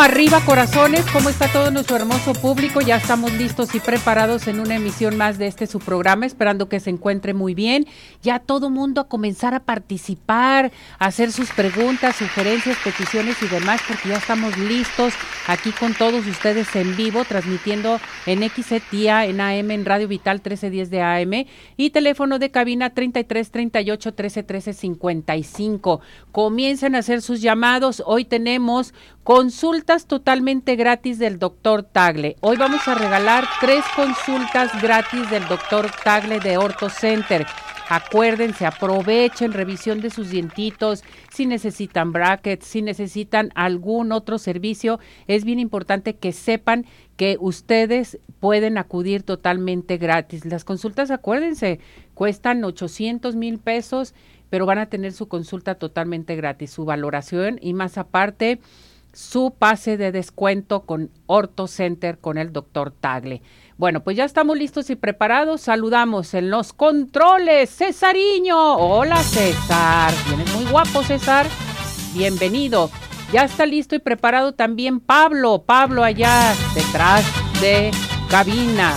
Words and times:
Arriba 0.00 0.40
corazones, 0.46 1.04
¿cómo 1.12 1.28
está 1.28 1.52
todo 1.52 1.70
nuestro 1.70 1.96
hermoso 1.96 2.32
público? 2.32 2.80
Ya 2.80 2.96
estamos 2.96 3.32
listos 3.34 3.74
y 3.74 3.80
preparados 3.80 4.46
en 4.48 4.58
una 4.58 4.76
emisión 4.76 5.18
más 5.18 5.36
de 5.36 5.46
este 5.46 5.66
su 5.66 5.78
programa, 5.78 6.24
esperando 6.24 6.70
que 6.70 6.80
se 6.80 6.88
encuentre 6.88 7.34
muy 7.34 7.54
bien. 7.54 7.86
Ya 8.22 8.38
todo 8.38 8.70
mundo 8.70 9.02
a 9.02 9.08
comenzar 9.08 9.52
a 9.52 9.60
participar, 9.60 10.72
a 10.98 11.04
hacer 11.04 11.32
sus 11.32 11.50
preguntas, 11.50 12.16
sugerencias, 12.16 12.78
peticiones 12.82 13.42
y 13.42 13.48
demás, 13.48 13.82
porque 13.86 14.08
ya 14.08 14.16
estamos 14.16 14.56
listos 14.56 15.12
aquí 15.46 15.70
con 15.70 15.92
todos 15.92 16.26
ustedes 16.26 16.74
en 16.76 16.96
vivo, 16.96 17.24
transmitiendo 17.26 18.00
en 18.24 18.48
XETIA, 18.48 19.26
en 19.26 19.42
AM, 19.42 19.70
en 19.70 19.84
Radio 19.84 20.08
Vital 20.08 20.36
1310 20.36 20.90
de 20.90 21.02
AM 21.02 21.46
y 21.76 21.90
teléfono 21.90 22.38
de 22.38 22.50
cabina 22.50 22.90
33 22.90 23.50
38 23.50 24.14
13 24.14 24.42
13 24.44 24.72
55. 24.72 26.00
Comiencen 26.32 26.94
a 26.94 27.00
hacer 27.00 27.20
sus 27.20 27.42
llamados. 27.42 28.02
Hoy 28.06 28.24
tenemos 28.24 28.94
consultas 29.90 30.06
totalmente 30.06 30.76
gratis 30.76 31.18
del 31.18 31.40
doctor 31.40 31.82
Tagle. 31.82 32.36
Hoy 32.42 32.56
vamos 32.56 32.86
a 32.86 32.94
regalar 32.94 33.44
tres 33.60 33.82
consultas 33.96 34.70
gratis 34.80 35.28
del 35.30 35.44
doctor 35.48 35.90
Tagle 36.04 36.38
de 36.38 36.58
Orto 36.58 36.88
Center. 36.88 37.44
Acuérdense, 37.88 38.66
aprovechen 38.66 39.52
revisión 39.52 40.00
de 40.00 40.10
sus 40.10 40.30
dientitos, 40.30 41.02
si 41.32 41.44
necesitan 41.44 42.12
brackets, 42.12 42.66
si 42.66 42.82
necesitan 42.82 43.50
algún 43.56 44.12
otro 44.12 44.38
servicio, 44.38 45.00
es 45.26 45.44
bien 45.44 45.58
importante 45.58 46.14
que 46.14 46.30
sepan 46.30 46.86
que 47.16 47.36
ustedes 47.40 48.20
pueden 48.38 48.78
acudir 48.78 49.24
totalmente 49.24 49.96
gratis. 49.96 50.44
Las 50.44 50.62
consultas, 50.62 51.10
acuérdense, 51.10 51.80
cuestan 52.14 52.62
800 52.62 53.34
mil 53.34 53.58
pesos 53.58 54.14
pero 54.50 54.66
van 54.66 54.78
a 54.78 54.86
tener 54.86 55.12
su 55.12 55.28
consulta 55.28 55.76
totalmente 55.76 56.34
gratis, 56.34 56.72
su 56.72 56.84
valoración 56.84 57.58
y 57.62 57.72
más 57.72 57.96
aparte 57.98 58.58
su 59.12 59.54
pase 59.58 59.96
de 59.96 60.12
descuento 60.12 60.82
con 60.82 61.10
Orto 61.26 61.66
Center 61.66 62.18
con 62.18 62.38
el 62.38 62.52
doctor 62.52 62.92
Tagle. 62.92 63.42
Bueno, 63.76 64.02
pues 64.02 64.16
ya 64.16 64.24
estamos 64.24 64.58
listos 64.58 64.90
y 64.90 64.96
preparados. 64.96 65.62
Saludamos 65.62 66.34
en 66.34 66.50
los 66.50 66.72
controles, 66.72 67.70
Cesariño. 67.74 68.76
Hola 68.76 69.16
César, 69.22 70.12
vienes 70.26 70.54
muy 70.54 70.66
guapo 70.66 71.02
César. 71.02 71.46
Bienvenido. 72.14 72.90
Ya 73.32 73.44
está 73.44 73.64
listo 73.64 73.94
y 73.94 74.00
preparado 74.00 74.52
también 74.54 75.00
Pablo. 75.00 75.62
Pablo 75.64 76.04
allá 76.04 76.52
detrás 76.74 77.24
de 77.60 77.90
cabina 78.28 78.94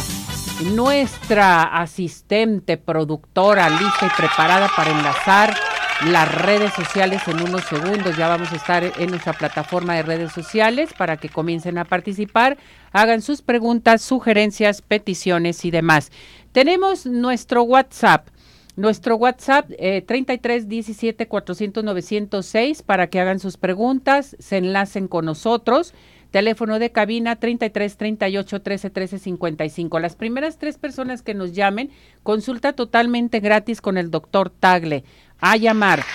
nuestra 0.64 1.64
asistente 1.64 2.78
productora 2.78 3.70
lista 3.70 4.06
y 4.06 4.10
preparada 4.18 4.70
para 4.76 4.92
enlazar 4.92 5.54
las 6.08 6.34
redes 6.34 6.74
sociales 6.74 7.22
en 7.28 7.42
unos 7.42 7.64
segundos. 7.64 8.18
Ya 8.18 8.28
vamos 8.28 8.52
a 8.52 8.56
estar 8.56 8.84
en 8.84 9.10
nuestra 9.10 9.34
plataforma 9.34 9.96
de 9.96 10.04
redes 10.04 10.32
sociales 10.32 10.92
para 10.98 11.18
que 11.18 11.30
comiencen 11.30 11.78
a 11.78 11.86
participar, 11.86 12.58
hagan 12.92 13.22
sus 13.22 13.42
preguntas, 13.42 14.02
sugerencias, 14.02 14.82
peticiones 14.82 15.64
y 15.66 15.72
demás. 15.72 16.12
Tenemos 16.52 17.06
nuestro 17.06 17.64
WhatsApp. 17.64 18.28
Nuestro 18.76 19.18
WhatsApp 19.18 19.70
eh, 19.78 20.02
33 20.02 20.68
17 20.68 21.28
400 21.28 21.84
906 21.84 22.82
para 22.82 23.08
que 23.08 23.20
hagan 23.20 23.40
sus 23.40 23.58
preguntas, 23.58 24.36
se 24.40 24.58
enlacen 24.58 25.08
con 25.08 25.26
nosotros. 25.26 25.94
Teléfono 26.32 26.80
de 26.80 26.92
cabina 26.92 27.36
33 27.36 27.96
38 27.96 28.62
13 28.64 28.90
13 28.90 29.20
55. 29.20 30.00
Las 30.00 30.16
primeras 30.16 30.58
tres 30.58 30.80
personas 30.80 31.22
que 31.22 31.36
nos 31.36 31.54
llamen, 31.54 31.92
consulta 32.24 32.74
totalmente 32.74 33.40
gratis 33.40 33.82
con 33.82 34.00
el 34.00 34.10
doctor 34.10 34.50
Tagle. 34.50 35.04
A 35.46 35.58
llamar. 35.58 36.06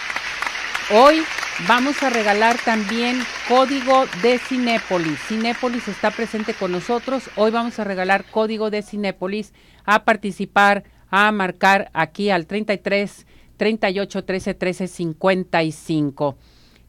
Hoy 0.90 1.22
vamos 1.68 2.02
a 2.02 2.08
regalar 2.08 2.56
también 2.64 3.20
código 3.46 4.06
de 4.22 4.38
Cinépolis. 4.38 5.18
Cinépolis 5.28 5.86
está 5.86 6.10
presente 6.10 6.54
con 6.54 6.72
nosotros. 6.72 7.28
Hoy 7.36 7.50
vamos 7.50 7.78
a 7.78 7.84
regalar 7.84 8.24
código 8.24 8.70
de 8.70 8.80
Cinépolis 8.80 9.52
a 9.84 10.04
participar, 10.04 10.84
a 11.10 11.30
marcar 11.30 11.90
aquí 11.92 12.30
al 12.30 12.46
33 12.46 13.26
38 13.58 14.24
13 14.24 14.54
13 14.54 14.88
55. 14.88 16.38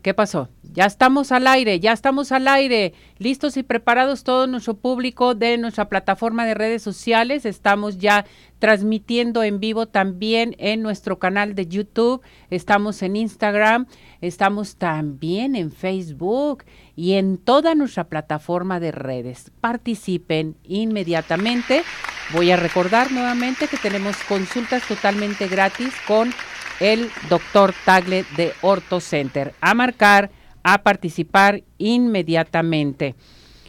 ¿Qué 0.02 0.14
pasó? 0.14 0.48
Ya 0.72 0.86
estamos 0.86 1.34
al 1.34 1.46
aire, 1.46 1.82
ya 1.82 1.92
estamos 1.92 2.32
al 2.32 2.48
aire, 2.48 2.94
listos 3.18 3.58
y 3.58 3.64
preparados 3.64 4.24
todo 4.24 4.48
nuestro 4.48 4.76
público 4.76 5.36
de 5.36 5.58
nuestra 5.58 5.90
plataforma 5.90 6.46
de 6.46 6.54
redes 6.54 6.82
sociales. 6.82 7.46
Estamos 7.46 7.98
ya 7.98 8.26
transmitiendo 8.60 9.44
en 9.44 9.60
vivo 9.60 9.88
también 9.88 10.56
en 10.58 10.82
nuestro 10.82 11.20
canal 11.20 11.54
de 11.54 11.68
YouTube, 11.68 12.22
estamos 12.50 13.02
en 13.02 13.18
Instagram, 13.18 13.88
estamos 14.22 14.78
también 14.78 15.58
en 15.58 15.70
Facebook 15.72 16.64
y 16.96 17.14
en 17.14 17.38
toda 17.38 17.76
nuestra 17.76 18.06
plataforma 18.06 18.80
de 18.80 18.92
redes. 18.92 19.52
Participen 19.60 20.56
inmediatamente. 20.64 21.84
Voy 22.32 22.52
a 22.52 22.58
recordar 22.58 23.12
nuevamente 23.12 23.68
que 23.68 23.78
tenemos 23.78 24.16
consultas 24.30 24.88
totalmente 24.88 25.48
gratis 25.48 25.94
con 26.08 26.32
el 26.80 27.10
doctor 27.30 27.74
Tagle 27.86 28.26
de 28.38 28.54
Orto 28.62 29.00
Center. 29.00 29.54
A 29.62 29.74
marcar, 29.74 30.32
a 30.64 30.84
participar 30.84 31.64
inmediatamente. 31.78 33.16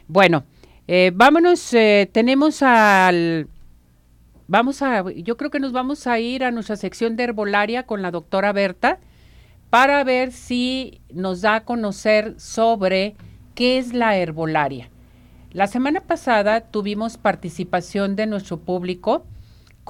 Bueno, 0.07 0.45
eh, 0.87 1.13
vámonos, 1.15 1.73
eh, 1.75 2.09
tenemos 2.13 2.63
al... 2.63 3.49
Vamos 4.49 4.83
a, 4.83 5.05
yo 5.13 5.37
creo 5.37 5.51
que 5.51 5.61
nos 5.61 5.71
vamos 5.71 6.09
a 6.09 6.19
ir 6.19 6.43
a 6.43 6.51
nuestra 6.51 6.75
sección 6.75 7.15
de 7.15 7.23
herbolaria 7.23 7.85
con 7.85 8.03
la 8.03 8.11
doctora 8.11 8.53
Berta 8.53 8.99
para 9.71 10.03
ver 10.03 10.33
si 10.33 11.01
nos 11.13 11.41
da 11.41 11.55
a 11.55 11.65
conocer 11.65 12.35
sobre 12.41 13.15
qué 13.55 13.79
es 13.79 13.93
la 13.93 14.17
herbolaria. 14.17 14.91
La 15.53 15.69
semana 15.69 16.01
pasada 16.01 16.61
tuvimos 16.61 17.17
participación 17.17 18.17
de 18.17 18.27
nuestro 18.27 18.59
público 18.59 19.25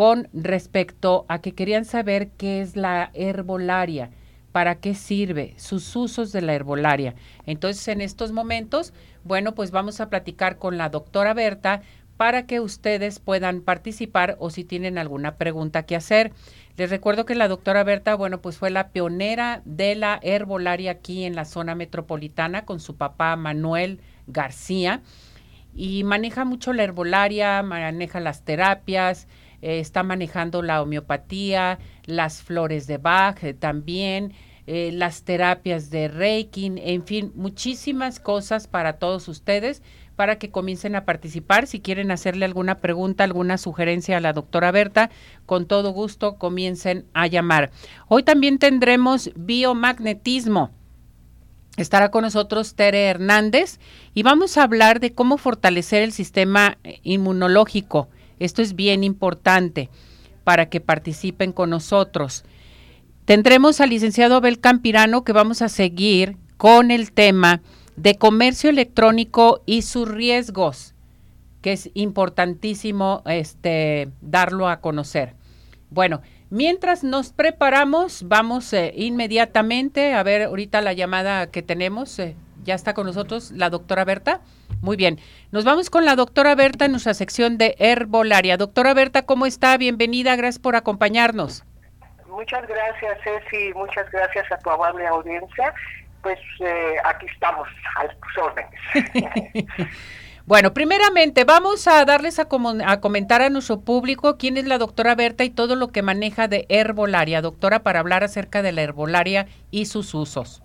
con 0.01 0.29
respecto 0.33 1.27
a 1.29 1.43
que 1.43 1.53
querían 1.53 1.85
saber 1.85 2.31
qué 2.39 2.63
es 2.63 2.75
la 2.75 3.11
herbolaria, 3.13 4.09
para 4.51 4.77
qué 4.77 4.95
sirve, 4.95 5.53
sus 5.59 5.95
usos 5.95 6.33
de 6.33 6.41
la 6.41 6.55
herbolaria. 6.55 7.15
Entonces, 7.45 7.87
en 7.89 8.01
estos 8.01 8.33
momentos, 8.33 8.95
bueno, 9.25 9.55
pues 9.55 9.73
vamos 9.73 10.01
a 10.01 10.09
platicar 10.09 10.57
con 10.57 10.79
la 10.79 10.89
doctora 10.89 11.35
Berta 11.35 11.83
para 12.17 12.47
que 12.47 12.61
ustedes 12.61 13.19
puedan 13.19 13.61
participar 13.61 14.37
o 14.39 14.49
si 14.49 14.65
tienen 14.65 14.97
alguna 14.97 15.35
pregunta 15.37 15.83
que 15.83 15.97
hacer. 15.97 16.33
Les 16.79 16.89
recuerdo 16.89 17.27
que 17.27 17.35
la 17.35 17.49
doctora 17.49 17.85
Berta, 17.85 18.15
bueno, 18.15 18.41
pues 18.41 18.57
fue 18.57 18.71
la 18.71 18.89
pionera 18.93 19.61
de 19.67 19.97
la 19.97 20.19
herbolaria 20.23 20.93
aquí 20.93 21.25
en 21.25 21.37
la 21.37 21.45
zona 21.45 21.75
metropolitana 21.75 22.65
con 22.65 22.81
su 22.81 22.97
papá 22.97 23.37
Manuel 23.37 24.01
García 24.27 25.03
y 25.75 26.05
maneja 26.05 26.47
mucho 26.47 26.73
la 26.73 26.85
herbolaria, 26.85 27.63
maneja 27.63 28.19
las 28.19 28.47
terapias, 28.47 29.29
eh, 29.63 29.81
está 29.81 30.03
manejando 30.03 30.63
la 30.63 30.83
homeopatía, 30.83 31.79
las 32.05 32.43
flores 32.43 32.87
de 32.87 32.99
Bach 32.99 33.43
eh, 33.43 33.55
también, 33.55 34.33
eh, 34.67 34.91
las 34.93 35.23
terapias 35.25 35.91
de 35.91 36.09
Reiki, 36.09 36.73
en 36.77 37.05
fin, 37.05 37.33
muchísimas 37.35 38.21
cosas 38.21 38.69
para 38.69 38.95
todos 38.95 39.29
ustedes 39.29 39.83
para 40.17 40.39
que 40.39 40.51
comiencen 40.51 40.97
a 40.97 41.07
participar. 41.07 41.67
Si 41.67 41.81
quieren 41.81 42.11
hacerle 42.11 42.45
alguna 42.45 42.77
pregunta, 42.77 43.25
alguna 43.25 43.57
sugerencia 43.57 44.19
a 44.19 44.21
la 44.21 44.35
doctora 44.35 44.71
Berta, 44.71 45.11
con 45.47 45.67
todo 45.67 45.93
gusto 45.93 46.37
comiencen 46.37 47.07
a 47.15 47.27
llamar. 47.27 47.71
Hoy 48.07 48.23
también 48.23 48.59
tendremos 48.59 49.31
biomagnetismo. 49.35 50.71
Estará 51.79 52.11
con 52.11 52.23
nosotros 52.23 52.75
Tere 52.75 53.07
Hernández 53.07 53.79
y 54.13 54.23
vamos 54.23 54.59
a 54.59 54.65
hablar 54.65 55.01
de 55.01 55.15
cómo 55.15 55.39
fortalecer 55.39 56.03
el 56.03 56.13
sistema 56.13 56.77
inmunológico 57.03 58.09
esto 58.41 58.63
es 58.63 58.75
bien 58.75 59.05
importante 59.05 59.89
para 60.43 60.69
que 60.69 60.81
participen 60.81 61.53
con 61.53 61.71
nosotros. 61.71 62.45
Tendremos 63.25 63.81
al 63.81 63.91
licenciado 63.91 64.35
Abel 64.35 64.59
Campirano 64.59 65.23
que 65.23 65.33
vamos 65.33 65.63
a 65.63 65.69
seguir 65.69 66.37
con 66.57 66.91
el 66.91 67.13
tema 67.13 67.63
de 67.95 68.17
comercio 68.17 68.71
electrónico 68.71 69.63
y 69.67 69.83
sus 69.83 70.09
riesgos, 70.09 70.95
que 71.63 71.73
es 71.73 71.91
importantísimo 71.95 73.23
este, 73.27 74.11
darlo 74.21 74.69
a 74.69 74.81
conocer. 74.81 75.35
Bueno, 75.91 76.23
mientras 76.49 77.05
nos 77.05 77.33
preparamos, 77.33 78.25
vamos 78.27 78.73
eh, 78.73 78.93
inmediatamente 78.97 80.15
a 80.15 80.23
ver 80.23 80.43
ahorita 80.43 80.81
la 80.81 80.93
llamada 80.93 81.51
que 81.51 81.63
tenemos. 81.63 82.19
Eh, 82.19 82.35
ya 82.71 82.77
está 82.77 82.95
con 82.95 83.05
nosotros 83.05 83.51
la 83.51 83.69
doctora 83.69 84.05
Berta. 84.05 84.41
Muy 84.81 84.97
bien. 84.97 85.19
Nos 85.51 85.65
vamos 85.65 85.91
con 85.91 86.05
la 86.05 86.15
doctora 86.15 86.55
Berta 86.55 86.85
en 86.85 86.93
nuestra 86.93 87.15
sección 87.15 87.59
de 87.59 87.75
herbolaria. 87.81 88.57
Doctora 88.57 88.95
Berta, 88.95 89.23
¿cómo 89.23 89.45
está? 89.45 89.77
Bienvenida, 89.77 90.37
gracias 90.37 90.61
por 90.61 90.77
acompañarnos. 90.77 91.65
Muchas 92.29 92.65
gracias, 92.69 93.19
Ceci, 93.25 93.75
muchas 93.75 94.09
gracias 94.13 94.51
a 94.53 94.59
tu 94.59 94.71
amable 94.71 95.05
audiencia. 95.05 95.75
Pues 96.23 96.39
eh, 96.61 96.95
aquí 97.05 97.27
estamos, 97.27 97.67
a 97.97 98.07
tus 98.07 98.39
órdenes. 98.39 99.89
Bueno, 100.47 100.75
primeramente 100.75 101.45
vamos 101.45 101.87
a 101.87 102.05
darles 102.05 102.41
a, 102.41 102.49
a, 102.87 103.01
comentar 103.01 103.41
a 103.41 103.51
nuestro 103.51 103.83
público 103.83 104.37
quién 104.37 104.57
es 104.57 104.65
la 104.65 104.79
doctora 104.79 105.15
Berta 105.15 105.45
y 105.45 105.51
todo 105.51 105.77
lo 105.77 105.93
que 105.93 106.03
maneja 106.03 106.49
de 106.49 106.67
herbolaria, 106.69 107.41
doctora, 107.41 107.85
para 107.85 108.01
hablar 108.01 108.25
acerca 108.25 108.61
de 108.61 108.73
la 108.73 108.83
herbolaria 108.83 109.47
y 109.71 109.87
sus 109.87 110.13
usos. 110.13 110.61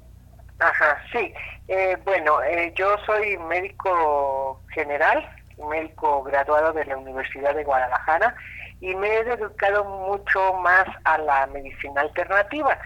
Ajá, 0.60 0.98
sí. 1.12 1.34
Eh, 1.68 1.98
bueno, 2.06 2.42
eh, 2.44 2.74
yo 2.76 2.96
soy 3.06 3.38
médico 3.38 4.62
general, 4.74 5.28
médico 5.70 6.24
graduado 6.24 6.72
de 6.74 6.86
la 6.86 6.98
Universidad 6.98 7.54
de 7.56 7.64
Guadalajara 7.64 8.36
y 8.80 8.96
me 8.96 9.08
he 9.08 9.24
dedicado 9.24 9.84
mucho 9.84 10.54
más 10.56 10.86
a 11.04 11.18
la 11.18 11.48
medicina 11.48 12.02
alternativa, 12.02 12.78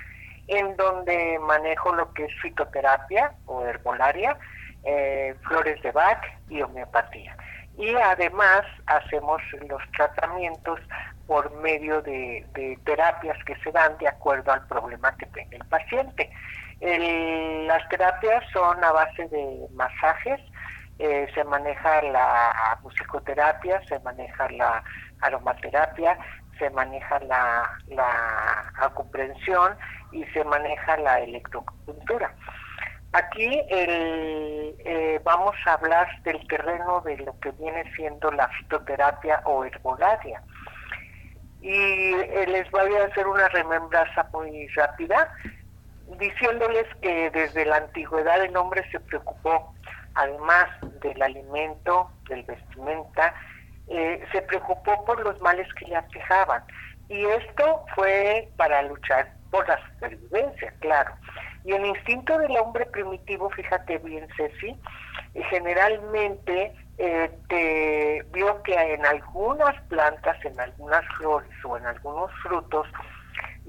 en 0.47 0.75
donde 0.77 1.37
manejo 1.39 1.93
lo 1.93 2.11
que 2.13 2.25
es 2.25 2.31
fitoterapia 2.41 3.33
o 3.45 3.63
herbolaria, 3.65 4.37
eh, 4.83 5.35
flores 5.47 5.81
de 5.83 5.91
Bach 5.91 6.23
y 6.49 6.61
homeopatía. 6.61 7.35
Y 7.77 7.95
además 7.95 8.63
hacemos 8.87 9.41
los 9.67 9.81
tratamientos 9.95 10.79
por 11.27 11.51
medio 11.61 12.01
de, 12.01 12.45
de 12.53 12.77
terapias 12.83 13.37
que 13.45 13.55
se 13.57 13.71
dan 13.71 13.97
de 13.99 14.07
acuerdo 14.07 14.51
al 14.51 14.65
problema 14.67 15.15
que 15.17 15.27
tenga 15.27 15.57
el 15.57 15.65
paciente 15.65 16.29
las 16.81 17.87
terapias 17.89 18.43
son 18.53 18.83
a 18.83 18.91
base 18.91 19.27
de 19.27 19.67
masajes, 19.73 20.39
eh, 20.99 21.27
se 21.33 21.43
maneja 21.43 22.01
la 22.03 22.77
musicoterapia, 22.83 23.81
se 23.87 23.99
maneja 23.99 24.49
la 24.51 24.83
aromaterapia, 25.21 26.17
se 26.57 26.69
maneja 26.71 27.19
la, 27.21 27.69
la 27.87 28.91
y 30.11 30.23
se 30.25 30.43
maneja 30.43 30.97
la 30.97 31.19
electropuntura. 31.21 32.33
Aquí 33.13 33.61
eh, 33.69 35.19
vamos 35.23 35.55
a 35.65 35.73
hablar 35.73 36.07
del 36.23 36.45
terreno 36.47 37.01
de 37.01 37.17
lo 37.17 37.39
que 37.39 37.51
viene 37.51 37.83
siendo 37.95 38.31
la 38.31 38.47
fitoterapia 38.49 39.41
o 39.45 39.65
herbolaria. 39.65 40.41
Y 41.61 41.73
eh, 41.73 42.45
les 42.47 42.69
voy 42.71 42.93
a 42.95 43.05
hacer 43.05 43.27
una 43.27 43.47
remembranza 43.49 44.27
muy 44.31 44.67
rápida 44.69 45.31
diciéndoles 46.17 46.85
que 47.01 47.29
desde 47.31 47.65
la 47.65 47.77
antigüedad 47.77 48.43
el 48.43 48.55
hombre 48.57 48.83
se 48.91 48.99
preocupó, 48.99 49.73
además 50.15 50.67
del 51.01 51.21
alimento, 51.21 52.09
del 52.27 52.43
vestimenta, 52.43 53.33
eh, 53.87 54.23
se 54.31 54.41
preocupó 54.43 55.03
por 55.05 55.19
los 55.23 55.39
males 55.41 55.67
que 55.75 55.85
le 55.85 55.95
aquejaban. 55.95 56.63
Y 57.07 57.25
esto 57.25 57.85
fue 57.95 58.49
para 58.55 58.81
luchar 58.83 59.33
por 59.49 59.67
la 59.67 59.79
supervivencia, 59.87 60.73
claro. 60.79 61.13
Y 61.63 61.73
el 61.73 61.85
instinto 61.85 62.37
del 62.37 62.55
hombre 62.57 62.85
primitivo, 62.85 63.49
fíjate 63.49 63.97
bien, 63.99 64.27
Ceci, 64.37 64.79
eh, 65.33 65.43
generalmente 65.49 66.73
eh, 66.97 67.31
te 67.47 68.25
vio 68.31 68.61
que 68.63 68.73
en 68.75 69.05
algunas 69.05 69.79
plantas, 69.83 70.37
en 70.45 70.59
algunas 70.59 71.03
flores 71.17 71.49
o 71.63 71.77
en 71.77 71.85
algunos 71.85 72.31
frutos, 72.43 72.87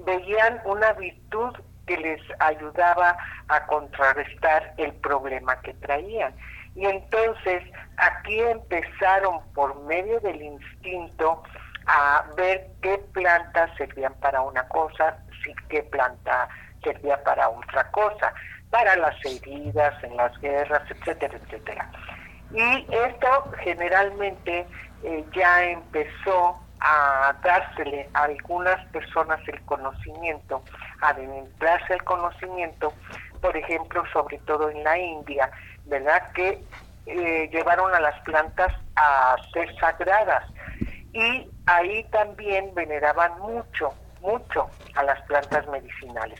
veían 0.05 0.61
una 0.65 0.93
virtud 0.93 1.55
que 1.91 1.97
les 1.97 2.21
ayudaba 2.39 3.17
a 3.49 3.65
contrarrestar 3.65 4.73
el 4.77 4.93
problema 4.93 5.59
que 5.61 5.73
traían. 5.73 6.33
Y 6.73 6.85
entonces 6.85 7.63
aquí 7.97 8.39
empezaron 8.39 9.41
por 9.53 9.77
medio 9.83 10.21
del 10.21 10.41
instinto 10.41 11.43
a 11.85 12.23
ver 12.37 12.67
qué 12.81 12.97
plantas 13.11 13.69
servían 13.77 14.13
para 14.21 14.41
una 14.41 14.65
cosa, 14.69 15.17
si 15.43 15.53
qué 15.67 15.83
planta 15.83 16.47
servía 16.81 17.21
para 17.23 17.49
otra 17.49 17.91
cosa, 17.91 18.33
para 18.69 18.95
las 18.95 19.15
heridas, 19.25 20.01
en 20.03 20.15
las 20.15 20.39
guerras, 20.39 20.83
etcétera, 20.89 21.37
etcétera. 21.43 21.91
Y 22.53 22.87
esto 22.89 23.51
generalmente 23.63 24.65
eh, 25.03 25.25
ya 25.33 25.63
empezó 25.65 26.57
a 26.81 27.35
dársele 27.43 28.09
a 28.13 28.23
algunas 28.23 28.83
personas 28.87 29.39
el 29.47 29.61
conocimiento, 29.61 30.63
a 31.01 31.09
adentrarse 31.09 31.93
el 31.93 32.03
conocimiento, 32.03 32.93
por 33.39 33.55
ejemplo, 33.55 34.03
sobre 34.11 34.39
todo 34.39 34.69
en 34.69 34.83
la 34.83 34.97
India, 34.97 35.49
¿verdad? 35.85 36.31
Que 36.33 36.63
eh, 37.05 37.49
llevaron 37.51 37.93
a 37.93 37.99
las 37.99 38.19
plantas 38.21 38.73
a 38.95 39.35
ser 39.53 39.75
sagradas 39.79 40.43
y 41.13 41.47
ahí 41.65 42.03
también 42.11 42.73
veneraban 42.73 43.39
mucho, 43.39 43.93
mucho 44.21 44.69
a 44.95 45.03
las 45.03 45.21
plantas 45.23 45.67
medicinales. 45.67 46.39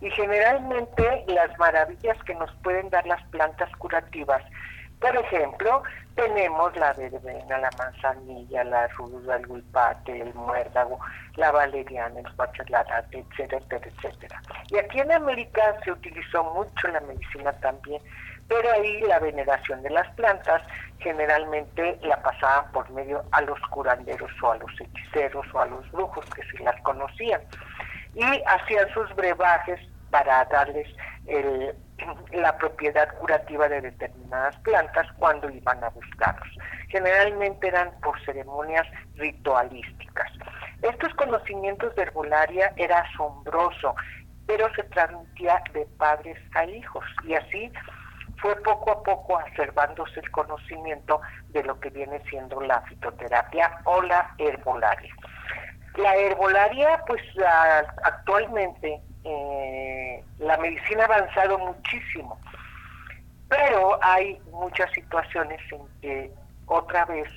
Y 0.00 0.10
generalmente 0.10 1.24
las 1.26 1.56
maravillas 1.58 2.16
que 2.24 2.34
nos 2.34 2.52
pueden 2.62 2.88
dar 2.90 3.06
las 3.06 3.22
plantas 3.28 3.70
curativas 3.76 4.42
por 5.00 5.16
ejemplo, 5.16 5.82
tenemos 6.14 6.76
la 6.76 6.92
verbena, 6.94 7.58
la 7.58 7.70
manzanilla, 7.78 8.64
la 8.64 8.88
ruda, 8.88 9.36
el 9.36 9.46
guipate, 9.46 10.20
el 10.20 10.34
muérdago, 10.34 10.98
la 11.36 11.52
valeriana, 11.52 12.18
el 12.18 12.34
pachalarate, 12.34 13.24
etcétera, 13.30 13.86
etcétera. 13.86 14.42
Y 14.70 14.78
aquí 14.78 14.98
en 14.98 15.12
América 15.12 15.76
se 15.84 15.92
utilizó 15.92 16.42
mucho 16.54 16.88
la 16.88 17.00
medicina 17.00 17.52
también, 17.60 18.02
pero 18.48 18.68
ahí 18.72 19.00
la 19.02 19.20
veneración 19.20 19.82
de 19.82 19.90
las 19.90 20.08
plantas 20.14 20.62
generalmente 20.98 21.98
la 22.02 22.20
pasaban 22.20 22.72
por 22.72 22.90
medio 22.90 23.22
a 23.30 23.42
los 23.42 23.60
curanderos 23.70 24.30
o 24.42 24.50
a 24.50 24.56
los 24.56 24.72
hechiceros 24.80 25.46
o 25.54 25.60
a 25.60 25.66
los 25.66 25.88
brujos 25.92 26.24
que 26.30 26.42
sí 26.42 26.58
las 26.64 26.80
conocían. 26.82 27.40
Y 28.14 28.24
hacían 28.46 28.88
sus 28.92 29.14
brebajes 29.14 29.78
para 30.10 30.44
darles 30.46 30.88
el 31.26 31.76
la 32.32 32.56
propiedad 32.56 33.08
curativa 33.18 33.68
de 33.68 33.80
determinadas 33.80 34.56
plantas 34.60 35.06
cuando 35.18 35.50
iban 35.50 35.82
a 35.82 35.90
buscarlos. 35.90 36.48
Generalmente 36.88 37.68
eran 37.68 37.90
por 38.00 38.20
ceremonias 38.24 38.86
ritualísticas. 39.16 40.30
Estos 40.82 41.12
conocimientos 41.14 41.94
de 41.96 42.02
herbolaria 42.02 42.72
era 42.76 43.00
asombroso, 43.00 43.94
pero 44.46 44.72
se 44.74 44.84
transmitía 44.84 45.62
de 45.72 45.86
padres 45.98 46.38
a 46.54 46.64
hijos 46.64 47.04
y 47.24 47.34
así 47.34 47.72
fue 48.40 48.54
poco 48.62 48.92
a 48.92 49.02
poco 49.02 49.38
acervándose 49.38 50.20
el 50.20 50.30
conocimiento 50.30 51.20
de 51.48 51.64
lo 51.64 51.78
que 51.80 51.90
viene 51.90 52.22
siendo 52.30 52.60
la 52.60 52.80
fitoterapia 52.82 53.80
o 53.84 54.00
la 54.02 54.32
herbolaria. 54.38 55.12
La 55.96 56.14
herbolaria, 56.14 57.02
pues 57.06 57.22
actualmente 58.04 59.02
eh, 59.30 60.24
la 60.38 60.56
medicina 60.56 61.02
ha 61.02 61.16
avanzado 61.16 61.58
muchísimo, 61.58 62.40
pero 63.48 63.98
hay 64.02 64.40
muchas 64.50 64.90
situaciones 64.92 65.60
en 65.70 65.86
que 66.00 66.32
otra 66.66 67.04
vez 67.04 67.28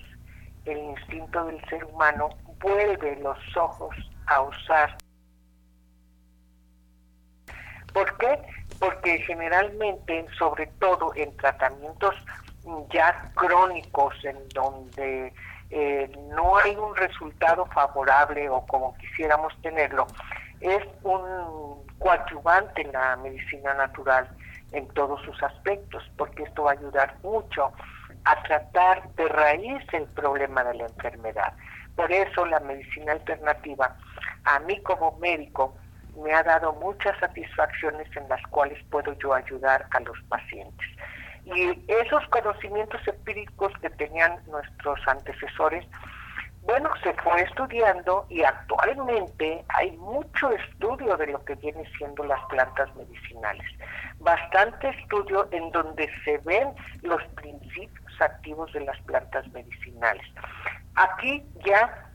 el 0.66 0.78
instinto 0.78 1.46
del 1.46 1.60
ser 1.68 1.84
humano 1.84 2.30
vuelve 2.62 3.18
los 3.18 3.38
ojos 3.58 3.96
a 4.28 4.42
usar. 4.42 4.96
¿Por 7.94 8.18
qué? 8.18 8.40
Porque 8.80 9.18
generalmente, 9.20 10.26
sobre 10.38 10.68
todo 10.80 11.14
en 11.16 11.36
tratamientos 11.36 12.16
ya 12.90 13.32
crónicos, 13.36 14.14
en 14.24 14.38
donde 14.50 15.34
eh, 15.72 16.10
no 16.30 16.58
hay 16.58 16.76
un 16.76 16.96
resultado 16.96 17.66
favorable 17.66 18.50
o 18.50 18.66
como 18.68 18.96
quisiéramos 18.98 19.54
tenerlo, 19.62 20.08
es 20.62 20.84
un 21.04 21.84
coadyuvante 22.00 22.82
en 22.82 22.92
la 22.92 23.16
medicina 23.18 23.74
natural 23.74 24.28
en 24.72 24.88
todos 24.90 25.22
sus 25.24 25.42
aspectos, 25.44 26.04
porque 26.18 26.44
esto 26.44 26.64
va 26.64 26.72
a 26.72 26.74
ayudar 26.74 27.16
mucho 27.24 27.72
a 28.24 28.44
tratar 28.44 29.10
de 29.16 29.28
raíz 29.28 29.84
el 29.94 30.06
problema 30.06 30.64
de 30.64 30.76
la 30.76 30.86
enfermedad. 30.86 31.54
Por 31.96 32.12
eso 32.12 32.46
la 32.46 32.60
medicina 32.62 33.14
alternativa, 33.14 33.96
a 34.46 34.60
mí 34.60 34.82
como 34.82 35.18
médico, 35.20 35.76
me 36.16 36.34
ha 36.34 36.44
dado 36.44 36.74
muchas 36.74 37.18
satisfacciones 37.20 38.08
en 38.16 38.28
las 38.30 38.42
cuales 38.48 38.78
puedo 38.90 39.14
yo 39.20 39.34
ayudar 39.34 39.86
a 39.92 40.00
los 40.02 40.22
pacientes. 40.30 40.88
Y 41.46 41.86
esos 41.88 42.26
conocimientos 42.30 43.02
empíricos 43.08 43.74
que 43.82 43.90
tenían 43.90 44.40
nuestros 44.48 45.00
antecesores, 45.08 45.86
bueno, 46.64 46.90
se 47.04 47.14
fue 47.16 47.42
estudiando 47.42 48.26
y 48.30 48.44
actualmente 48.44 49.64
hay 49.70 49.92
mucho 49.98 50.52
estudio 50.52 51.18
de 51.18 51.28
lo 51.28 51.44
que 51.44 51.56
viene 51.56 51.84
siendo 51.98 52.24
las 52.24 52.44
plantas 52.46 52.94
medicinales. 52.96 53.66
Bastante 54.20 54.90
estudio 54.90 55.48
en 55.52 55.72
donde 55.72 56.10
se 56.24 56.38
ven 56.40 56.70
los 57.02 57.24
principios 57.36 58.22
activos 58.22 58.72
de 58.74 58.82
las 58.82 59.00
plantas 59.02 59.48
medicinales. 59.52 60.24
Aquí 60.96 61.44
ya 61.66 62.12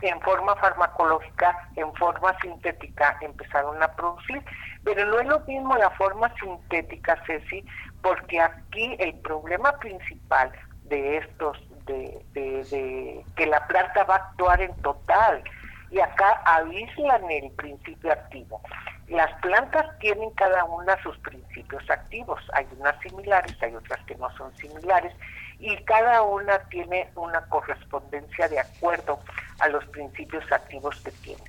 en 0.00 0.20
forma 0.20 0.54
farmacológica, 0.56 1.68
en 1.76 1.92
forma 1.94 2.36
sintética, 2.40 3.16
empezaron 3.20 3.82
a 3.82 3.88
producir. 3.94 4.42
Pero 4.84 5.04
no 5.06 5.20
es 5.20 5.26
lo 5.26 5.40
mismo 5.40 5.76
la 5.76 5.90
forma 5.90 6.32
sintética, 6.40 7.22
Ceci, 7.26 7.64
porque 8.02 8.40
aquí 8.40 8.96
el 8.98 9.14
problema 9.20 9.72
principal 9.78 10.52
de 10.84 11.18
estos, 11.18 11.58
de, 11.88 13.24
que 13.36 13.46
la 13.46 13.66
planta 13.66 14.04
va 14.04 14.14
a 14.14 14.18
actuar 14.18 14.60
en 14.60 14.74
total, 14.82 15.42
y 15.90 16.00
acá 16.00 16.40
aíslan 16.44 17.30
el 17.30 17.50
principio 17.52 18.12
activo. 18.12 18.60
Las 19.08 19.32
plantas 19.40 19.86
tienen 20.00 20.30
cada 20.32 20.64
una 20.64 21.02
sus 21.02 21.16
principios 21.18 21.82
activos, 21.88 22.40
hay 22.52 22.66
unas 22.78 22.98
similares, 23.00 23.56
hay 23.62 23.74
otras 23.74 23.98
que 24.04 24.14
no 24.16 24.30
son 24.36 24.54
similares, 24.56 25.12
y 25.58 25.76
cada 25.84 26.22
una 26.22 26.58
tiene 26.68 27.10
una 27.16 27.40
correspondencia 27.48 28.48
de 28.48 28.60
acuerdo 28.60 29.18
a 29.60 29.68
los 29.68 29.84
principios 29.86 30.44
activos 30.52 31.00
que 31.02 31.10
tiene. 31.10 31.42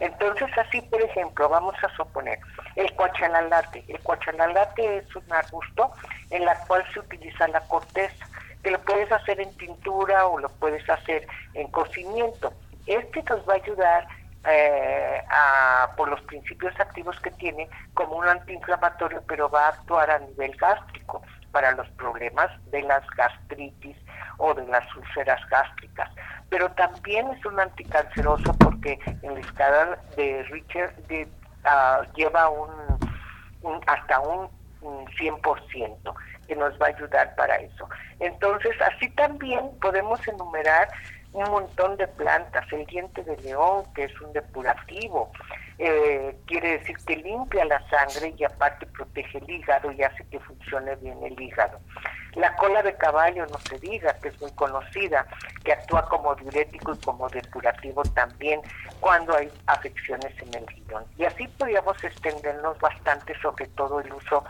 Entonces, 0.00 0.48
así, 0.58 0.80
por 0.82 1.00
ejemplo, 1.00 1.48
vamos 1.48 1.74
a 1.82 1.88
suponer 1.96 2.38
el 2.76 2.92
cuachalalate. 2.94 3.84
El 3.88 4.00
cuachalalate 4.00 4.98
es 4.98 5.16
un 5.16 5.32
arbusto 5.32 5.92
en 6.30 6.44
la 6.44 6.56
cual 6.66 6.84
se 6.92 7.00
utiliza 7.00 7.46
la 7.48 7.60
corteza, 7.60 8.26
que 8.64 8.70
lo 8.70 8.80
puedes 8.80 9.12
hacer 9.12 9.40
en 9.40 9.54
tintura 9.56 10.26
o 10.26 10.38
lo 10.38 10.48
puedes 10.48 10.88
hacer 10.88 11.28
en 11.52 11.68
cocimiento. 11.68 12.52
Este 12.86 13.22
nos 13.22 13.48
va 13.48 13.52
a 13.52 13.56
ayudar 13.56 14.08
eh, 14.46 15.22
por 15.96 16.08
los 16.08 16.20
principios 16.22 16.74
activos 16.80 17.18
que 17.20 17.30
tiene 17.30 17.68
como 17.92 18.16
un 18.16 18.26
antiinflamatorio, 18.26 19.22
pero 19.28 19.48
va 19.48 19.66
a 19.66 19.68
actuar 19.68 20.10
a 20.10 20.18
nivel 20.18 20.56
gástrico 20.56 21.22
para 21.52 21.72
los 21.72 21.88
problemas 21.90 22.50
de 22.70 22.82
las 22.82 23.06
gastritis 23.10 23.96
o 24.38 24.52
de 24.54 24.66
las 24.66 24.84
úlceras 24.96 25.40
gástricas. 25.48 26.10
Pero 26.48 26.70
también 26.72 27.28
es 27.30 27.44
un 27.46 27.60
anticanceroso 27.60 28.52
porque 28.58 28.98
en 29.22 29.34
la 29.34 29.40
escala 29.40 29.98
de 30.16 30.42
Richard 30.44 30.94
ah, 31.64 32.02
lleva 32.16 32.48
un, 32.48 32.70
hasta 33.86 34.20
un, 34.20 34.48
100% 34.82 36.14
que 36.46 36.56
nos 36.56 36.72
va 36.80 36.86
a 36.86 36.90
ayudar 36.90 37.34
para 37.36 37.56
eso. 37.56 37.88
Entonces, 38.20 38.72
así 38.80 39.08
también 39.10 39.70
podemos 39.80 40.26
enumerar 40.26 40.88
un 41.34 41.50
montón 41.50 41.96
de 41.96 42.06
plantas, 42.06 42.64
el 42.72 42.86
diente 42.86 43.22
de 43.24 43.36
león, 43.38 43.84
que 43.94 44.04
es 44.04 44.20
un 44.20 44.32
depurativo, 44.32 45.32
eh, 45.78 46.36
quiere 46.46 46.78
decir 46.78 46.96
que 47.04 47.16
limpia 47.16 47.64
la 47.64 47.80
sangre 47.88 48.32
y 48.38 48.44
aparte 48.44 48.86
protege 48.86 49.38
el 49.38 49.50
hígado 49.50 49.90
y 49.90 50.02
hace 50.04 50.24
que 50.28 50.38
funcione 50.38 50.94
bien 50.96 51.18
el 51.24 51.40
hígado. 51.40 51.80
La 52.36 52.54
cola 52.54 52.82
de 52.82 52.94
caballo, 52.94 53.46
no 53.46 53.58
se 53.58 53.78
diga, 53.80 54.14
que 54.20 54.28
es 54.28 54.40
muy 54.40 54.52
conocida, 54.52 55.26
que 55.64 55.72
actúa 55.72 56.06
como 56.08 56.34
diurético 56.36 56.94
y 56.94 56.98
como 56.98 57.28
depurativo 57.28 58.02
también 58.14 58.60
cuando 59.00 59.36
hay 59.36 59.50
afecciones 59.66 60.32
en 60.40 60.54
el 60.54 60.66
riñón. 60.68 61.04
Y 61.18 61.24
así 61.24 61.48
podríamos 61.48 62.02
extendernos 62.02 62.78
bastante 62.78 63.38
sobre 63.40 63.66
todo 63.68 64.00
el 64.00 64.12
uso 64.12 64.44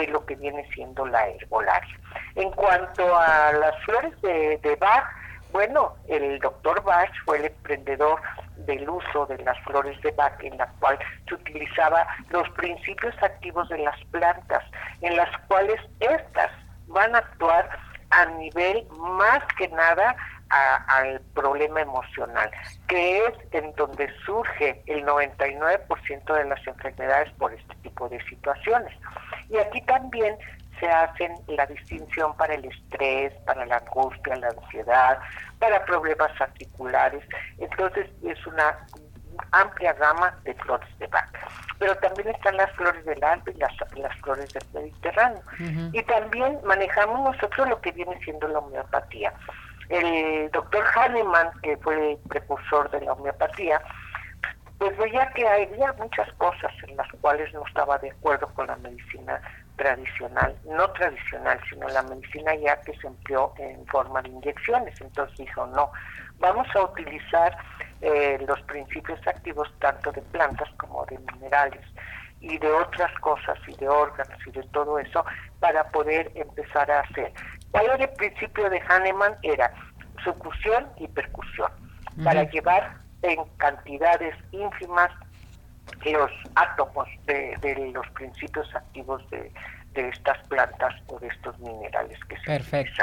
de 0.00 0.08
lo 0.08 0.24
que 0.24 0.36
viene 0.36 0.66
siendo 0.74 1.06
la 1.06 1.26
herbolaria. 1.28 1.98
En 2.34 2.50
cuanto 2.52 3.16
a 3.16 3.52
las 3.52 3.76
flores 3.84 4.20
de, 4.22 4.58
de 4.62 4.76
Bach, 4.76 5.04
bueno, 5.52 5.94
el 6.08 6.38
doctor 6.40 6.82
Bach 6.82 7.10
fue 7.24 7.38
el 7.38 7.46
emprendedor 7.46 8.20
del 8.56 8.88
uso 8.88 9.26
de 9.26 9.38
las 9.38 9.58
flores 9.60 10.00
de 10.02 10.10
Bach, 10.12 10.34
en 10.42 10.56
la 10.58 10.66
cual 10.78 10.98
se 11.26 11.34
utilizaba 11.34 12.06
los 12.30 12.48
principios 12.50 13.14
activos 13.22 13.68
de 13.68 13.78
las 13.78 13.98
plantas, 14.10 14.62
en 15.00 15.16
las 15.16 15.30
cuales 15.48 15.80
estas 16.00 16.50
van 16.86 17.14
a 17.14 17.18
actuar 17.18 17.68
a 18.10 18.24
nivel 18.26 18.86
más 18.98 19.40
que 19.58 19.68
nada 19.68 20.16
al 20.50 21.20
problema 21.34 21.80
emocional, 21.82 22.50
que 22.86 23.26
es 23.26 23.34
en 23.52 23.72
donde 23.74 24.08
surge 24.24 24.82
el 24.86 25.04
99% 25.04 26.34
de 26.34 26.44
las 26.44 26.66
enfermedades 26.66 27.30
por 27.34 27.52
este 27.52 27.74
tipo 27.82 28.08
de 28.08 28.22
situaciones. 28.24 28.94
Y 29.50 29.58
aquí 29.58 29.80
también 29.82 30.36
se 30.80 30.88
hacen 30.88 31.34
la 31.48 31.66
distinción 31.66 32.36
para 32.36 32.54
el 32.54 32.64
estrés, 32.64 33.32
para 33.44 33.66
la 33.66 33.78
angustia, 33.78 34.36
la 34.36 34.48
ansiedad, 34.48 35.18
para 35.58 35.84
problemas 35.84 36.30
articulares. 36.40 37.22
Entonces 37.58 38.08
es 38.22 38.46
una 38.46 38.78
amplia 39.52 39.92
gama 39.94 40.34
de 40.44 40.54
flores 40.54 40.88
de 40.98 41.06
vaca. 41.08 41.40
Pero 41.78 41.96
también 41.96 42.28
están 42.28 42.56
las 42.56 42.70
flores 42.72 43.04
del 43.04 43.22
Alpe 43.22 43.52
y 43.52 43.58
las, 43.58 43.72
las 43.96 44.16
flores 44.20 44.52
del 44.52 44.64
Mediterráneo. 44.74 45.42
Y 45.92 46.02
también 46.04 46.58
manejamos 46.64 47.34
nosotros 47.34 47.68
lo 47.68 47.80
que 47.80 47.92
viene 47.92 48.18
siendo 48.24 48.48
la 48.48 48.58
homeopatía. 48.58 49.32
El 49.88 50.50
doctor 50.50 50.84
Hahnemann, 50.94 51.50
que 51.62 51.76
fue 51.78 52.12
el 52.12 52.18
precursor 52.28 52.90
de 52.90 53.00
la 53.00 53.12
homeopatía, 53.12 53.80
pues 54.78 54.96
veía 54.96 55.28
que 55.32 55.46
había 55.46 55.92
muchas 55.94 56.32
cosas 56.34 56.72
en 56.86 56.96
las 56.96 57.08
cuales 57.20 57.52
no 57.52 57.66
estaba 57.66 57.98
de 57.98 58.10
acuerdo 58.10 58.46
con 58.54 58.68
la 58.68 58.76
medicina 58.76 59.40
tradicional, 59.76 60.56
no 60.64 60.90
tradicional, 60.92 61.60
sino 61.68 61.88
la 61.88 62.02
medicina 62.02 62.54
ya 62.54 62.80
que 62.82 62.94
se 62.98 63.06
empleó 63.06 63.52
en 63.58 63.84
forma 63.86 64.22
de 64.22 64.28
inyecciones. 64.28 65.00
Entonces 65.00 65.36
dijo, 65.38 65.66
no, 65.66 65.90
vamos 66.38 66.66
a 66.74 66.82
utilizar 66.82 67.56
eh, 68.00 68.38
los 68.46 68.60
principios 68.62 69.18
activos 69.26 69.68
tanto 69.80 70.12
de 70.12 70.22
plantas 70.22 70.68
como 70.76 71.04
de 71.06 71.18
minerales 71.18 71.84
y 72.40 72.56
de 72.58 72.70
otras 72.70 73.12
cosas 73.18 73.58
y 73.66 73.74
de 73.76 73.88
órganos 73.88 74.38
y 74.46 74.50
de 74.52 74.62
todo 74.68 74.98
eso 74.98 75.24
para 75.58 75.88
poder 75.90 76.30
empezar 76.34 76.88
a 76.90 77.00
hacer. 77.00 77.32
¿Cuál 77.70 77.86
era 77.86 78.04
el 78.04 78.10
principio 78.10 78.70
de 78.70 78.80
Hahnemann? 78.80 79.36
Era 79.42 79.72
sucusión 80.24 80.88
y 80.96 81.08
percusión, 81.08 81.70
para 82.24 82.42
llevar 82.44 82.96
en 83.22 83.44
cantidades 83.56 84.34
ínfimas 84.52 85.10
los 86.04 86.30
átomos 86.54 87.08
de, 87.26 87.90
los 87.92 88.06
principios 88.10 88.74
activos 88.74 89.22
de, 89.30 89.50
estas 89.94 90.38
plantas 90.46 90.94
o 91.08 91.18
de 91.18 91.26
estos 91.26 91.58
minerales 91.58 92.16
que 92.28 92.36
se 92.36 92.44
Perfecto. 92.44 93.02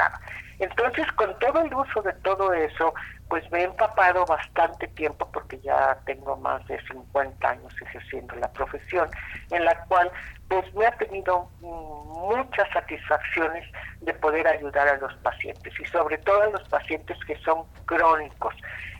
Entonces, 0.58 1.06
con 1.12 1.38
todo 1.40 1.60
el 1.60 1.74
uso 1.74 2.00
de 2.00 2.12
todo 2.22 2.54
eso, 2.54 2.94
pues 3.28 3.50
me 3.50 3.60
he 3.60 3.64
empapado 3.64 4.24
bastante 4.24 4.86
tiempo 4.88 5.28
porque 5.32 5.58
ya 5.60 5.98
tengo 6.06 6.36
más 6.36 6.64
de 6.66 6.80
50 6.86 7.48
años 7.48 7.74
ejerciendo 7.80 8.36
la 8.36 8.52
profesión, 8.52 9.08
en 9.50 9.64
la 9.64 9.74
cual 9.86 10.10
pues 10.48 10.72
me 10.74 10.86
ha 10.86 10.92
tenido 10.92 11.50
muchas 11.60 12.68
satisfacciones 12.72 13.64
de 14.00 14.14
poder 14.14 14.46
ayudar 14.46 14.86
a 14.88 14.96
los 14.98 15.12
pacientes 15.16 15.72
y 15.80 15.84
sobre 15.86 16.18
todo 16.18 16.42
a 16.42 16.50
los 16.50 16.62
pacientes 16.64 17.18
que 17.26 17.36
son 17.38 17.64
crónicos, 17.84 18.54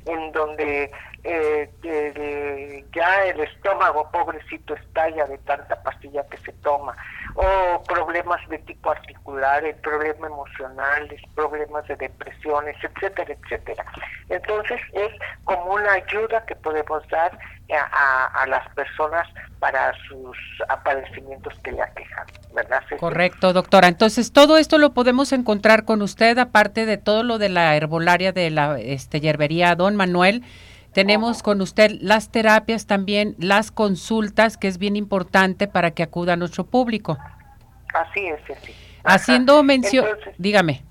en 0.07 0.33
donde 0.33 0.91
eh, 1.27 2.85
ya 2.95 3.25
el 3.27 3.41
estómago 3.41 4.11
pobrecito 4.11 4.75
estalla 4.75 5.27
de 5.27 5.39
tanta 5.39 5.83
pastilla 5.83 6.25
que 6.29 6.37
se 6.39 6.53
toma, 6.63 6.97
o 7.35 7.83
problemas 7.83 8.41
de 8.49 8.59
tipo 8.59 8.91
articular, 8.91 9.65
el 9.65 9.75
problema 9.77 10.29
emocional, 10.29 11.09
problemas 11.35 11.87
de 11.89 11.97
depresiones, 11.97 12.77
etcétera, 12.83 13.35
etcétera. 13.35 13.85
Entonces 14.29 14.81
es 14.93 15.13
como 15.45 15.75
una 15.75 15.93
ayuda 15.93 16.45
que 16.47 16.57
podemos 16.57 17.07
dar 17.09 17.37
a, 17.73 18.43
a 18.43 18.47
las 18.47 18.69
personas 18.75 19.27
para 19.59 19.93
sus 20.09 20.37
aparecimientos 20.69 21.55
que 21.65 21.73
le 21.73 21.83
aquejan, 21.83 22.27
¿verdad? 22.55 22.83
Correcto, 22.99 23.53
doctora. 23.53 23.89
Entonces, 23.89 24.33
todo 24.33 24.59
esto 24.59 24.79
lo 24.79 24.93
podemos 24.93 25.33
encontrar 25.33 25.85
con 25.85 26.03
usted, 26.03 26.39
aparte 26.39 26.87
de 26.87 26.99
todo 26.99 27.23
lo 27.23 27.39
de 27.39 27.49
la 27.49 27.77
herbolaria 27.77 28.33
de 28.33 28.51
la 28.51 28.79
este, 28.79 29.21
yerbería 29.21 29.75
Don 29.75 29.97
Manuel. 29.97 30.45
Tenemos 30.97 31.43
con 31.43 31.61
usted 31.61 31.91
las 32.01 32.31
terapias 32.31 32.87
también, 32.87 33.35
las 33.39 33.71
consultas, 33.71 34.57
que 34.57 34.67
es 34.67 34.79
bien 34.79 34.97
importante 34.97 35.69
para 35.69 35.91
que 35.91 36.03
acuda 36.03 36.33
a 36.33 36.37
nuestro 36.37 36.65
público. 36.65 37.19
Así 37.93 38.27
es, 38.27 38.41
sí. 38.47 38.73
Haciendo 39.05 39.63
mención, 39.63 40.07
dígame. 40.39 40.83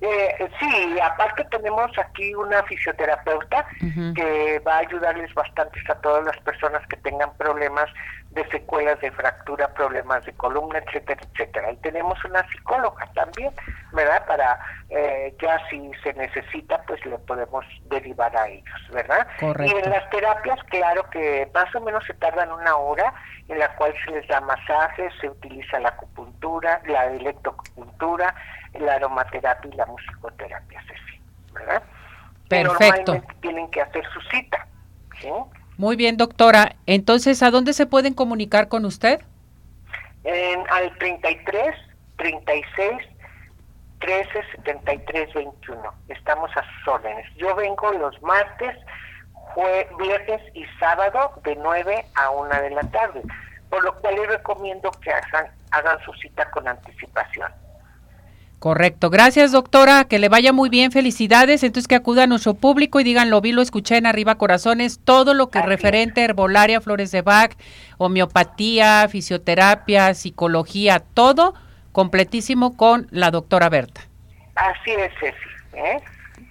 Eh, 0.00 0.48
sí, 0.58 0.98
aparte 1.00 1.44
tenemos 1.50 1.90
aquí 1.98 2.34
una 2.34 2.62
fisioterapeuta 2.62 3.66
que 4.14 4.58
va 4.66 4.76
a 4.76 4.78
ayudarles 4.78 5.34
bastante 5.34 5.78
a 5.90 5.94
todas 5.96 6.24
las 6.24 6.38
personas 6.38 6.80
que 6.86 6.96
tengan 6.96 7.30
problemas 7.36 7.90
de 8.30 8.48
secuelas 8.48 9.00
de 9.00 9.10
fractura, 9.10 9.74
problemas 9.74 10.24
de 10.24 10.32
columna, 10.34 10.78
etcétera, 10.78 11.20
etcétera. 11.32 11.72
Y 11.72 11.76
tenemos 11.78 12.22
una 12.24 12.46
psicóloga 12.48 13.06
también, 13.14 13.52
¿verdad? 13.92 14.24
Para 14.26 14.60
eh, 14.88 15.34
ya 15.42 15.58
si 15.68 15.90
se 16.02 16.12
necesita, 16.14 16.80
pues 16.86 17.04
le 17.06 17.18
podemos 17.18 17.64
derivar 17.86 18.36
a 18.36 18.46
ellos, 18.46 18.88
¿verdad? 18.92 19.26
Y 19.40 19.70
en 19.70 19.90
las 19.90 20.08
terapias, 20.10 20.62
claro 20.64 21.08
que 21.10 21.50
más 21.52 21.74
o 21.74 21.80
menos 21.80 22.04
se 22.06 22.14
tardan 22.14 22.52
una 22.52 22.76
hora, 22.76 23.12
en 23.48 23.58
la 23.58 23.74
cual 23.74 23.92
se 24.04 24.12
les 24.12 24.28
da 24.28 24.40
masajes, 24.40 25.12
se 25.20 25.28
utiliza 25.28 25.80
la 25.80 25.88
acupuntura, 25.88 26.80
la 26.86 27.06
electroacupuntura, 27.06 28.32
la 28.78 28.94
aromaterapia 28.94 29.70
y 29.72 29.76
la 29.76 29.86
musicoterapia, 29.86 30.84
¿verdad? 31.52 31.82
Perfecto. 32.48 33.12
normalmente 33.12 33.34
tienen 33.40 33.70
que 33.70 33.80
hacer 33.80 34.04
su 34.12 34.20
cita. 34.22 34.66
Muy 35.80 35.96
bien, 35.96 36.18
doctora. 36.18 36.76
Entonces, 36.84 37.42
¿a 37.42 37.50
dónde 37.50 37.72
se 37.72 37.86
pueden 37.86 38.12
comunicar 38.12 38.68
con 38.68 38.84
usted? 38.84 39.22
En, 40.24 40.62
al 40.70 40.94
33 40.98 41.74
36 42.18 42.90
13 43.98 44.28
73 44.56 45.32
21. 45.32 45.94
Estamos 46.08 46.50
a 46.54 46.62
sus 46.62 46.88
órdenes. 46.88 47.24
Yo 47.36 47.54
vengo 47.54 47.90
los 47.92 48.20
martes, 48.20 48.76
jue 49.32 49.88
viernes 49.98 50.42
y 50.52 50.66
sábado 50.78 51.32
de 51.44 51.56
9 51.56 52.04
a 52.14 52.28
1 52.28 52.60
de 52.60 52.70
la 52.72 52.82
tarde, 52.90 53.22
por 53.70 53.82
lo 53.82 53.98
cual 54.02 54.16
les 54.16 54.28
recomiendo 54.28 54.90
que 55.02 55.10
hagan, 55.10 55.46
hagan 55.70 55.98
su 56.04 56.12
cita 56.12 56.50
con 56.50 56.68
anticipación. 56.68 57.50
Correcto. 58.60 59.08
Gracias, 59.08 59.52
doctora. 59.52 60.04
Que 60.04 60.18
le 60.18 60.28
vaya 60.28 60.52
muy 60.52 60.68
bien. 60.68 60.92
Felicidades. 60.92 61.62
Entonces, 61.62 61.88
que 61.88 61.94
acuda 61.94 62.24
a 62.24 62.26
nuestro 62.26 62.52
público 62.52 63.00
y 63.00 63.04
digan, 63.04 63.30
lo 63.30 63.40
vi, 63.40 63.52
lo 63.52 63.62
escuché 63.62 63.96
en 63.96 64.04
Arriba 64.04 64.36
Corazones. 64.36 65.00
Todo 65.02 65.32
lo 65.32 65.48
que 65.48 65.60
es 65.60 65.64
referente 65.64 66.20
a 66.20 66.24
herbolaria, 66.24 66.82
flores 66.82 67.10
de 67.10 67.22
Bach, 67.22 67.52
homeopatía, 67.96 69.08
fisioterapia, 69.08 70.12
psicología, 70.12 71.02
todo 71.14 71.54
completísimo 71.92 72.76
con 72.76 73.08
la 73.10 73.30
doctora 73.30 73.70
Berta. 73.70 74.02
Así 74.54 74.90
es, 74.90 75.10
Ceci. 75.18 75.36
¿eh? 75.72 76.00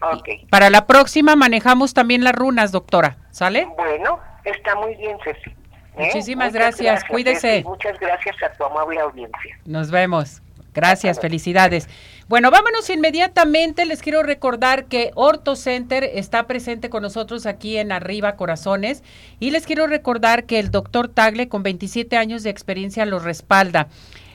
Okay. 0.02 0.48
Para 0.50 0.72
la 0.72 0.88
próxima 0.88 1.36
manejamos 1.36 1.94
también 1.94 2.24
las 2.24 2.34
runas, 2.34 2.72
doctora. 2.72 3.18
¿Sale? 3.30 3.68
Bueno, 3.78 4.20
está 4.46 4.74
muy 4.74 4.96
bien, 4.96 5.16
Ceci. 5.24 5.52
¿eh? 5.52 6.06
Muchísimas 6.06 6.54
gracias. 6.54 7.04
Cuídese. 7.04 7.64
Muchas 7.64 8.00
gracias 8.00 8.36
a 8.42 8.52
tu 8.54 8.64
amable 8.64 9.00
audiencia. 9.00 9.60
Nos 9.66 9.92
vemos. 9.92 10.42
Gracias, 10.74 11.20
felicidades. 11.20 11.88
Bueno, 12.28 12.52
vámonos 12.52 12.90
inmediatamente. 12.90 13.86
Les 13.86 14.02
quiero 14.02 14.22
recordar 14.22 14.86
que 14.86 15.12
Orto 15.16 15.56
Center 15.56 16.04
está 16.04 16.46
presente 16.46 16.90
con 16.90 17.02
nosotros 17.02 17.46
aquí 17.46 17.78
en 17.78 17.92
Arriba 17.92 18.36
Corazones 18.36 19.04
y 19.40 19.50
les 19.50 19.66
quiero 19.66 19.88
recordar 19.88 20.46
que 20.46 20.60
el 20.60 20.70
doctor 20.70 21.08
Tagle 21.08 21.50
con 21.50 21.64
27 21.64 22.18
años 22.18 22.44
de 22.44 22.52
experiencia 22.52 23.06
los 23.06 23.24
respalda. 23.24 23.88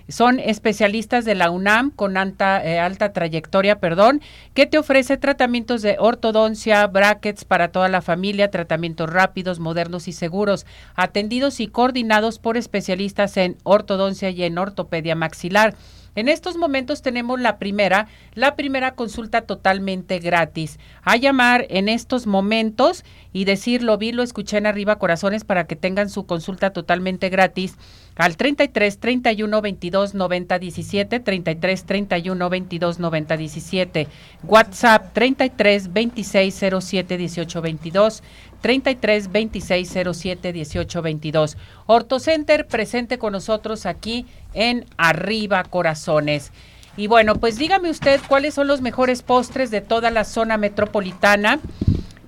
Son 0.08 0.38
especialistas 0.38 1.24
de 1.24 1.34
la 1.34 1.50
UNAM 1.50 1.90
con 1.90 2.18
alta, 2.18 2.62
eh, 2.62 2.78
alta 2.78 3.14
trayectoria, 3.14 3.78
perdón, 3.78 4.20
que 4.52 4.66
te 4.66 4.76
ofrece 4.76 5.16
tratamientos 5.16 5.80
de 5.80 5.96
ortodoncia, 5.98 6.86
brackets 6.86 7.46
para 7.46 7.68
toda 7.68 7.88
la 7.88 8.02
familia, 8.02 8.50
tratamientos 8.50 9.08
rápidos, 9.08 9.60
modernos 9.60 10.06
y 10.06 10.12
seguros, 10.12 10.66
atendidos 10.94 11.58
y 11.60 11.68
coordinados 11.68 12.38
por 12.38 12.58
especialistas 12.58 13.38
en 13.38 13.56
ortodoncia 13.62 14.28
y 14.28 14.42
en 14.42 14.58
ortopedia 14.58 15.14
maxilar. 15.14 15.74
En 16.16 16.28
estos 16.28 16.56
momentos 16.56 17.02
tenemos 17.02 17.40
la 17.40 17.58
primera, 17.58 18.06
la 18.34 18.54
primera 18.54 18.94
consulta 18.94 19.42
totalmente 19.42 20.20
gratis. 20.20 20.78
A 21.02 21.16
llamar 21.16 21.66
en 21.70 21.88
estos 21.88 22.26
momentos 22.26 23.04
y 23.32 23.44
decir 23.44 23.82
lo 23.82 23.98
vi, 23.98 24.12
lo 24.12 24.22
escuché 24.22 24.58
en 24.58 24.66
arriba 24.66 24.98
corazones 24.98 25.44
para 25.44 25.66
que 25.66 25.76
tengan 25.76 26.10
su 26.10 26.26
consulta 26.26 26.72
totalmente 26.72 27.30
gratis 27.30 27.76
al 28.16 28.36
33 28.36 28.98
31 28.98 29.60
22 29.60 30.14
90 30.14 30.58
17 30.58 31.20
33 31.20 31.84
31 31.84 32.50
22 32.50 32.98
90 33.00 33.36
17 33.36 34.08
WhatsApp 34.44 35.12
33 35.12 35.92
26 35.92 36.64
07 36.80 37.18
18 37.18 37.62
22 37.62 38.22
33 38.60 39.32
26 39.32 39.98
07 40.12 40.52
18 40.52 41.02
22 41.02 41.56
Ortocenter 41.86 42.66
presente 42.66 43.18
con 43.18 43.32
nosotros 43.32 43.86
aquí 43.86 44.26
en 44.54 44.86
Arriba 44.96 45.64
Corazones. 45.64 46.52
Y 46.96 47.08
bueno, 47.08 47.36
pues 47.36 47.58
dígame 47.58 47.90
usted 47.90 48.20
cuáles 48.28 48.54
son 48.54 48.68
los 48.68 48.80
mejores 48.80 49.22
postres 49.22 49.70
de 49.70 49.80
toda 49.80 50.10
la 50.10 50.24
zona 50.24 50.56
metropolitana, 50.56 51.58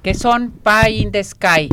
que 0.02 0.14
son 0.14 0.50
Pie 0.50 0.90
in 0.90 1.12
the 1.12 1.22
Sky, 1.22 1.68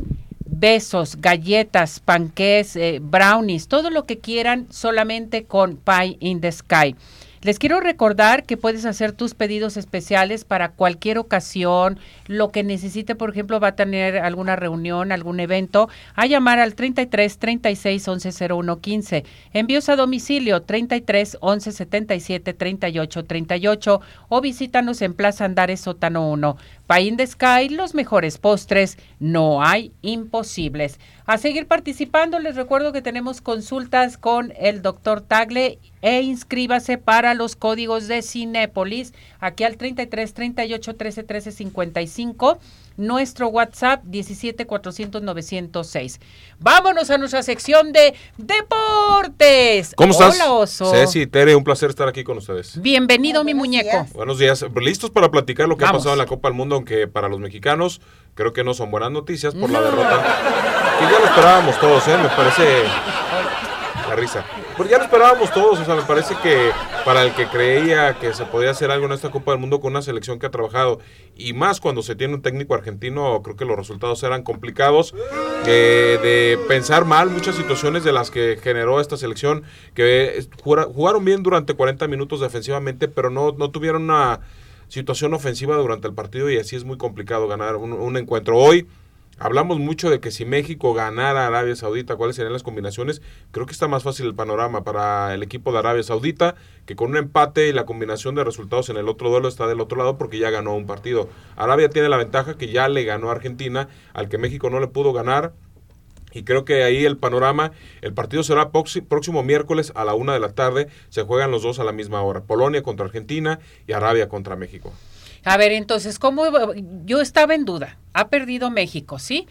besos, 0.63 1.17
galletas, 1.19 1.99
panqués, 1.99 2.77
eh, 2.77 2.99
brownies, 3.01 3.67
todo 3.67 3.89
lo 3.89 4.05
que 4.05 4.19
quieran 4.19 4.65
solamente 4.69 5.43
con 5.43 5.75
Pie 5.75 6.15
in 6.21 6.39
the 6.39 6.49
Sky. 6.49 6.95
Les 7.41 7.59
quiero 7.59 7.81
recordar 7.81 8.45
que 8.45 8.55
puedes 8.55 8.85
hacer 8.85 9.11
tus 9.11 9.33
pedidos 9.33 9.75
especiales 9.75 10.45
para 10.45 10.69
cualquier 10.69 11.17
ocasión, 11.17 11.99
lo 12.27 12.53
que 12.53 12.63
necesite, 12.63 13.15
por 13.15 13.31
ejemplo, 13.31 13.59
va 13.59 13.67
a 13.69 13.75
tener 13.75 14.19
alguna 14.19 14.55
reunión, 14.55 15.11
algún 15.11 15.41
evento, 15.41 15.89
a 16.15 16.25
llamar 16.25 16.59
al 16.59 16.75
33 16.75 17.37
36 17.37 18.07
11 18.07 18.53
01 18.53 18.79
15. 18.79 19.25
Envíos 19.51 19.89
a 19.89 19.97
domicilio 19.97 20.61
33 20.61 21.39
11 21.41 21.71
77 21.73 22.53
38 22.53 23.25
38 23.25 24.01
o 24.29 24.39
visítanos 24.39 25.01
en 25.01 25.13
Plaza 25.13 25.43
Andares 25.43 25.81
Sótano 25.81 26.31
1. 26.31 26.55
Pain 26.87 27.15
de 27.15 27.25
Sky, 27.25 27.69
los 27.69 27.93
mejores 27.95 28.37
postres, 28.37 28.97
no 29.19 29.63
hay 29.63 29.93
imposibles. 30.01 30.99
A 31.25 31.37
seguir 31.37 31.67
participando, 31.67 32.39
les 32.39 32.55
recuerdo 32.55 32.91
que 32.91 33.01
tenemos 33.01 33.39
consultas 33.39 34.17
con 34.17 34.53
el 34.57 34.81
doctor 34.81 35.21
Tagle 35.21 35.79
e 36.01 36.21
inscríbase 36.21 36.97
para 36.97 37.33
los 37.33 37.55
códigos 37.55 38.07
de 38.07 38.21
Cinépolis 38.21 39.13
aquí 39.39 39.63
al 39.63 39.77
33 39.77 40.33
38 40.33 40.95
13 40.95 41.23
13 41.23 41.51
55 41.51 42.59
nuestro 42.97 43.47
WhatsApp 43.47 44.03
17 44.03 44.65
400 44.65 45.21
906. 45.21 46.19
Vámonos 46.59 47.09
a 47.09 47.17
nuestra 47.17 47.43
sección 47.43 47.91
de 47.91 48.13
deportes. 48.37 49.93
¿Cómo 49.95 50.11
estás? 50.11 50.35
Hola, 50.35 50.51
Oso. 50.53 50.91
Ceci, 50.91 51.27
Tere, 51.27 51.55
un 51.55 51.63
placer 51.63 51.89
estar 51.89 52.07
aquí 52.07 52.23
con 52.23 52.37
ustedes. 52.37 52.81
Bienvenido, 52.81 53.43
mi 53.43 53.53
muñeco. 53.53 54.07
Buenos 54.13 54.39
días. 54.39 54.65
¿Listos 54.75 55.09
para 55.09 55.31
platicar 55.31 55.67
lo 55.67 55.77
que 55.77 55.85
ha 55.85 55.91
pasado 55.91 56.13
en 56.13 56.19
la 56.19 56.25
Copa 56.25 56.49
del 56.49 56.57
Mundo? 56.57 56.75
Aunque 56.75 57.07
para 57.07 57.27
los 57.29 57.39
mexicanos 57.39 58.01
creo 58.35 58.53
que 58.53 58.63
no 58.63 58.73
son 58.73 58.91
buenas 58.91 59.11
noticias 59.11 59.53
por 59.55 59.69
la 59.69 59.81
derrota. 59.81 60.23
Que 60.99 61.05
ya 61.05 61.19
lo 61.19 61.25
esperábamos 61.25 61.79
todos, 61.79 62.07
¿eh? 62.07 62.17
Me 62.17 62.29
parece 62.29 62.83
risa. 64.15 64.45
Pues 64.77 64.89
ya 64.89 64.97
lo 64.97 65.03
esperábamos 65.03 65.51
todos, 65.51 65.79
o 65.79 65.85
sea, 65.85 65.95
me 65.95 66.01
parece 66.03 66.35
que 66.41 66.71
para 67.05 67.23
el 67.23 67.33
que 67.33 67.47
creía 67.47 68.15
que 68.19 68.33
se 68.33 68.45
podía 68.45 68.71
hacer 68.71 68.91
algo 68.91 69.05
en 69.05 69.11
esta 69.11 69.31
Copa 69.31 69.51
del 69.51 69.59
Mundo 69.59 69.79
con 69.79 69.91
una 69.91 70.01
selección 70.01 70.39
que 70.39 70.45
ha 70.45 70.51
trabajado, 70.51 70.99
y 71.35 71.53
más 71.53 71.79
cuando 71.79 72.01
se 72.01 72.15
tiene 72.15 72.33
un 72.33 72.41
técnico 72.41 72.73
argentino, 72.73 73.41
creo 73.43 73.55
que 73.55 73.65
los 73.65 73.77
resultados 73.77 74.21
eran 74.23 74.43
complicados, 74.43 75.13
eh, 75.65 76.19
de 76.21 76.59
pensar 76.67 77.05
mal 77.05 77.29
muchas 77.29 77.55
situaciones 77.55 78.03
de 78.03 78.11
las 78.11 78.31
que 78.31 78.57
generó 78.61 78.99
esta 78.99 79.17
selección, 79.17 79.63
que 79.93 80.45
jugaron 80.63 81.25
bien 81.25 81.43
durante 81.43 81.73
40 81.73 82.07
minutos 82.07 82.41
defensivamente, 82.41 83.07
pero 83.07 83.29
no, 83.29 83.51
no 83.51 83.71
tuvieron 83.71 84.03
una 84.03 84.41
situación 84.87 85.33
ofensiva 85.33 85.75
durante 85.77 86.07
el 86.07 86.13
partido 86.13 86.51
y 86.51 86.57
así 86.57 86.75
es 86.75 86.83
muy 86.83 86.97
complicado 86.97 87.47
ganar 87.47 87.77
un 87.77 88.17
encuentro. 88.17 88.57
Hoy 88.57 88.87
Hablamos 89.39 89.79
mucho 89.79 90.11
de 90.11 90.19
que 90.19 90.29
si 90.29 90.45
México 90.45 90.93
ganara 90.93 91.45
a 91.45 91.47
Arabia 91.47 91.75
Saudita, 91.75 92.15
cuáles 92.15 92.35
serían 92.35 92.53
las 92.53 92.61
combinaciones. 92.61 93.21
Creo 93.51 93.65
que 93.65 93.71
está 93.71 93.87
más 93.87 94.03
fácil 94.03 94.27
el 94.27 94.35
panorama 94.35 94.83
para 94.83 95.33
el 95.33 95.41
equipo 95.41 95.71
de 95.71 95.79
Arabia 95.79 96.03
Saudita, 96.03 96.55
que 96.85 96.95
con 96.95 97.09
un 97.09 97.17
empate 97.17 97.67
y 97.67 97.73
la 97.73 97.85
combinación 97.85 98.35
de 98.35 98.43
resultados 98.43 98.89
en 98.89 98.97
el 98.97 99.09
otro 99.09 99.29
duelo 99.29 99.47
está 99.47 99.65
del 99.65 99.81
otro 99.81 99.97
lado 99.97 100.17
porque 100.19 100.37
ya 100.37 100.51
ganó 100.51 100.75
un 100.75 100.85
partido. 100.85 101.29
Arabia 101.55 101.89
tiene 101.89 102.09
la 102.09 102.17
ventaja 102.17 102.57
que 102.57 102.71
ya 102.71 102.87
le 102.87 103.05
ganó 103.05 103.29
a 103.29 103.31
Argentina, 103.33 103.89
al 104.13 104.29
que 104.29 104.37
México 104.37 104.69
no 104.69 104.79
le 104.79 104.87
pudo 104.87 105.13
ganar. 105.13 105.53
Y 106.31 106.43
creo 106.43 106.63
que 106.63 106.83
ahí 106.83 107.03
el 107.05 107.17
panorama, 107.17 107.71
el 108.01 108.13
partido 108.13 108.43
será 108.43 108.71
próximo 108.71 109.43
miércoles 109.43 109.91
a 109.95 110.05
la 110.05 110.13
una 110.13 110.33
de 110.33 110.39
la 110.39 110.53
tarde. 110.53 110.87
Se 111.09 111.23
juegan 111.23 111.51
los 111.51 111.63
dos 111.63 111.79
a 111.79 111.83
la 111.83 111.91
misma 111.91 112.21
hora. 112.21 112.41
Polonia 112.41 112.83
contra 112.83 113.05
Argentina 113.05 113.59
y 113.87 113.93
Arabia 113.93 114.29
contra 114.29 114.55
México. 114.55 114.93
A 115.45 115.57
ver, 115.57 115.71
entonces, 115.71 116.19
¿cómo? 116.19 116.45
Yo 117.05 117.21
estaba 117.21 117.53
en 117.55 117.65
duda. 117.65 117.97
Ha 118.13 118.29
perdido 118.29 118.69
México, 118.69 119.19
¿sí? 119.19 119.47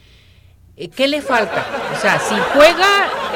Eh, 0.76 0.88
¿Qué 0.88 1.06
le 1.06 1.20
falta? 1.20 1.66
O 1.94 2.00
sea, 2.00 2.18
si 2.18 2.34
juega, 2.54 2.86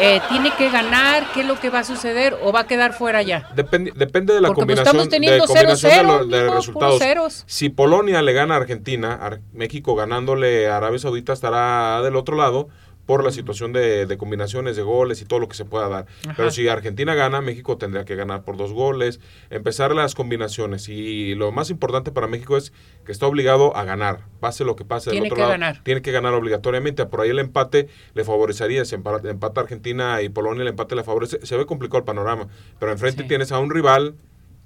eh, 0.00 0.20
tiene 0.30 0.54
que 0.56 0.70
ganar, 0.70 1.24
¿qué 1.34 1.42
es 1.42 1.46
lo 1.46 1.60
que 1.60 1.68
va 1.68 1.80
a 1.80 1.84
suceder 1.84 2.34
o 2.42 2.50
va 2.50 2.60
a 2.60 2.66
quedar 2.66 2.94
fuera 2.94 3.20
ya? 3.20 3.50
Depende, 3.54 3.92
depende 3.94 4.32
de 4.32 4.40
la 4.40 4.48
Porque 4.48 4.64
pues, 4.64 4.78
combinación, 4.80 4.96
estamos 4.96 5.08
teniendo 5.10 5.42
de, 5.46 5.52
combinación 5.52 5.92
0 5.94 6.24
de, 6.26 6.36
de 6.38 6.42
mijo, 6.44 6.54
resultados. 6.56 6.98
ceros. 6.98 7.44
Si 7.46 7.68
Polonia 7.68 8.22
le 8.22 8.32
gana 8.32 8.54
a 8.54 8.56
Argentina, 8.58 9.12
Ar- 9.20 9.40
México 9.52 9.94
ganándole 9.94 10.68
a 10.68 10.78
Arabia 10.78 10.98
Saudita 10.98 11.34
estará 11.34 12.00
del 12.02 12.16
otro 12.16 12.36
lado 12.36 12.68
por 13.06 13.24
la 13.24 13.30
situación 13.30 13.72
de, 13.72 14.04
de 14.06 14.18
combinaciones 14.18 14.76
de 14.76 14.82
goles 14.82 15.22
y 15.22 15.24
todo 15.24 15.38
lo 15.40 15.48
que 15.48 15.56
se 15.56 15.64
pueda 15.64 15.88
dar. 15.88 16.06
Ajá. 16.24 16.34
Pero 16.36 16.50
si 16.50 16.66
Argentina 16.68 17.14
gana, 17.14 17.40
México 17.40 17.78
tendría 17.78 18.04
que 18.04 18.16
ganar 18.16 18.42
por 18.42 18.56
dos 18.56 18.72
goles, 18.72 19.20
empezar 19.48 19.94
las 19.94 20.14
combinaciones. 20.14 20.88
Y 20.88 21.34
lo 21.36 21.52
más 21.52 21.70
importante 21.70 22.10
para 22.10 22.26
México 22.26 22.56
es 22.56 22.72
que 23.04 23.12
está 23.12 23.26
obligado 23.26 23.76
a 23.76 23.84
ganar, 23.84 24.20
pase 24.40 24.64
lo 24.64 24.74
que 24.76 24.84
pase 24.84 25.10
del 25.10 25.14
Tiene 25.20 25.26
otro 25.28 25.36
que 25.36 25.40
lado. 25.42 25.52
ganar. 25.52 25.82
Tiene 25.84 26.02
que 26.02 26.10
ganar 26.12 26.34
obligatoriamente. 26.34 27.06
Por 27.06 27.20
ahí 27.20 27.30
el 27.30 27.38
empate 27.38 27.88
le 28.14 28.24
favorecería. 28.24 28.84
Si 28.84 28.96
empa- 28.96 29.24
empata 29.28 29.60
Argentina 29.60 30.20
y 30.22 30.28
Polonia, 30.28 30.62
el 30.62 30.68
empate 30.68 30.96
le 30.96 31.04
favorece. 31.04 31.38
Se 31.46 31.56
ve 31.56 31.64
complicado 31.66 31.98
el 31.98 32.04
panorama. 32.04 32.48
Pero 32.80 32.90
enfrente 32.92 33.22
Sí. 33.22 33.28
tienes 33.28 33.52
a 33.52 33.60
un 33.60 33.70
rival 33.70 34.16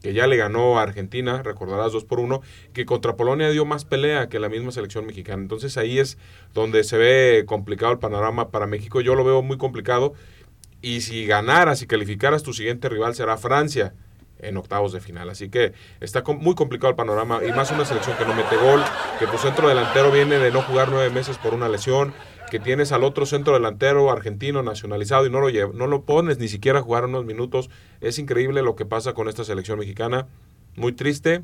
que 0.02 0.14
ya 0.14 0.26
le 0.26 0.36
ganó 0.36 0.78
a 0.78 0.82
Argentina, 0.82 1.42
recordarás 1.42 1.92
2 1.92 2.04
por 2.04 2.20
1, 2.20 2.40
que 2.72 2.86
contra 2.86 3.16
Polonia 3.16 3.50
dio 3.50 3.64
más 3.64 3.84
pelea 3.84 4.28
que 4.28 4.38
la 4.38 4.48
misma 4.48 4.72
selección 4.72 5.06
mexicana. 5.06 5.42
Entonces 5.42 5.76
ahí 5.76 5.98
es 5.98 6.18
donde 6.54 6.84
se 6.84 6.96
ve 6.96 7.44
complicado 7.46 7.92
el 7.92 7.98
panorama 7.98 8.50
para 8.50 8.66
México. 8.66 9.00
Yo 9.00 9.14
lo 9.14 9.24
veo 9.24 9.42
muy 9.42 9.58
complicado. 9.58 10.14
Y 10.82 11.02
si 11.02 11.26
ganaras 11.26 11.82
y 11.82 11.86
calificaras, 11.86 12.42
tu 12.42 12.54
siguiente 12.54 12.88
rival 12.88 13.14
será 13.14 13.36
Francia 13.36 13.92
en 14.38 14.56
octavos 14.56 14.92
de 14.92 15.00
final. 15.00 15.28
Así 15.28 15.50
que 15.50 15.72
está 16.00 16.22
muy 16.22 16.54
complicado 16.54 16.90
el 16.90 16.96
panorama 16.96 17.40
y 17.46 17.52
más 17.52 17.70
una 17.70 17.84
selección 17.84 18.16
que 18.16 18.24
no 18.24 18.34
mete 18.34 18.56
gol, 18.56 18.82
que 19.18 19.26
tu 19.26 19.36
centro 19.36 19.68
delantero 19.68 20.10
viene 20.10 20.38
de 20.38 20.50
no 20.50 20.62
jugar 20.62 20.88
nueve 20.90 21.10
meses 21.10 21.36
por 21.36 21.54
una 21.54 21.68
lesión, 21.68 22.14
que 22.50 22.60
tienes 22.60 22.92
al 22.92 23.04
otro 23.04 23.24
centro 23.24 23.54
delantero 23.54 24.10
argentino 24.10 24.62
nacionalizado 24.62 25.26
y 25.26 25.30
no 25.30 25.40
lo, 25.40 25.72
no 25.72 25.86
lo 25.86 26.04
pones 26.04 26.38
ni 26.38 26.48
siquiera 26.48 26.80
a 26.80 26.82
jugar 26.82 27.06
unos 27.06 27.24
minutos. 27.24 27.70
Es 28.00 28.18
increíble 28.18 28.62
lo 28.62 28.76
que 28.76 28.84
pasa 28.84 29.14
con 29.14 29.28
esta 29.28 29.44
selección 29.44 29.78
mexicana. 29.78 30.26
Muy 30.76 30.92
triste, 30.92 31.42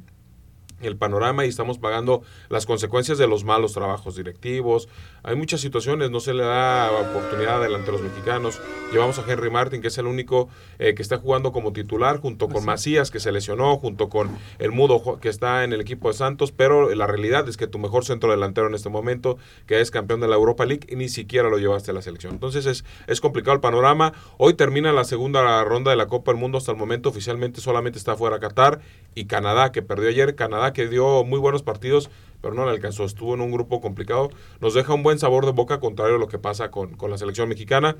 el 0.80 0.96
panorama 0.96 1.44
y 1.44 1.48
estamos 1.48 1.78
pagando 1.78 2.22
las 2.48 2.66
consecuencias 2.66 3.18
de 3.18 3.26
los 3.26 3.44
malos 3.44 3.72
trabajos 3.72 4.16
directivos. 4.16 4.88
Hay 5.22 5.36
muchas 5.36 5.60
situaciones, 5.60 6.10
no 6.10 6.20
se 6.20 6.34
le 6.34 6.44
da 6.44 6.90
oportunidad 6.92 7.60
delante 7.60 7.86
de 7.86 7.92
los 7.92 8.02
mexicanos. 8.02 8.60
Llevamos 8.92 9.18
a 9.18 9.24
Henry 9.30 9.50
Martin, 9.50 9.80
que 9.80 9.88
es 9.88 9.98
el 9.98 10.06
único 10.06 10.48
eh, 10.78 10.94
que 10.94 11.02
está 11.02 11.18
jugando 11.18 11.52
como 11.52 11.72
titular, 11.72 12.20
junto 12.20 12.48
con 12.48 12.64
Macías, 12.64 13.10
que 13.10 13.20
se 13.20 13.32
lesionó, 13.32 13.76
junto 13.78 14.08
con 14.08 14.30
el 14.58 14.72
Mudo, 14.72 15.18
que 15.20 15.28
está 15.28 15.64
en 15.64 15.72
el 15.72 15.80
equipo 15.80 16.08
de 16.08 16.14
Santos, 16.14 16.52
pero 16.52 16.94
la 16.94 17.06
realidad 17.06 17.48
es 17.48 17.56
que 17.56 17.66
tu 17.66 17.78
mejor 17.78 18.04
centro 18.04 18.30
delantero 18.30 18.68
en 18.68 18.74
este 18.74 18.88
momento, 18.88 19.38
que 19.66 19.80
es 19.80 19.90
campeón 19.90 20.20
de 20.20 20.28
la 20.28 20.36
Europa 20.36 20.64
League, 20.64 20.86
ni 20.94 21.08
siquiera 21.08 21.48
lo 21.48 21.58
llevaste 21.58 21.90
a 21.90 21.94
la 21.94 22.02
selección. 22.02 22.34
Entonces 22.34 22.66
es, 22.66 22.84
es 23.06 23.20
complicado 23.20 23.54
el 23.54 23.60
panorama. 23.60 24.12
Hoy 24.38 24.54
termina 24.54 24.92
la 24.92 25.04
segunda 25.04 25.64
ronda 25.64 25.90
de 25.90 25.96
la 25.96 26.06
Copa 26.06 26.32
del 26.32 26.40
Mundo, 26.40 26.58
hasta 26.58 26.72
el 26.72 26.78
momento 26.78 27.08
oficialmente 27.08 27.60
solamente 27.60 27.98
está 27.98 28.16
fuera 28.16 28.38
Qatar 28.38 28.80
y 29.14 29.26
Canadá, 29.26 29.72
que 29.72 29.82
perdió 29.82 30.08
ayer. 30.08 30.34
Canadá 30.34 30.65
que 30.72 30.88
dio 30.88 31.24
muy 31.24 31.38
buenos 31.38 31.62
partidos, 31.62 32.10
pero 32.40 32.54
no 32.54 32.64
le 32.64 32.70
alcanzó. 32.70 33.04
Estuvo 33.04 33.34
en 33.34 33.40
un 33.40 33.50
grupo 33.50 33.80
complicado. 33.80 34.30
Nos 34.60 34.74
deja 34.74 34.94
un 34.94 35.02
buen 35.02 35.18
sabor 35.18 35.46
de 35.46 35.52
boca, 35.52 35.80
contrario 35.80 36.16
a 36.16 36.18
lo 36.18 36.28
que 36.28 36.38
pasa 36.38 36.70
con, 36.70 36.96
la 37.08 37.18
selección 37.18 37.48
mexicana. 37.48 37.96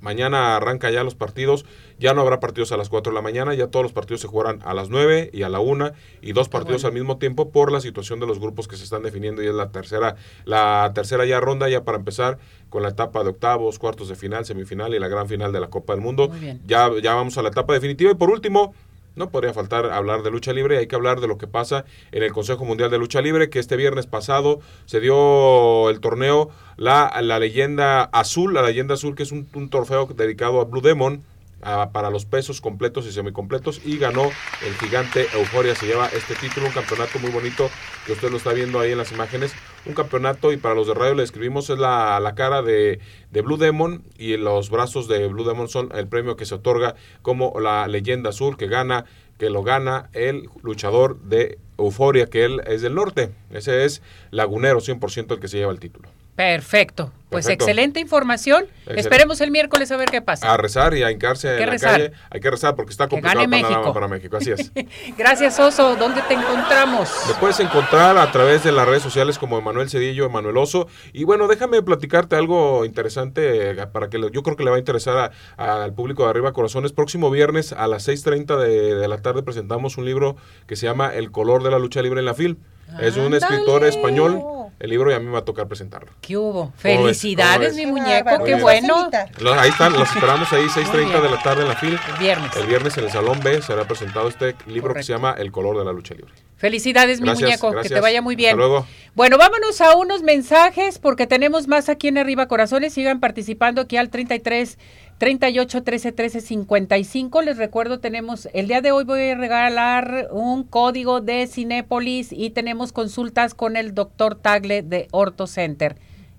Mañana 0.00 0.56
arranca 0.56 0.90
ya 0.90 1.04
los 1.04 1.14
partidos. 1.14 1.66
Ya 1.98 2.14
no 2.14 2.22
habrá 2.22 2.40
partidos 2.40 2.72
a 2.72 2.76
las 2.76 2.88
4 2.88 3.12
de 3.12 3.14
la 3.14 3.22
mañana. 3.22 3.54
Ya 3.54 3.66
todos 3.66 3.82
los 3.82 3.92
partidos 3.92 4.22
se 4.22 4.28
jugarán 4.28 4.60
a 4.64 4.72
las 4.72 4.88
9 4.88 5.30
y 5.32 5.42
a 5.42 5.48
la 5.48 5.60
1 5.60 5.92
y 6.22 6.32
dos 6.32 6.48
partidos 6.48 6.84
al 6.84 6.92
mismo 6.92 7.18
tiempo 7.18 7.50
por 7.50 7.72
la 7.72 7.80
situación 7.80 8.20
de 8.20 8.26
los 8.26 8.38
grupos 8.38 8.68
que 8.68 8.76
se 8.76 8.84
están 8.84 9.02
definiendo. 9.02 9.42
Y 9.42 9.48
es 9.48 9.54
la 9.54 9.70
tercera, 9.70 10.16
la 10.44 10.92
tercera 10.94 11.26
ya 11.26 11.40
ronda 11.40 11.68
ya 11.68 11.84
para 11.84 11.98
empezar 11.98 12.38
con 12.70 12.82
la 12.82 12.90
etapa 12.90 13.22
de 13.22 13.30
octavos, 13.30 13.78
cuartos 13.78 14.08
de 14.08 14.14
final, 14.14 14.46
semifinal 14.46 14.94
y 14.94 14.98
la 14.98 15.08
gran 15.08 15.28
final 15.28 15.52
de 15.52 15.60
la 15.60 15.68
Copa 15.68 15.92
del 15.92 16.02
Mundo. 16.02 16.30
Ya, 16.66 16.90
ya 17.02 17.14
vamos 17.14 17.36
a 17.36 17.42
la 17.42 17.50
etapa 17.50 17.74
definitiva. 17.74 18.12
Y 18.12 18.14
por 18.14 18.30
último, 18.30 18.72
no 19.20 19.30
podría 19.30 19.52
faltar 19.52 19.86
hablar 19.92 20.22
de 20.22 20.30
lucha 20.32 20.52
libre, 20.52 20.78
hay 20.78 20.88
que 20.88 20.96
hablar 20.96 21.20
de 21.20 21.28
lo 21.28 21.38
que 21.38 21.46
pasa 21.46 21.84
en 22.10 22.24
el 22.24 22.32
Consejo 22.32 22.64
Mundial 22.64 22.90
de 22.90 22.98
Lucha 22.98 23.20
Libre, 23.20 23.50
que 23.50 23.60
este 23.60 23.76
viernes 23.76 24.06
pasado 24.06 24.60
se 24.86 24.98
dio 24.98 25.90
el 25.90 26.00
torneo 26.00 26.50
La, 26.76 27.20
la 27.22 27.38
Leyenda 27.38 28.02
Azul, 28.02 28.54
la 28.54 28.62
Leyenda 28.62 28.94
Azul, 28.94 29.14
que 29.14 29.22
es 29.22 29.30
un, 29.30 29.46
un 29.54 29.68
trofeo 29.68 30.06
dedicado 30.06 30.60
a 30.60 30.64
Blue 30.64 30.80
Demon, 30.80 31.22
para 31.60 32.10
los 32.10 32.24
pesos 32.24 32.60
completos 32.60 33.06
y 33.06 33.12
semicompletos 33.12 33.80
y 33.84 33.98
ganó 33.98 34.30
el 34.66 34.74
gigante 34.80 35.26
Euforia. 35.34 35.74
Se 35.74 35.86
lleva 35.86 36.08
este 36.08 36.34
título, 36.34 36.66
un 36.66 36.72
campeonato 36.72 37.18
muy 37.18 37.30
bonito 37.30 37.70
que 38.06 38.12
usted 38.12 38.30
lo 38.30 38.38
está 38.38 38.52
viendo 38.52 38.80
ahí 38.80 38.92
en 38.92 38.98
las 38.98 39.12
imágenes. 39.12 39.52
Un 39.86 39.94
campeonato 39.94 40.52
y 40.52 40.56
para 40.56 40.74
los 40.74 40.86
de 40.86 40.94
radio 40.94 41.14
le 41.14 41.22
escribimos 41.22 41.70
es 41.70 41.78
la, 41.78 42.20
la 42.20 42.34
cara 42.34 42.62
de, 42.62 43.00
de, 43.30 43.42
Blue 43.42 43.56
Demon 43.56 44.02
y 44.18 44.36
los 44.36 44.70
brazos 44.70 45.08
de 45.08 45.26
Blue 45.26 45.44
Demon 45.44 45.68
son 45.68 45.90
el 45.94 46.06
premio 46.06 46.36
que 46.36 46.46
se 46.46 46.54
otorga 46.54 46.96
como 47.22 47.58
la 47.60 47.86
leyenda 47.88 48.30
azul 48.30 48.56
que 48.56 48.66
gana, 48.66 49.04
que 49.38 49.50
lo 49.50 49.62
gana 49.62 50.10
el 50.12 50.48
luchador 50.62 51.18
de 51.20 51.58
Euforia, 51.78 52.26
que 52.26 52.44
él 52.44 52.60
es 52.66 52.82
del 52.82 52.94
norte. 52.94 53.30
Ese 53.50 53.84
es 53.84 54.02
Lagunero 54.30 54.80
100% 54.80 55.32
el 55.32 55.40
que 55.40 55.48
se 55.48 55.58
lleva 55.58 55.72
el 55.72 55.80
título. 55.80 56.08
Perfecto. 56.40 57.12
Pues 57.28 57.48
excelente 57.48 58.00
información. 58.00 58.64
Esperemos 58.86 59.42
el 59.42 59.50
miércoles 59.50 59.92
a 59.92 59.96
ver 59.98 60.08
qué 60.08 60.22
pasa. 60.22 60.52
A 60.52 60.56
rezar 60.56 60.94
y 60.94 61.02
a 61.02 61.10
hincarse 61.10 61.62
en 61.62 61.68
la 61.68 61.78
calle. 61.78 62.12
Hay 62.30 62.40
que 62.40 62.50
rezar 62.50 62.74
porque 62.74 62.90
está 62.90 63.08
complicado 63.08 63.42
el 63.42 63.50
panorama 63.50 63.92
para 63.92 64.08
México. 64.08 64.38
Así 64.38 64.50
es. 64.50 64.72
Gracias, 65.18 65.60
Oso. 65.60 65.96
¿Dónde 65.96 66.22
te 66.22 66.34
encontramos? 66.34 67.10
Me 67.28 67.34
puedes 67.34 67.60
encontrar 67.60 68.16
a 68.16 68.32
través 68.32 68.64
de 68.64 68.72
las 68.72 68.88
redes 68.88 69.02
sociales 69.02 69.38
como 69.38 69.58
Emanuel 69.58 69.90
Cedillo, 69.90 70.24
Emanuel 70.24 70.56
Oso. 70.56 70.88
Y 71.12 71.24
bueno, 71.24 71.46
déjame 71.46 71.82
platicarte 71.82 72.36
algo 72.36 72.86
interesante 72.86 73.70
eh, 73.70 73.86
para 73.86 74.08
que 74.08 74.18
yo 74.32 74.42
creo 74.42 74.56
que 74.56 74.64
le 74.64 74.70
va 74.70 74.76
a 74.76 74.80
interesar 74.80 75.30
al 75.58 75.92
público 75.92 76.24
de 76.24 76.30
Arriba 76.30 76.54
Corazones. 76.54 76.92
Próximo 76.92 77.30
viernes 77.30 77.72
a 77.72 77.86
las 77.86 78.08
6.30 78.08 78.56
de, 78.56 78.94
de 78.94 79.08
la 79.08 79.18
tarde 79.18 79.42
presentamos 79.42 79.98
un 79.98 80.06
libro 80.06 80.36
que 80.66 80.74
se 80.74 80.86
llama 80.86 81.14
El 81.14 81.30
color 81.30 81.62
de 81.62 81.70
la 81.70 81.78
lucha 81.78 82.00
libre 82.00 82.20
en 82.20 82.26
la 82.26 82.34
FIL. 82.34 82.58
Es 82.98 83.16
un 83.16 83.34
escritor 83.34 83.84
español 83.84 84.42
el 84.80 84.88
libro 84.88 85.10
y 85.10 85.14
a 85.14 85.20
mí 85.20 85.26
me 85.26 85.32
va 85.32 85.40
a 85.40 85.44
tocar 85.44 85.68
presentarlo. 85.68 86.10
¿Qué 86.22 86.36
hubo? 86.36 86.72
Felicidades, 86.76 87.76
mi 87.76 87.84
muñeco, 87.84 88.42
qué 88.44 88.54
bueno. 88.54 89.10
ahí 89.58 89.68
están, 89.68 89.92
los 89.92 90.10
esperamos 90.10 90.50
ahí, 90.52 90.64
6.30 90.64 91.20
de 91.20 91.30
la 91.30 91.42
tarde 91.42 91.62
en 91.62 91.68
la 91.68 91.76
fila. 91.76 92.00
El 92.14 92.18
viernes. 92.18 92.56
El 92.56 92.66
viernes 92.66 92.96
en 92.96 93.04
el 93.04 93.10
Salón 93.10 93.40
B 93.40 93.60
será 93.60 93.84
presentado 93.84 94.28
este 94.28 94.56
libro 94.66 94.94
que 94.94 95.02
se 95.02 95.12
llama 95.12 95.34
El 95.38 95.52
color 95.52 95.78
de 95.78 95.84
la 95.84 95.92
lucha 95.92 96.14
libre. 96.14 96.32
Felicidades, 96.56 97.20
mi 97.20 97.28
muñeco, 97.28 97.72
que 97.80 97.88
te 97.88 98.00
vaya 98.00 98.22
muy 98.22 98.36
bien. 98.36 98.50
Hasta 98.50 98.56
luego. 98.56 98.86
Bueno, 99.14 99.38
vámonos 99.38 99.80
a 99.80 99.96
unos 99.96 100.22
mensajes 100.22 100.98
porque 100.98 101.26
tenemos 101.26 101.68
más 101.68 101.88
aquí 101.88 102.08
en 102.08 102.18
Arriba 102.18 102.48
Corazones. 102.48 102.94
Sigan 102.94 103.20
participando 103.20 103.82
aquí 103.82 103.96
al 103.96 104.10
33 104.10 104.78
38 105.20 105.82
13 105.82 106.12
13 106.12 106.40
55. 106.40 107.42
Les 107.42 107.58
recuerdo, 107.58 108.00
tenemos 108.00 108.48
el 108.54 108.68
día 108.68 108.80
de 108.80 108.90
hoy 108.90 109.04
voy 109.04 109.28
a 109.28 109.34
regalar 109.34 110.28
un 110.32 110.64
código 110.64 111.20
de 111.20 111.46
Cinépolis 111.46 112.32
y 112.32 112.48
tenemos 112.48 112.90
consultas 112.90 113.52
con 113.52 113.76
el 113.76 113.94
doctor 113.94 114.34
Tagle 114.34 114.80
de 114.80 115.08
Orto 115.10 115.46
Center. 115.46 115.96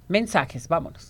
Mensajes, 0.08 0.68
vámonos. 0.68 1.10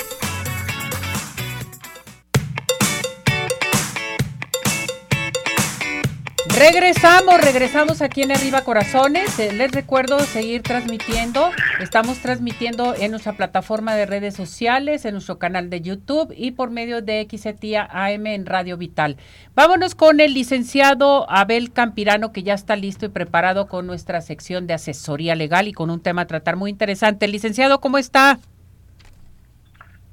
Regresamos, 6.61 7.41
regresamos 7.41 8.03
aquí 8.03 8.21
en 8.21 8.31
Arriba 8.31 8.61
Corazones. 8.61 9.39
Eh, 9.39 9.51
les 9.51 9.71
recuerdo 9.71 10.19
seguir 10.19 10.61
transmitiendo. 10.61 11.49
Estamos 11.79 12.19
transmitiendo 12.19 12.93
en 12.93 13.09
nuestra 13.09 13.33
plataforma 13.33 13.95
de 13.95 14.05
redes 14.05 14.35
sociales, 14.35 15.03
en 15.05 15.13
nuestro 15.13 15.39
canal 15.39 15.71
de 15.71 15.81
YouTube 15.81 16.31
y 16.37 16.51
por 16.51 16.69
medio 16.69 17.01
de 17.01 17.27
XETIA 17.27 17.89
AM 17.89 18.27
en 18.27 18.45
Radio 18.45 18.77
Vital. 18.77 19.17
Vámonos 19.55 19.95
con 19.95 20.19
el 20.19 20.35
licenciado 20.35 21.27
Abel 21.31 21.73
Campirano, 21.73 22.31
que 22.31 22.43
ya 22.43 22.53
está 22.53 22.75
listo 22.75 23.07
y 23.07 23.09
preparado 23.09 23.67
con 23.67 23.87
nuestra 23.87 24.21
sección 24.21 24.67
de 24.67 24.75
asesoría 24.75 25.33
legal 25.33 25.67
y 25.67 25.73
con 25.73 25.89
un 25.89 25.99
tema 25.99 26.21
a 26.21 26.27
tratar 26.27 26.57
muy 26.57 26.69
interesante. 26.69 27.27
Licenciado, 27.27 27.81
¿cómo 27.81 27.97
está? 27.97 28.37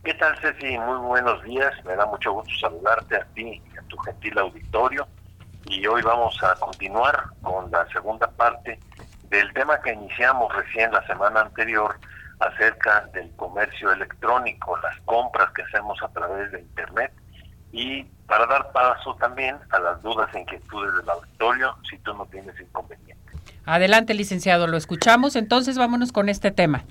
¿Qué 0.03 0.15
tal, 0.15 0.35
Ceci? 0.41 0.79
Muy 0.79 0.97
buenos 1.09 1.45
días. 1.45 1.75
Me 1.85 1.95
da 1.95 2.07
mucho 2.07 2.33
gusto 2.33 2.55
saludarte 2.59 3.17
a 3.17 3.25
ti 3.35 3.61
y 3.75 3.79
a 3.79 3.83
tu 3.83 3.99
gentil 3.99 4.39
auditorio 4.39 5.07
y 5.69 5.87
hoy 5.87 6.03
vamos 6.03 6.43
a 6.43 6.55
continuar 6.55 7.25
con 7.43 7.71
la 7.71 7.87
segunda 7.89 8.27
parte 8.31 8.79
del 9.29 9.53
tema 9.53 9.81
que 9.83 9.93
iniciamos 9.93 10.55
recién 10.55 10.91
la 10.93 11.07
semana 11.07 11.43
anterior 11.43 11.97
acerca 12.41 13.07
del 13.13 13.31
comercio 13.37 13.93
electrónico, 13.93 14.79
las 14.79 14.99
compras 15.03 15.53
que 15.53 15.63
hacemos 15.63 16.03
a 16.03 16.09
través 16.09 16.51
de 16.53 16.61
Internet 16.61 17.13
y 17.73 18.05
para 18.27 18.47
dar 18.47 18.73
paso 18.73 19.15
también 19.17 19.59
a 19.71 19.79
las 19.79 20.03
dudas 20.03 20.35
e 20.35 20.41
inquietudes 20.41 20.95
del 20.95 21.11
auditorio 21.11 21.77
si 21.89 21.99
tú 21.99 22.15
no 22.15 22.25
tienes 22.27 22.59
inconveniente. 22.61 23.33
Adelante, 23.67 24.15
licenciado, 24.15 24.67
lo 24.67 24.79
escuchamos, 24.79 25.37
entonces 25.37 25.77
vámonos 25.77 26.13
con 26.13 26.31
este 26.31 26.51
tema. 26.51 26.85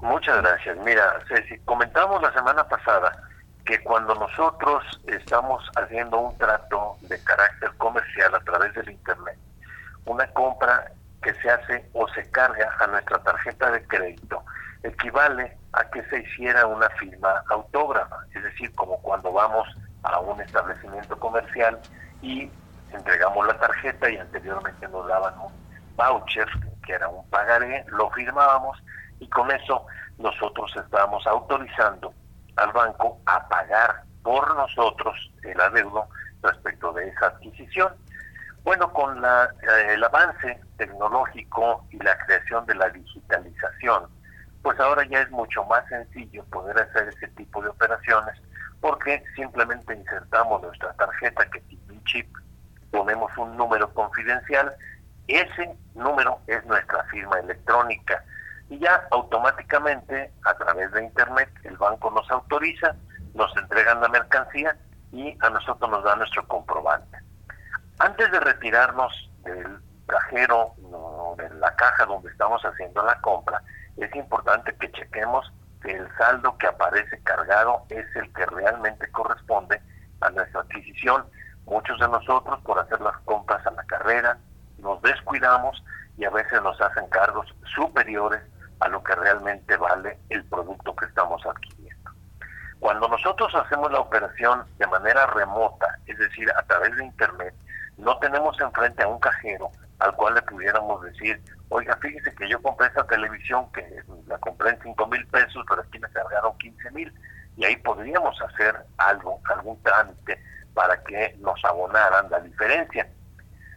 Muchas 0.00 0.40
gracias. 0.40 0.76
Mira, 0.78 1.18
Ceci, 1.28 1.58
comentamos 1.64 2.22
la 2.22 2.32
semana 2.32 2.64
pasada 2.64 3.25
que 3.66 3.82
cuando 3.82 4.14
nosotros 4.14 4.84
estamos 5.06 5.68
haciendo 5.76 6.20
un 6.20 6.38
trato 6.38 6.96
de 7.02 7.22
carácter 7.24 7.70
comercial 7.76 8.34
a 8.34 8.40
través 8.40 8.72
del 8.74 8.90
Internet, 8.90 9.36
una 10.04 10.26
compra 10.28 10.92
que 11.20 11.34
se 11.34 11.50
hace 11.50 11.84
o 11.92 12.06
se 12.08 12.30
carga 12.30 12.74
a 12.78 12.86
nuestra 12.86 13.18
tarjeta 13.18 13.72
de 13.72 13.84
crédito, 13.88 14.44
equivale 14.84 15.58
a 15.72 15.84
que 15.90 16.02
se 16.04 16.20
hiciera 16.20 16.64
una 16.66 16.88
firma 16.90 17.42
autógrafa, 17.50 18.16
es 18.32 18.44
decir, 18.44 18.72
como 18.76 19.02
cuando 19.02 19.32
vamos 19.32 19.66
a 20.04 20.20
un 20.20 20.40
establecimiento 20.40 21.18
comercial 21.18 21.80
y 22.22 22.48
entregamos 22.92 23.48
la 23.48 23.58
tarjeta 23.58 24.08
y 24.08 24.16
anteriormente 24.16 24.86
nos 24.86 25.08
daban 25.08 25.34
un 25.40 25.52
voucher, 25.96 26.48
que 26.84 26.92
era 26.92 27.08
un 27.08 27.28
pagaré, 27.30 27.84
lo 27.88 28.08
firmábamos 28.10 28.78
y 29.18 29.28
con 29.28 29.50
eso 29.50 29.84
nosotros 30.18 30.72
estábamos 30.76 31.26
autorizando 31.26 32.14
al 32.56 32.72
banco 32.72 33.20
a 33.26 33.46
pagar 33.48 34.02
por 34.22 34.56
nosotros 34.56 35.14
el 35.42 35.60
adeudo 35.60 36.08
respecto 36.42 36.92
de 36.92 37.08
esa 37.08 37.26
adquisición. 37.26 37.92
Bueno, 38.64 38.92
con 38.92 39.20
la, 39.20 39.44
eh, 39.62 39.94
el 39.94 40.02
avance 40.02 40.60
tecnológico 40.76 41.86
y 41.90 41.98
la 41.98 42.18
creación 42.18 42.66
de 42.66 42.74
la 42.74 42.88
digitalización, 42.90 44.08
pues 44.62 44.80
ahora 44.80 45.04
ya 45.06 45.20
es 45.20 45.30
mucho 45.30 45.64
más 45.64 45.86
sencillo 45.88 46.44
poder 46.46 46.76
hacer 46.80 47.08
ese 47.08 47.28
tipo 47.28 47.62
de 47.62 47.68
operaciones 47.68 48.34
porque 48.80 49.22
simplemente 49.34 49.94
insertamos 49.94 50.62
nuestra 50.62 50.92
tarjeta 50.94 51.48
que 51.50 51.60
tiene 51.60 51.92
un 51.92 52.04
chip, 52.04 52.28
ponemos 52.90 53.30
un 53.38 53.56
número 53.56 53.92
confidencial, 53.94 54.74
ese 55.28 55.76
número 55.94 56.40
es 56.46 56.64
nuestra 56.66 57.02
firma 57.04 57.38
electrónica 57.38 58.22
y 58.68 58.78
ya 58.78 59.06
automáticamente 59.10 60.32
a 60.44 60.54
través 60.54 60.90
de 60.92 61.04
internet 61.04 61.48
el 61.64 61.76
banco 61.76 62.10
nos 62.10 62.28
autoriza, 62.30 62.94
nos 63.34 63.54
entregan 63.56 64.00
la 64.00 64.08
mercancía 64.08 64.76
y 65.12 65.36
a 65.40 65.50
nosotros 65.50 65.90
nos 65.90 66.02
da 66.04 66.16
nuestro 66.16 66.46
comprobante. 66.48 67.18
Antes 67.98 68.30
de 68.30 68.40
retirarnos 68.40 69.30
del 69.44 69.78
cajero 70.06 70.74
o 70.92 71.34
de 71.38 71.48
la 71.54 71.74
caja 71.76 72.06
donde 72.06 72.30
estamos 72.30 72.62
haciendo 72.62 73.02
la 73.04 73.20
compra, 73.20 73.62
es 73.96 74.14
importante 74.14 74.74
que 74.76 74.90
chequemos 74.92 75.50
que 75.82 75.92
el 75.92 76.08
saldo 76.16 76.56
que 76.58 76.66
aparece 76.66 77.20
cargado 77.22 77.84
es 77.88 78.04
el 78.16 78.32
que 78.32 78.46
realmente 78.46 79.10
corresponde 79.12 79.80
a 80.20 80.30
nuestra 80.30 80.60
adquisición. 80.60 81.24
Muchos 81.64 81.98
de 81.98 82.08
nosotros 82.08 82.60
por 82.62 82.78
hacer 82.78 83.00
las 83.00 83.16
compras 83.20 83.64
a 83.66 83.70
la 83.70 83.84
carrera 83.84 84.38
nos 84.78 85.00
descuidamos 85.02 85.82
y 86.18 86.24
a 86.24 86.30
veces 86.30 86.62
nos 86.62 86.80
hacen 86.80 87.06
cargos 87.08 87.46
superiores 87.74 88.40
a 88.80 88.88
lo 88.88 89.02
que 89.02 89.14
realmente 89.14 89.76
vale 89.76 90.18
el 90.28 90.44
producto 90.44 90.94
que 90.96 91.06
estamos 91.06 91.44
adquiriendo. 91.46 92.10
Cuando 92.78 93.08
nosotros 93.08 93.54
hacemos 93.54 93.90
la 93.90 94.00
operación 94.00 94.64
de 94.78 94.86
manera 94.86 95.26
remota, 95.26 95.98
es 96.06 96.18
decir, 96.18 96.50
a 96.50 96.62
través 96.62 96.94
de 96.96 97.04
Internet, 97.04 97.54
no 97.96 98.18
tenemos 98.18 98.60
enfrente 98.60 99.02
a 99.02 99.08
un 99.08 99.18
cajero 99.18 99.70
al 99.98 100.14
cual 100.14 100.34
le 100.34 100.42
pudiéramos 100.42 101.02
decir, 101.02 101.42
oiga, 101.70 101.96
fíjese 101.96 102.34
que 102.34 102.48
yo 102.48 102.60
compré 102.60 102.88
esta 102.88 103.06
televisión 103.06 103.70
que 103.72 104.02
la 104.26 104.38
compré 104.38 104.70
en 104.70 104.82
5 104.82 105.06
mil 105.06 105.26
pesos, 105.28 105.64
pero 105.68 105.82
aquí 105.82 105.98
me 105.98 106.10
cargaron 106.10 106.56
15 106.58 106.90
mil, 106.90 107.12
y 107.56 107.64
ahí 107.64 107.76
podríamos 107.78 108.40
hacer 108.42 108.76
algo, 108.98 109.40
algún 109.44 109.82
trámite 109.82 110.38
para 110.74 111.02
que 111.04 111.34
nos 111.40 111.64
abonaran 111.64 112.30
la 112.30 112.40
diferencia. 112.40 113.08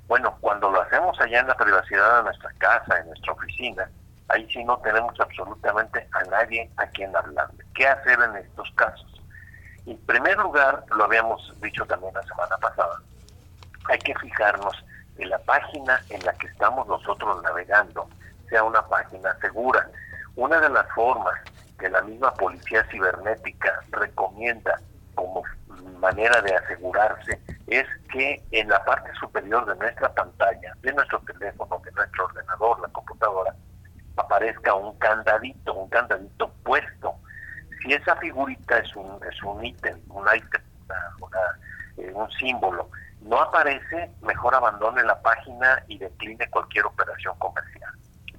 Bueno, 0.08 0.38
cuando 0.42 0.70
lo 0.70 0.82
hacemos 0.82 1.20
allá 1.22 1.40
en 1.40 1.48
la 1.48 1.56
privacidad 1.56 2.18
de 2.18 2.24
nuestra 2.24 2.52
casa, 2.58 3.00
en 3.00 3.08
nuestra 3.08 3.32
oficina, 3.32 3.90
ahí 4.30 4.48
sí 4.52 4.64
no 4.64 4.78
tenemos 4.80 5.20
absolutamente 5.20 6.08
a 6.12 6.24
nadie 6.26 6.70
a 6.78 6.88
quien 6.88 7.16
hablarle. 7.16 7.64
¿Qué 7.76 7.88
hacer 7.88 8.20
en 8.22 8.38
estos 8.38 8.70
casos? 8.76 9.22
En 9.86 9.98
primer 10.06 10.38
lugar, 10.38 10.84
lo 10.96 11.06
habíamos 11.06 11.54
dicho 11.62 11.86
también 11.86 12.14
la 12.14 12.24
semana 12.24 12.58
pasada, 12.58 13.02
hay 13.86 13.98
que 14.00 14.14
fijarnos 14.16 14.86
que 15.18 15.26
la 15.26 15.40
página 15.40 16.00
en 16.10 16.24
la 16.26 16.34
que 16.34 16.48
estamos 16.48 16.88
nosotros 16.88 17.42
navegando 17.44 18.08
sea 18.50 18.64
una 18.64 18.82
página 18.88 19.36
segura. 19.40 19.90
Una 20.36 20.60
de 20.60 20.70
las 20.70 20.88
formas 20.94 21.36
que 21.80 21.90
la 21.90 22.02
misma 22.02 22.34
policía 22.34 22.84
cibernética 22.92 23.82
recomienda 23.92 24.80
como 25.16 25.44
manera 26.00 26.42
de 26.42 26.56
asegurarse 26.56 27.40
es 27.68 27.86
que 28.12 28.42
en 28.52 28.70
la 28.70 28.84
parte 28.86 29.12
superior 29.20 29.66
de 29.66 29.76
nuestra 29.76 30.14
pantalla, 30.14 30.74
de 30.82 30.94
nuestro 30.94 31.20
teléfono, 31.22 31.80
de 31.84 31.92
nuestro 31.92 32.26
ordenador, 32.26 32.80
la 32.80 32.88
computadora, 32.90 33.56
aparezca 34.20 34.74
un 34.74 34.98
candadito, 34.98 35.74
un 35.74 35.90
candadito 35.90 36.52
puesto. 36.64 37.16
Si 37.82 37.94
esa 37.94 38.16
figurita 38.18 38.78
es 38.80 38.96
un, 38.96 39.20
es 39.30 39.42
un 39.44 39.64
ítem, 39.66 40.00
un 40.10 40.26
ítem, 40.36 40.62
eh, 41.98 42.12
un 42.14 42.30
símbolo, 42.32 42.90
no 43.22 43.42
aparece, 43.42 44.12
mejor 44.22 44.56
abandone 44.56 45.04
la 45.04 45.22
página 45.22 45.84
y 45.88 45.98
decline 45.98 46.50
cualquier 46.50 46.86
operación 46.86 47.38
comercial. 47.38 47.92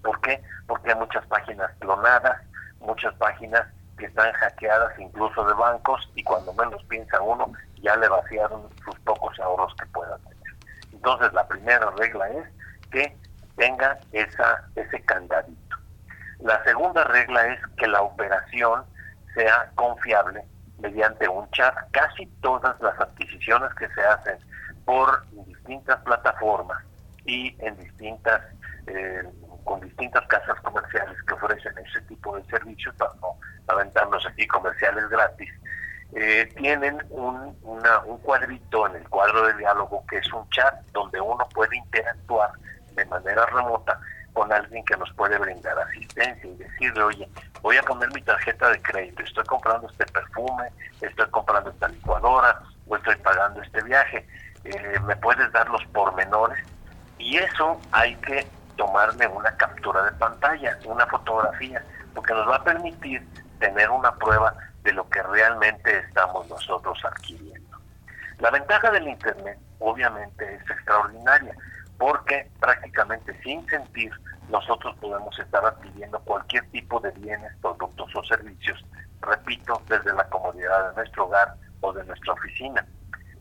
¿Por 0.02 0.20
qué? 0.22 0.42
Porque 0.66 0.90
hay 0.90 0.98
muchas 0.98 1.24
páginas 1.26 1.70
clonadas, 1.78 2.40
muchas 2.80 3.14
páginas 3.14 3.66
que 3.98 4.06
están 4.06 4.32
hackeadas 4.32 4.98
incluso 4.98 5.44
de 5.44 5.52
bancos 5.54 6.10
y 6.14 6.24
cuando 6.24 6.54
menos 6.54 6.82
piensa 6.84 7.20
uno 7.20 7.52
ya 7.82 7.94
le 7.96 8.08
vaciaron 8.08 8.68
sus 8.84 8.98
pocos 9.00 9.38
ahorros 9.38 9.74
que 9.74 9.86
pueda 9.86 10.16
tener. 10.18 10.54
Entonces 10.92 11.32
la 11.34 11.46
primera 11.46 11.90
regla 11.96 12.28
es 12.30 12.46
que 12.90 13.16
tenga 13.56 13.98
esa, 14.12 14.64
ese 14.74 15.02
candadito. 15.02 15.59
La 16.42 16.62
segunda 16.64 17.04
regla 17.04 17.46
es 17.48 17.60
que 17.76 17.86
la 17.86 18.02
operación 18.02 18.84
sea 19.34 19.70
confiable 19.74 20.42
mediante 20.78 21.28
un 21.28 21.48
chat. 21.50 21.74
Casi 21.92 22.26
todas 22.40 22.80
las 22.80 22.98
adquisiciones 22.98 23.72
que 23.74 23.88
se 23.88 24.00
hacen 24.02 24.38
por 24.84 25.24
distintas 25.46 26.00
plataformas 26.00 26.82
y 27.24 27.54
en 27.60 27.76
distintas 27.78 28.40
eh, 28.86 29.22
con 29.64 29.80
distintas 29.80 30.26
casas 30.26 30.58
comerciales 30.62 31.16
que 31.28 31.34
ofrecen 31.34 31.72
ese 31.78 32.00
tipo 32.02 32.34
de 32.36 32.42
servicios 32.44 32.94
para 32.96 33.12
no 33.20 33.36
aventarnos 33.68 34.26
aquí 34.26 34.46
comerciales 34.46 35.08
gratis 35.10 35.50
eh, 36.14 36.50
tienen 36.56 36.98
un, 37.10 37.56
un 37.62 38.18
cuadrito 38.22 38.86
en 38.88 38.96
el 38.96 39.08
cuadro 39.08 39.46
de 39.46 39.54
diálogo 39.58 40.02
que 40.08 40.16
es 40.16 40.32
un 40.32 40.48
chat 40.48 40.74
donde 40.92 41.20
uno 41.20 41.46
puede 41.54 41.76
interactuar 41.76 42.50
de 42.96 43.04
manera 43.04 43.46
remota 43.46 44.00
con 44.32 44.52
alguien 44.52 44.84
que 44.84 44.96
nos 44.96 45.12
puede 45.14 45.38
brindar 45.38 45.78
asistencia 45.78 46.50
y 46.50 46.56
decirle, 46.56 47.02
oye, 47.02 47.28
voy 47.62 47.76
a 47.76 47.82
poner 47.82 48.12
mi 48.12 48.22
tarjeta 48.22 48.70
de 48.70 48.80
crédito, 48.82 49.22
estoy 49.22 49.44
comprando 49.44 49.88
este 49.88 50.06
perfume, 50.06 50.70
estoy 51.00 51.28
comprando 51.30 51.70
esta 51.70 51.88
licuadora 51.88 52.62
o 52.86 52.96
estoy 52.96 53.16
pagando 53.16 53.62
este 53.62 53.82
viaje, 53.82 54.26
eh, 54.64 55.00
me 55.06 55.16
puedes 55.16 55.50
dar 55.52 55.68
los 55.70 55.84
pormenores 55.86 56.64
y 57.18 57.36
eso 57.36 57.80
hay 57.92 58.14
que 58.16 58.46
tomarle 58.76 59.26
una 59.28 59.54
captura 59.56 60.04
de 60.04 60.12
pantalla, 60.12 60.78
una 60.86 61.06
fotografía, 61.06 61.84
porque 62.14 62.32
nos 62.32 62.48
va 62.48 62.56
a 62.56 62.64
permitir 62.64 63.26
tener 63.58 63.90
una 63.90 64.14
prueba 64.14 64.54
de 64.82 64.92
lo 64.92 65.08
que 65.10 65.22
realmente 65.22 65.98
estamos 65.98 66.48
nosotros 66.48 66.98
adquiriendo. 67.04 67.78
La 68.38 68.50
ventaja 68.50 68.90
del 68.90 69.06
Internet 69.06 69.58
obviamente 69.80 70.54
es 70.54 70.70
extraordinaria 70.70 71.54
porque 72.00 72.50
prácticamente 72.58 73.38
sin 73.42 73.64
sentir 73.68 74.10
nosotros 74.48 74.96
podemos 75.02 75.38
estar 75.38 75.64
adquiriendo 75.66 76.18
cualquier 76.20 76.64
tipo 76.70 76.98
de 76.98 77.10
bienes, 77.10 77.52
productos 77.60 78.16
o 78.16 78.24
servicios, 78.24 78.82
repito, 79.20 79.80
desde 79.86 80.14
la 80.14 80.24
comodidad 80.30 80.88
de 80.88 80.96
nuestro 80.96 81.26
hogar 81.26 81.54
o 81.82 81.92
de 81.92 82.02
nuestra 82.04 82.32
oficina. 82.32 82.86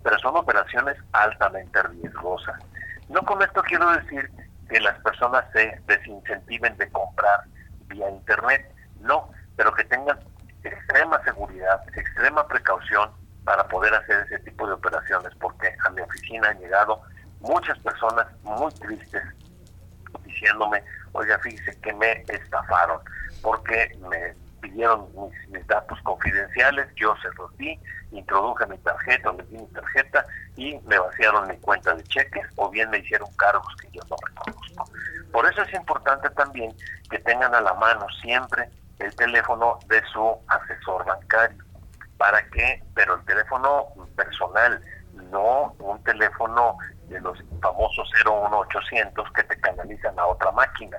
Pero 0.03 0.19
son 0.19 0.35
operaciones 0.35 0.97
altamente 1.13 1.81
riesgosas. 1.83 2.59
No 3.07 3.21
con 3.21 3.41
esto 3.41 3.63
quiero 3.63 3.89
decir 3.91 4.29
que 4.69 4.81
las 4.81 4.99
personas 4.99 5.45
se 5.53 5.81
desincentiven 5.87 6.75
de 6.75 6.91
comprar 6.91 7.45
vía 7.87 8.09
Internet, 8.09 8.69
no, 8.99 9.31
pero 9.55 9.73
que 9.73 9.85
tengan 9.85 10.19
extrema 10.65 11.23
seguridad, 11.23 11.81
extrema 11.95 12.45
precaución 12.45 13.09
para 13.45 13.65
poder 13.69 13.93
hacer 13.93 14.25
ese 14.25 14.39
tipo 14.39 14.67
de 14.67 14.73
operaciones, 14.73 15.33
porque 15.39 15.73
a 15.85 15.89
mi 15.91 16.01
oficina 16.01 16.49
han 16.49 16.59
llegado 16.59 17.01
muchas 17.41 17.77
personas 17.79 18.27
muy 18.43 18.71
tristes 18.73 19.23
diciéndome, 20.23 20.83
oiga, 21.13 21.37
fíjese 21.39 21.79
que 21.81 21.93
me 21.93 22.23
estafaron, 22.27 22.99
porque 23.41 23.97
me 24.09 24.35
pidieron 24.61 25.07
mis, 25.49 25.65
datos 25.67 25.99
confidenciales, 26.03 26.87
yo 26.95 27.15
se 27.21 27.29
los 27.37 27.55
di, 27.57 27.79
introduje 28.11 28.65
mi 28.67 28.77
tarjeta, 28.79 29.31
les 29.33 29.49
di 29.49 29.57
mi 29.57 29.67
tarjeta 29.67 30.25
y 30.55 30.77
me 30.85 30.97
vaciaron 30.97 31.47
mi 31.47 31.57
cuenta 31.57 31.93
de 31.93 32.03
cheques 32.03 32.45
o 32.55 32.69
bien 32.69 32.89
me 32.89 32.99
hicieron 32.99 33.29
cargos 33.35 33.73
que 33.81 33.89
yo 33.91 34.01
no 34.09 34.15
reconozco. 34.27 34.85
Por 35.31 35.45
eso 35.45 35.61
es 35.61 35.73
importante 35.73 36.29
también 36.31 36.73
que 37.09 37.19
tengan 37.19 37.53
a 37.53 37.61
la 37.61 37.73
mano 37.75 38.07
siempre 38.21 38.69
el 38.99 39.15
teléfono 39.15 39.79
de 39.87 40.01
su 40.11 40.37
asesor 40.47 41.05
bancario. 41.05 41.63
¿Para 42.17 42.41
qué? 42.49 42.83
Pero 42.95 43.15
el 43.15 43.25
teléfono 43.25 43.87
personal, 44.15 44.81
no 45.31 45.73
un 45.79 46.03
teléfono 46.03 46.77
de 47.09 47.19
los 47.21 47.37
famosos 47.61 48.09
01800 48.25 49.31
que 49.33 49.43
te 49.43 49.59
canalizan 49.59 50.17
a 50.19 50.25
otra 50.25 50.51
máquina, 50.51 50.97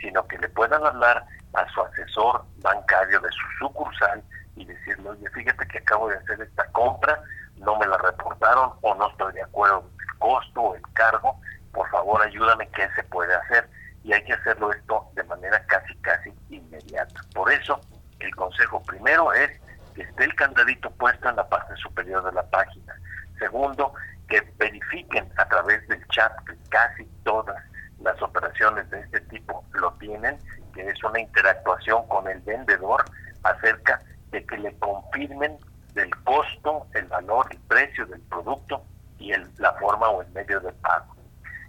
sino 0.00 0.26
que 0.26 0.38
le 0.38 0.48
puedan 0.48 0.84
hablar 0.84 1.24
a 1.54 1.68
su 1.70 1.80
asesor 1.80 2.44
bancario 2.58 3.20
de 3.20 3.28
su 3.30 3.66
sucursal 3.66 4.22
y 4.56 4.64
decirle, 4.64 5.10
oye, 5.10 5.30
fíjate 5.30 5.66
que 5.68 5.78
acabo 5.78 6.08
de 6.08 6.16
hacer 6.16 6.40
esta 6.40 6.66
compra, 6.72 7.20
no 7.56 7.78
me 7.78 7.86
la 7.86 7.96
reportaron 7.98 8.72
o 8.82 8.94
no 8.94 9.10
estoy 9.10 9.32
de 9.34 9.42
acuerdo 9.42 9.82
con 9.82 9.90
el 9.90 10.18
costo 10.18 10.60
o 10.60 10.74
el 10.74 10.82
cargo, 10.94 11.40
por 11.72 11.88
favor 11.90 12.22
ayúdame, 12.22 12.68
¿qué 12.68 12.88
se 12.94 13.02
puede 13.04 13.34
hacer? 13.34 13.68
Y 14.04 14.12
hay 14.12 14.24
que 14.24 14.32
hacerlo 14.32 14.72
esto 14.72 15.06
de 15.14 15.22
manera 15.24 15.64
casi, 15.66 15.94
casi 15.96 16.32
inmediata. 16.50 17.20
Por 17.34 17.50
eso, 17.52 17.80
el 18.18 18.34
consejo 18.34 18.82
primero 18.82 19.32
es 19.32 19.50
que 19.94 20.02
esté 20.02 20.24
el 20.24 20.34
candadito 20.34 20.90
puesto 20.90 21.28
en 21.28 21.36
la 21.36 21.48
parte 21.48 21.76
superior 21.76 22.22
de 22.24 22.32
la 22.32 22.42
página. 22.50 22.94
Segundo, 23.38 23.92
que 24.32 24.40
verifiquen 24.56 25.28
a 25.36 25.44
través 25.44 25.86
del 25.88 26.02
chat 26.08 26.32
que 26.46 26.54
casi 26.70 27.04
todas 27.22 27.62
las 28.00 28.20
operaciones 28.22 28.88
de 28.88 29.00
este 29.00 29.20
tipo 29.22 29.62
lo 29.74 29.92
tienen, 29.94 30.38
que 30.72 30.88
es 30.88 31.04
una 31.04 31.20
interactuación 31.20 32.08
con 32.08 32.26
el 32.26 32.40
vendedor 32.40 33.04
acerca 33.42 34.00
de 34.30 34.42
que 34.46 34.56
le 34.56 34.74
confirmen 34.78 35.58
del 35.92 36.10
costo, 36.24 36.86
el 36.94 37.04
valor, 37.08 37.46
el 37.50 37.58
precio 37.68 38.06
del 38.06 38.22
producto 38.22 38.82
y 39.18 39.34
la 39.58 39.74
forma 39.74 40.08
o 40.08 40.22
el 40.22 40.30
medio 40.30 40.60
de 40.60 40.72
pago. 40.72 41.14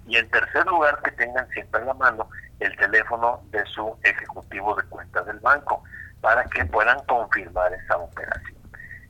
Y 0.07 0.15
en 0.15 0.29
tercer 0.29 0.65
lugar, 0.65 1.01
que 1.03 1.11
tengan 1.11 1.47
siempre 1.49 1.81
en 1.81 1.87
la 1.87 1.93
mano 1.95 2.29
el 2.61 2.73
teléfono 2.77 3.41
de 3.51 3.65
su 3.65 3.93
ejecutivo 4.03 4.73
de 4.75 4.83
cuenta 4.83 5.21
del 5.23 5.39
banco 5.39 5.83
para 6.21 6.45
que 6.45 6.63
puedan 6.63 6.97
confirmar 7.07 7.73
esa 7.73 7.97
operación. 7.97 8.52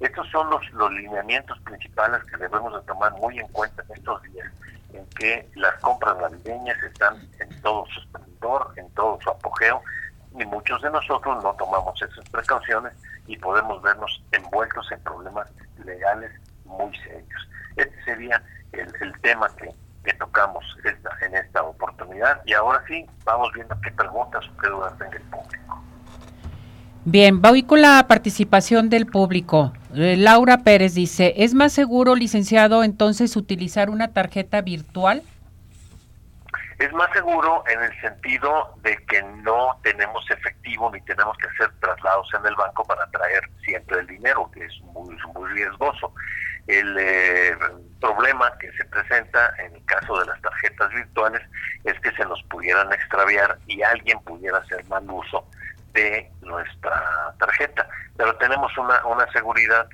Estos 0.04 0.30
son 0.32 0.50
los, 0.50 0.70
los 0.74 0.92
lineamientos 0.92 1.58
principales 1.62 2.22
que 2.26 2.36
debemos 2.36 2.74
de 2.74 2.86
tomar 2.86 3.14
muy 3.14 3.40
en 3.40 3.48
cuenta 3.48 3.84
en 3.88 3.96
estos 3.96 4.22
días 4.24 4.52
en 4.92 5.06
que 5.18 5.50
las 5.56 5.74
compras 5.80 6.18
navideñas 6.18 6.78
están 6.84 7.16
en 7.40 7.62
todo 7.62 7.86
su 7.88 8.02
esplendor, 8.02 8.74
en 8.76 8.90
todo 8.96 9.18
su 9.22 9.30
apogeo, 9.30 9.82
y 10.38 10.44
muchos 10.44 10.82
de 10.82 10.92
nosotros 10.92 11.42
no 11.42 11.54
tomamos 11.54 12.02
esas 12.02 12.30
precauciones 12.30 12.92
y 13.28 13.38
podemos 13.38 13.82
vernos 13.82 14.22
envueltos 14.34 14.92
en 14.92 15.00
problemas 15.04 15.48
legales 15.86 16.32
muy 16.66 16.94
serios. 16.98 17.48
Este 17.78 18.04
sería 18.04 18.44
el, 18.74 19.14
tema 19.22 19.48
que, 19.56 19.74
que 20.04 20.14
tocamos 20.16 20.66
en 21.22 21.34
esta 21.34 21.64
oportunidad 21.64 22.42
y 22.46 22.52
ahora 22.52 22.84
sí 22.88 23.06
vamos 23.24 23.54
viendo 23.54 23.80
qué 23.82 23.92
preguntas 23.92 24.46
o 24.50 24.62
qué 24.62 24.68
dudas 24.68 24.98
tenga 24.98 25.16
el 25.16 25.24
público. 25.24 25.84
Bien, 27.06 27.42
voy 27.42 27.64
con 27.64 27.82
la 27.82 28.06
participación 28.06 28.90
del 28.90 29.06
público. 29.06 29.72
Eh, 29.96 30.16
Laura 30.18 30.60
Pérez 30.60 30.96
dice, 30.96 31.34
¿es 31.38 31.54
más 31.54 31.72
seguro, 31.72 32.16
licenciado, 32.16 32.84
entonces 32.84 33.36
utilizar 33.36 33.92
una 33.92 34.12
tarjeta 34.12 34.62
virtual? 34.62 35.22
Es 36.80 36.92
más 36.94 37.12
seguro 37.14 37.64
en 37.68 37.82
el 37.84 38.02
sentido 38.02 38.74
de 38.82 38.98
que 39.06 39.22
no 39.44 39.80
tenemos 39.84 40.30
efectivo 40.32 40.92
ni 40.92 41.00
tenemos 41.02 41.38
que 41.38 41.48
hacer 41.48 41.72
traslados 41.80 42.28
en 42.34 42.46
el 42.48 42.56
banco 42.56 42.84
para 42.86 43.06
traer 43.12 43.44
siempre 43.64 44.00
el 44.00 44.08
dinero, 44.08 44.50
que 44.52 44.66
es 44.66 44.82
muy, 44.82 45.16
riesgoso. 45.54 46.12
El 46.66 46.98
eh, 46.98 47.56
problema 48.02 48.52
que 48.58 48.72
se 48.72 48.86
presenta 48.86 49.54
en 49.60 49.76
el 49.76 49.86
caso 49.86 50.18
de 50.20 50.26
las 50.26 50.42
tarjetas 50.42 50.90
virtuales 50.90 51.42
es 51.84 52.00
que 52.00 52.12
se 52.14 52.26
nos 52.26 52.42
pudieran 52.44 52.92
extraviar 52.92 53.60
y 53.68 53.84
alguien 53.84 54.20
pudiera 54.22 54.58
hacer 54.58 54.84
mal 54.88 55.08
uso 55.10 55.46
de 55.94 56.32
nuestra 56.42 57.34
tarjeta. 57.40 57.88
Pero 58.18 58.36
tenemos 58.38 58.76
una, 58.78 59.06
una 59.06 59.32
seguridad, 59.32 59.88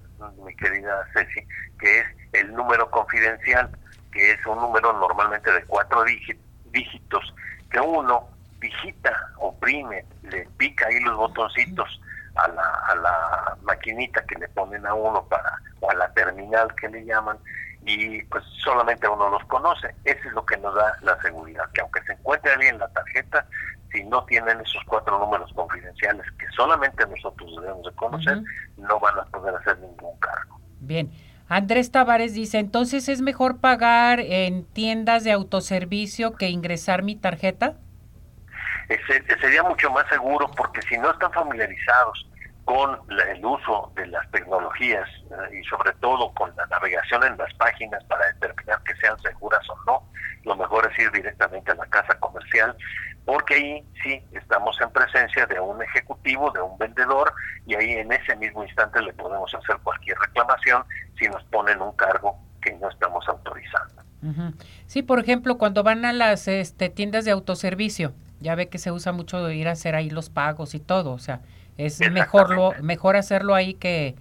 mi 0.43 0.55
querida 0.55 1.05
Ceci, 1.13 1.45
que 1.79 1.99
es 1.99 2.05
el 2.33 2.53
número 2.53 2.89
confidencial, 2.91 3.69
que 4.11 4.31
es 4.31 4.45
un 4.45 4.57
número 4.57 4.91
normalmente 4.93 5.51
de 5.51 5.63
cuatro 5.65 6.03
dígitos, 6.03 7.33
que 7.71 7.79
uno 7.79 8.27
digita, 8.59 9.15
oprime, 9.37 10.05
le 10.23 10.45
pica 10.57 10.87
ahí 10.87 10.99
los 10.99 11.15
botoncitos 11.15 12.01
a 12.35 12.47
la, 12.49 12.73
a 12.87 12.95
la 12.95 13.57
maquinita 13.61 14.21
que 14.25 14.35
le 14.35 14.47
ponen 14.49 14.85
a 14.85 14.93
uno 14.93 15.23
para, 15.25 15.59
o 15.79 15.89
a 15.89 15.95
la 15.95 16.11
terminal 16.13 16.73
que 16.75 16.89
le 16.89 17.05
llaman, 17.05 17.37
y 17.85 18.21
pues 18.23 18.43
solamente 18.63 19.07
uno 19.07 19.29
los 19.29 19.43
conoce. 19.45 19.95
Eso 20.03 20.27
es 20.27 20.33
lo 20.33 20.45
que 20.45 20.57
nos 20.57 20.75
da 20.75 20.97
la 21.01 21.19
seguridad, 21.21 21.69
que 21.73 21.81
aunque 21.81 22.03
se 22.03 22.13
encuentre 22.13 22.51
alguien 22.51 22.75
en 22.75 22.79
la 22.81 22.89
tarjeta, 22.89 23.45
si 23.91 24.03
no 24.03 24.23
tienen 24.25 24.59
esos 24.61 24.83
cuatro 24.85 25.19
números 25.19 25.51
confidenciales 25.53 26.25
que 26.37 26.45
solamente 26.55 27.05
nosotros 27.07 27.55
debemos 27.61 27.85
de 27.85 27.91
conocer, 27.93 28.41
no 28.77 28.99
van 28.99 29.19
a 29.19 29.25
poder 29.25 29.55
hacer 29.55 29.79
ningún 29.79 30.17
cargo. 30.19 30.59
Bien. 30.79 31.11
Andrés 31.47 31.91
Tavares 31.91 32.35
dice, 32.35 32.59
entonces 32.59 33.09
es 33.09 33.21
mejor 33.21 33.59
pagar 33.59 34.19
en 34.19 34.65
tiendas 34.65 35.23
de 35.23 35.31
autoservicio 35.31 36.35
que 36.35 36.49
ingresar 36.49 37.01
mi 37.01 37.15
tarjeta? 37.15 37.75
sería 39.41 39.63
mucho 39.63 39.89
más 39.91 40.07
seguro 40.09 40.49
porque 40.57 40.81
si 40.83 40.97
no 40.97 41.11
están 41.11 41.31
familiarizados 41.31 42.27
con 42.65 42.99
el 43.27 43.43
uso 43.43 43.91
de 43.95 44.05
las 44.07 44.29
tecnologías 44.31 45.07
eh, 45.31 45.59
y 45.59 45.63
sobre 45.67 45.91
todo 45.93 46.31
con 46.33 46.55
la 46.55 46.65
navegación 46.67 47.23
en 47.23 47.37
las 47.37 47.51
páginas 47.55 48.03
para 48.05 48.27
determinar 48.27 48.81
que 48.83 48.95
sean 48.97 49.17
seguras 49.19 49.67
o 49.69 49.77
no, 49.85 50.03
lo 50.43 50.55
mejor 50.55 50.87
es 50.91 50.99
ir 50.99 51.11
directamente 51.11 51.71
a 51.71 51.75
la 51.75 51.85
casa 51.87 52.13
comercial 52.19 52.75
porque 53.25 53.53
ahí 53.55 53.83
sí 54.03 54.21
estamos 54.31 54.79
en 54.81 54.89
presencia 54.91 55.45
de 55.45 55.59
un 55.59 55.81
ejecutivo, 55.81 56.51
de 56.51 56.61
un 56.61 56.77
vendedor, 56.77 57.33
y 57.65 57.75
ahí 57.75 57.91
en 57.91 58.11
ese 58.11 58.35
mismo 58.35 58.63
instante 58.63 59.01
le 59.01 59.13
podemos 59.13 59.53
hacer 59.53 59.77
cualquier 59.83 60.17
reclamación 60.17 60.83
si 61.17 61.27
nos 61.27 61.43
ponen 61.45 61.81
un 61.81 61.91
cargo 61.93 62.37
que 62.61 62.73
no 62.73 62.89
estamos 62.89 63.27
autorizando. 63.27 64.03
Sí, 64.85 65.01
por 65.01 65.19
ejemplo, 65.19 65.57
cuando 65.57 65.81
van 65.81 66.03
a 66.03 66.11
las 66.11 66.47
este, 66.49 66.89
tiendas 66.89 67.23
de 67.23 67.31
autoservicio, 67.31 68.13
ya 68.41 68.55
ve 68.55 68.67
que 68.67 68.77
se 68.77 68.91
usa 68.91 69.13
mucho 69.13 69.49
ir 69.49 69.67
a 69.69 69.71
hacer 69.71 69.95
ahí 69.95 70.09
los 70.09 70.29
pagos 70.29 70.75
y 70.75 70.79
todo, 70.79 71.13
o 71.13 71.19
sea, 71.19 71.41
es 71.77 71.99
mejor 72.11 72.53
lo, 72.53 72.73
mejor 72.81 73.15
hacerlo 73.15 73.55
ahí 73.55 73.75
que 73.75 74.15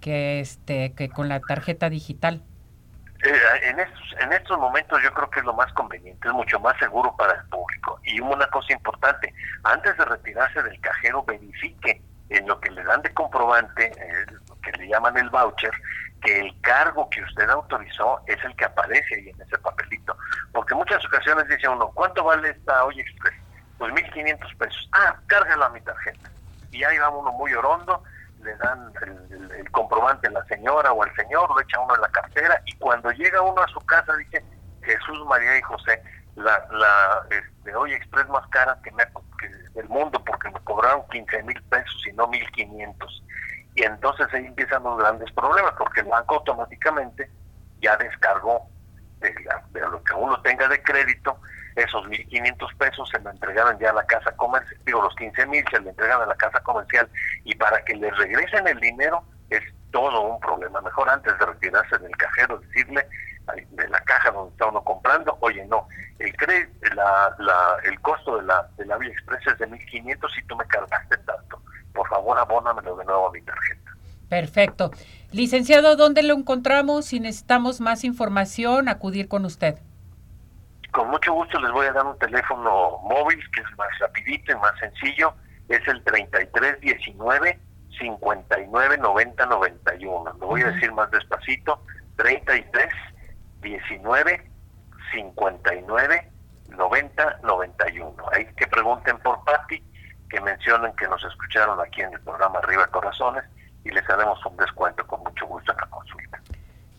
que 0.00 0.40
este 0.40 0.92
que 0.92 1.08
con 1.08 1.28
la 1.28 1.40
tarjeta 1.40 1.90
digital. 1.90 2.42
Eh, 3.24 3.40
en, 3.64 3.80
estos, 3.80 4.14
en 4.20 4.32
estos 4.32 4.58
momentos 4.58 5.02
yo 5.02 5.12
creo 5.12 5.28
que 5.30 5.40
es 5.40 5.44
lo 5.44 5.52
más 5.52 5.72
conveniente, 5.72 6.28
es 6.28 6.34
mucho 6.34 6.60
más 6.60 6.78
seguro 6.78 7.14
para 7.16 7.34
el 7.34 7.48
público. 7.48 7.98
Y 8.04 8.20
una 8.20 8.46
cosa 8.48 8.72
importante, 8.72 9.34
antes 9.64 9.96
de 9.96 10.04
retirarse 10.04 10.62
del 10.62 10.80
cajero, 10.80 11.24
verifique 11.24 12.00
en 12.28 12.46
lo 12.46 12.60
que 12.60 12.70
le 12.70 12.82
dan 12.84 13.02
de 13.02 13.12
comprobante, 13.14 13.86
eh, 13.86 14.26
que 14.62 14.72
le 14.72 14.88
llaman 14.88 15.16
el 15.16 15.30
voucher, 15.30 15.72
que 16.22 16.40
el 16.40 16.60
cargo 16.60 17.08
que 17.10 17.22
usted 17.22 17.48
autorizó 17.48 18.20
es 18.26 18.42
el 18.44 18.54
que 18.56 18.64
aparece 18.64 19.14
ahí 19.14 19.28
en 19.30 19.40
ese 19.40 19.58
papelito. 19.58 20.16
Porque 20.52 20.74
muchas 20.74 21.04
ocasiones 21.04 21.48
dice 21.48 21.68
uno, 21.68 21.90
¿cuánto 21.94 22.24
vale 22.24 22.50
esta 22.50 22.84
Oye 22.84 23.02
Express? 23.02 23.34
Pues 23.78 23.92
1.500 23.92 24.56
pesos. 24.56 24.88
Ah, 24.92 25.16
cárgalo 25.26 25.64
a 25.64 25.70
mi 25.70 25.80
tarjeta. 25.80 26.30
Y 26.70 26.84
ahí 26.84 26.98
va 26.98 27.08
uno 27.08 27.32
muy 27.32 27.52
orondo 27.54 28.02
le 28.48 28.56
dan 28.56 28.92
el, 29.02 29.70
comprobante 29.70 30.28
a 30.28 30.30
la 30.30 30.44
señora 30.46 30.92
o 30.92 31.02
al 31.02 31.14
señor, 31.14 31.48
lo 31.50 31.60
echa 31.60 31.78
uno 31.80 31.94
en 31.94 32.00
la 32.00 32.08
cartera 32.08 32.60
y 32.64 32.74
cuando 32.78 33.10
llega 33.12 33.42
uno 33.42 33.60
a 33.62 33.68
su 33.68 33.80
casa 33.80 34.16
dice 34.16 34.42
Jesús, 34.82 35.26
María 35.26 35.58
y 35.58 35.62
José, 35.62 36.02
la, 36.36 36.66
la 36.70 37.26
este, 37.30 37.74
hoy 37.74 37.92
Express 37.92 38.28
más 38.28 38.46
cara 38.48 38.78
que, 38.82 38.90
me, 38.92 39.04
que 39.38 39.48
del 39.74 39.88
mundo 39.88 40.22
porque 40.24 40.50
me 40.50 40.60
cobraron 40.60 41.02
15 41.10 41.42
mil 41.42 41.62
pesos 41.64 42.06
y 42.06 42.12
no 42.12 42.26
1500. 42.28 43.24
Y 43.74 43.82
entonces 43.82 44.26
ahí 44.32 44.46
empiezan 44.46 44.82
los 44.82 44.98
grandes 44.98 45.30
problemas 45.32 45.74
porque 45.76 46.00
el 46.00 46.06
banco 46.06 46.36
automáticamente 46.36 47.30
ya 47.80 47.96
descargó 47.96 48.66
de, 49.20 49.34
lo 49.74 50.02
que 50.02 50.14
uno 50.14 50.40
tenga 50.42 50.68
de 50.68 50.82
crédito, 50.82 51.38
esos 51.82 52.04
1.500 52.06 52.76
pesos 52.76 53.08
se 53.08 53.20
lo 53.20 53.30
entregaron 53.30 53.78
ya 53.78 53.90
a 53.90 53.94
la 53.94 54.04
casa 54.04 54.32
comercial, 54.32 54.80
digo, 54.84 55.02
los 55.02 55.14
15.000 55.14 55.70
se 55.70 55.80
le 55.80 55.90
entregan 55.90 56.22
a 56.22 56.26
la 56.26 56.34
casa 56.34 56.60
comercial 56.60 57.08
y 57.44 57.54
para 57.54 57.84
que 57.84 57.94
les 57.96 58.16
regresen 58.16 58.66
el 58.66 58.80
dinero 58.80 59.22
es 59.50 59.62
todo 59.90 60.22
un 60.22 60.40
problema. 60.40 60.80
Mejor 60.80 61.08
antes 61.08 61.38
de 61.38 61.46
retirarse 61.46 61.98
del 61.98 62.16
cajero 62.16 62.58
decirle 62.58 63.06
de 63.70 63.88
la 63.88 64.00
caja 64.00 64.30
donde 64.30 64.52
está 64.52 64.66
uno 64.66 64.82
comprando, 64.82 65.36
oye, 65.40 65.64
no, 65.66 65.88
el 66.18 66.34
la, 66.94 67.34
la, 67.38 67.76
el 67.84 67.98
costo 68.00 68.36
de 68.36 68.42
la, 68.44 68.68
de 68.76 68.84
la 68.84 68.96
Express 68.96 69.46
es 69.46 69.58
de 69.58 69.68
1.500 69.68 70.28
y 70.38 70.46
tú 70.46 70.56
me 70.56 70.66
cargaste 70.66 71.16
tanto. 71.18 71.62
Por 71.94 72.08
favor, 72.08 72.38
abónamelo 72.38 72.96
de 72.96 73.04
nuevo 73.04 73.28
a 73.28 73.32
mi 73.32 73.40
tarjeta. 73.42 73.92
Perfecto. 74.28 74.90
Licenciado, 75.32 75.96
¿dónde 75.96 76.22
lo 76.22 76.34
encontramos? 76.34 77.06
Si 77.06 77.20
necesitamos 77.20 77.80
más 77.80 78.04
información, 78.04 78.88
acudir 78.88 79.28
con 79.28 79.44
usted. 79.44 79.78
Con 80.98 81.10
mucho 81.10 81.32
gusto 81.32 81.60
les 81.60 81.70
voy 81.70 81.86
a 81.86 81.92
dar 81.92 82.04
un 82.04 82.18
teléfono 82.18 82.98
móvil 83.04 83.38
que 83.52 83.60
es 83.60 83.78
más 83.78 83.86
rapidito 84.00 84.50
y 84.50 84.56
más 84.56 84.76
sencillo. 84.80 85.32
Es 85.68 85.86
el 85.86 86.02
3319 86.02 87.60
59 88.00 88.98
90 88.98 89.46
91. 89.46 90.32
Lo 90.40 90.46
voy 90.48 90.62
a 90.62 90.72
decir 90.72 90.90
más 90.90 91.08
despacito. 91.12 91.80
33 92.16 92.88
19 93.60 94.50
59 95.12 96.32
90 96.70 97.38
91. 97.44 98.14
Ahí 98.32 98.46
que 98.56 98.66
pregunten 98.66 99.18
por 99.18 99.44
Patti, 99.44 99.80
que 100.28 100.40
mencionen 100.40 100.92
que 100.96 101.06
nos 101.06 101.22
escucharon 101.22 101.80
aquí 101.80 102.00
en 102.00 102.12
el 102.12 102.20
programa 102.22 102.58
Arriba 102.58 102.88
Corazones 102.88 103.44
y 103.84 103.90
les 103.90 104.10
haremos 104.10 104.44
un 104.44 104.56
descuento 104.56 105.06
con 105.06 105.20
mucho 105.22 105.46
gusto 105.46 105.70
en 105.70 105.78
la 105.78 105.86
consulta. 105.86 106.40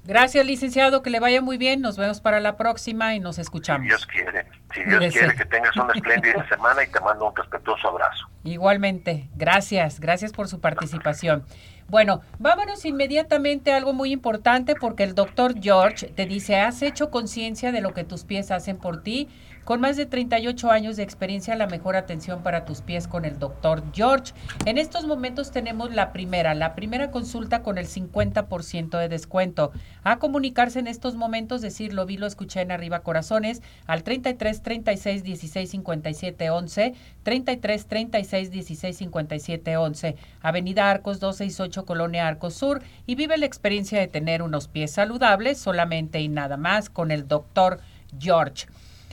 Gracias, 0.05 0.45
licenciado, 0.45 1.03
que 1.03 1.09
le 1.09 1.19
vaya 1.19 1.41
muy 1.41 1.57
bien. 1.57 1.81
Nos 1.81 1.97
vemos 1.97 2.21
para 2.21 2.39
la 2.39 2.57
próxima 2.57 3.15
y 3.15 3.19
nos 3.19 3.37
escuchamos. 3.37 3.83
Si 3.83 3.87
Dios 3.87 4.05
quiere, 4.07 4.45
si 4.73 4.83
Dios 4.83 5.13
quiere 5.13 5.35
que 5.35 5.45
tengas 5.45 5.75
una 5.75 5.93
espléndida 5.93 6.47
semana 6.49 6.83
y 6.83 6.87
te 6.87 6.99
mando 6.99 7.29
un 7.29 7.35
respetuoso 7.35 7.89
abrazo. 7.89 8.27
Igualmente, 8.43 9.29
gracias, 9.35 9.99
gracias 9.99 10.31
por 10.31 10.47
su 10.47 10.59
participación. 10.61 11.45
Bueno, 11.89 12.21
vámonos 12.37 12.85
inmediatamente 12.85 13.73
a 13.73 13.77
algo 13.77 13.93
muy 13.93 14.11
importante 14.11 14.75
porque 14.75 15.03
el 15.03 15.15
doctor 15.15 15.55
George 15.59 16.07
te 16.07 16.27
dice, 16.27 16.57
¿has 16.57 16.83
hecho 16.83 17.09
conciencia 17.09 17.71
de 17.71 17.81
lo 17.81 17.93
que 17.93 18.03
tus 18.03 18.25
pies 18.25 18.51
hacen 18.51 18.77
por 18.77 19.01
ti? 19.01 19.27
Con 19.69 19.81
más 19.81 19.97
de 19.97 20.07
38 20.07 20.71
años 20.71 20.95
de 20.95 21.03
experiencia, 21.03 21.55
la 21.55 21.67
mejor 21.67 21.95
atención 21.95 22.41
para 22.41 22.65
tus 22.65 22.81
pies 22.81 23.07
con 23.07 23.23
el 23.23 23.37
doctor 23.37 23.83
George. 23.93 24.33
En 24.65 24.79
estos 24.79 25.05
momentos 25.05 25.51
tenemos 25.51 25.93
la 25.93 26.11
primera, 26.11 26.55
la 26.55 26.73
primera 26.73 27.11
consulta 27.11 27.61
con 27.61 27.77
el 27.77 27.85
50% 27.85 28.97
de 28.97 29.09
descuento. 29.09 29.71
A 30.03 30.17
comunicarse 30.17 30.79
en 30.79 30.87
estos 30.87 31.13
momentos, 31.13 31.61
decir 31.61 31.93
lo 31.93 32.07
vi, 32.07 32.17
lo 32.17 32.25
escuché 32.25 32.61
en 32.61 32.71
arriba 32.71 33.01
corazones 33.01 33.61
al 33.85 34.01
33 34.01 34.63
36 34.63 35.23
16 35.23 35.69
57 35.69 36.49
11, 36.49 36.95
33 37.21 37.85
36 37.85 38.49
16 38.49 38.97
57 38.97 39.77
11, 39.77 40.15
Avenida 40.41 40.89
Arcos 40.89 41.19
268 41.19 41.85
Colonia 41.85 42.27
Arcos 42.27 42.55
Sur 42.55 42.81
y 43.05 43.13
vive 43.13 43.37
la 43.37 43.45
experiencia 43.45 43.99
de 43.99 44.07
tener 44.07 44.41
unos 44.41 44.67
pies 44.67 44.89
saludables 44.89 45.59
solamente 45.59 46.19
y 46.21 46.27
nada 46.27 46.57
más 46.57 46.89
con 46.89 47.11
el 47.11 47.27
doctor 47.27 47.79
George. 48.19 48.65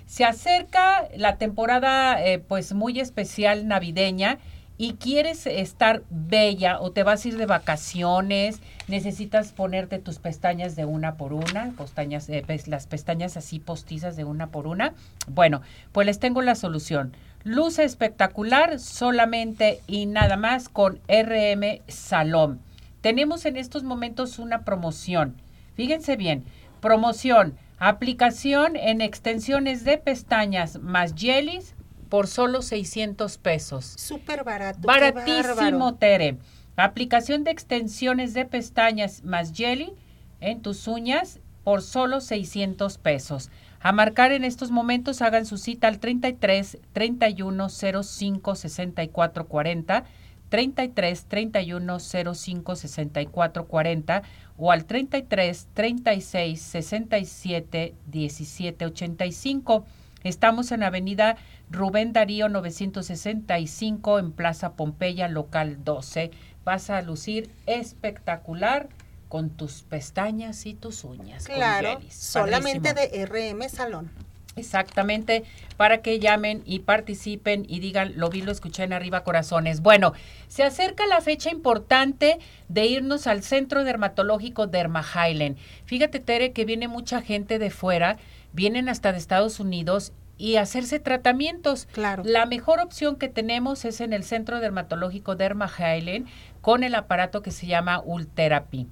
Se 0.06 0.24
acerca 0.24 1.08
la 1.16 1.36
temporada 1.36 2.24
eh, 2.24 2.38
pues 2.38 2.72
muy 2.72 3.00
especial 3.00 3.66
navideña 3.66 4.38
y 4.78 4.94
quieres 4.94 5.46
estar 5.46 6.02
bella 6.10 6.80
o 6.80 6.92
te 6.92 7.02
vas 7.02 7.24
a 7.24 7.28
ir 7.28 7.38
de 7.38 7.46
vacaciones, 7.46 8.60
necesitas 8.88 9.52
ponerte 9.52 9.98
tus 9.98 10.18
pestañas 10.18 10.76
de 10.76 10.84
una 10.84 11.14
por 11.16 11.32
una, 11.32 11.72
pestañas, 11.76 12.28
eh, 12.28 12.44
las 12.66 12.86
pestañas 12.86 13.36
así 13.36 13.58
postizas 13.58 14.16
de 14.16 14.24
una 14.24 14.48
por 14.48 14.66
una. 14.66 14.92
Bueno, 15.26 15.62
pues 15.92 16.06
les 16.06 16.18
tengo 16.18 16.42
la 16.42 16.54
solución. 16.54 17.12
Luz 17.42 17.78
espectacular 17.78 18.78
solamente 18.78 19.80
y 19.86 20.06
nada 20.06 20.36
más 20.36 20.68
con 20.68 21.00
RM 21.08 21.80
Salón. 21.88 22.60
Tenemos 23.00 23.46
en 23.46 23.56
estos 23.56 23.82
momentos 23.82 24.38
una 24.38 24.62
promoción. 24.62 25.36
Fíjense 25.74 26.16
bien, 26.16 26.44
promoción 26.80 27.56
Aplicación 27.78 28.76
en 28.76 29.02
extensiones 29.02 29.84
de 29.84 29.98
pestañas 29.98 30.80
más 30.80 31.14
jellies 31.14 31.74
por 32.08 32.26
solo 32.26 32.62
600 32.62 33.36
pesos. 33.38 33.84
Súper 33.98 34.44
barato. 34.44 34.80
Baratísimo, 34.82 35.94
Tere. 35.96 36.38
Aplicación 36.76 37.44
de 37.44 37.50
extensiones 37.50 38.32
de 38.32 38.44
pestañas 38.46 39.24
más 39.24 39.52
jelly 39.52 39.92
en 40.40 40.62
tus 40.62 40.86
uñas 40.88 41.40
por 41.64 41.82
solo 41.82 42.20
600 42.20 42.96
pesos. 42.98 43.50
A 43.80 43.92
marcar 43.92 44.32
en 44.32 44.44
estos 44.44 44.70
momentos, 44.70 45.20
hagan 45.20 45.44
su 45.46 45.58
cita 45.58 45.88
al 45.88 45.98
33 45.98 46.78
31 46.92 47.68
05 47.68 48.54
64 48.54 49.46
40 49.48 50.04
33 50.48 51.24
31 51.26 51.98
05 52.00 52.76
64 52.76 53.66
40 53.66 54.22
o 54.58 54.72
al 54.72 54.84
33 54.84 55.68
36 55.74 56.60
67 56.60 57.94
17 58.06 58.86
85. 58.86 59.84
Estamos 60.24 60.72
en 60.72 60.82
Avenida 60.82 61.36
Rubén 61.70 62.12
Darío 62.12 62.48
965 62.48 64.18
en 64.18 64.32
Plaza 64.32 64.72
Pompeya, 64.72 65.28
local 65.28 65.84
12. 65.84 66.30
Vas 66.64 66.90
a 66.90 67.02
lucir 67.02 67.50
espectacular 67.66 68.88
con 69.28 69.50
tus 69.50 69.82
pestañas 69.82 70.66
y 70.66 70.74
tus 70.74 71.04
uñas. 71.04 71.44
Claro, 71.44 72.00
solamente 72.10 72.94
de 72.94 73.26
RM 73.26 73.68
Salón. 73.68 74.10
Exactamente, 74.56 75.44
para 75.76 76.00
que 76.00 76.18
llamen 76.18 76.62
y 76.64 76.80
participen 76.80 77.66
y 77.68 77.80
digan, 77.80 78.14
lo 78.16 78.30
vi, 78.30 78.40
lo 78.40 78.50
escuché 78.50 78.84
en 78.84 78.94
arriba 78.94 79.22
corazones. 79.22 79.82
Bueno, 79.82 80.14
se 80.48 80.62
acerca 80.62 81.06
la 81.06 81.20
fecha 81.20 81.50
importante 81.50 82.38
de 82.68 82.86
irnos 82.86 83.26
al 83.26 83.42
Centro 83.42 83.84
Dermatológico 83.84 84.66
Derma 84.66 85.04
Highland. 85.04 85.58
Fíjate, 85.84 86.20
Tere, 86.20 86.52
que 86.52 86.64
viene 86.64 86.88
mucha 86.88 87.20
gente 87.20 87.58
de 87.58 87.68
fuera, 87.68 88.16
vienen 88.54 88.88
hasta 88.88 89.12
de 89.12 89.18
Estados 89.18 89.60
Unidos 89.60 90.14
y 90.38 90.56
hacerse 90.56 91.00
tratamientos. 91.00 91.86
Claro. 91.92 92.22
La 92.24 92.46
mejor 92.46 92.80
opción 92.80 93.16
que 93.16 93.28
tenemos 93.28 93.84
es 93.84 94.00
en 94.00 94.14
el 94.14 94.24
Centro 94.24 94.60
Dermatológico 94.60 95.36
Derma 95.36 95.68
Highland 95.68 96.26
con 96.62 96.82
el 96.82 96.94
aparato 96.94 97.42
que 97.42 97.50
se 97.50 97.66
llama 97.66 98.00
Ultherapy. 98.02 98.88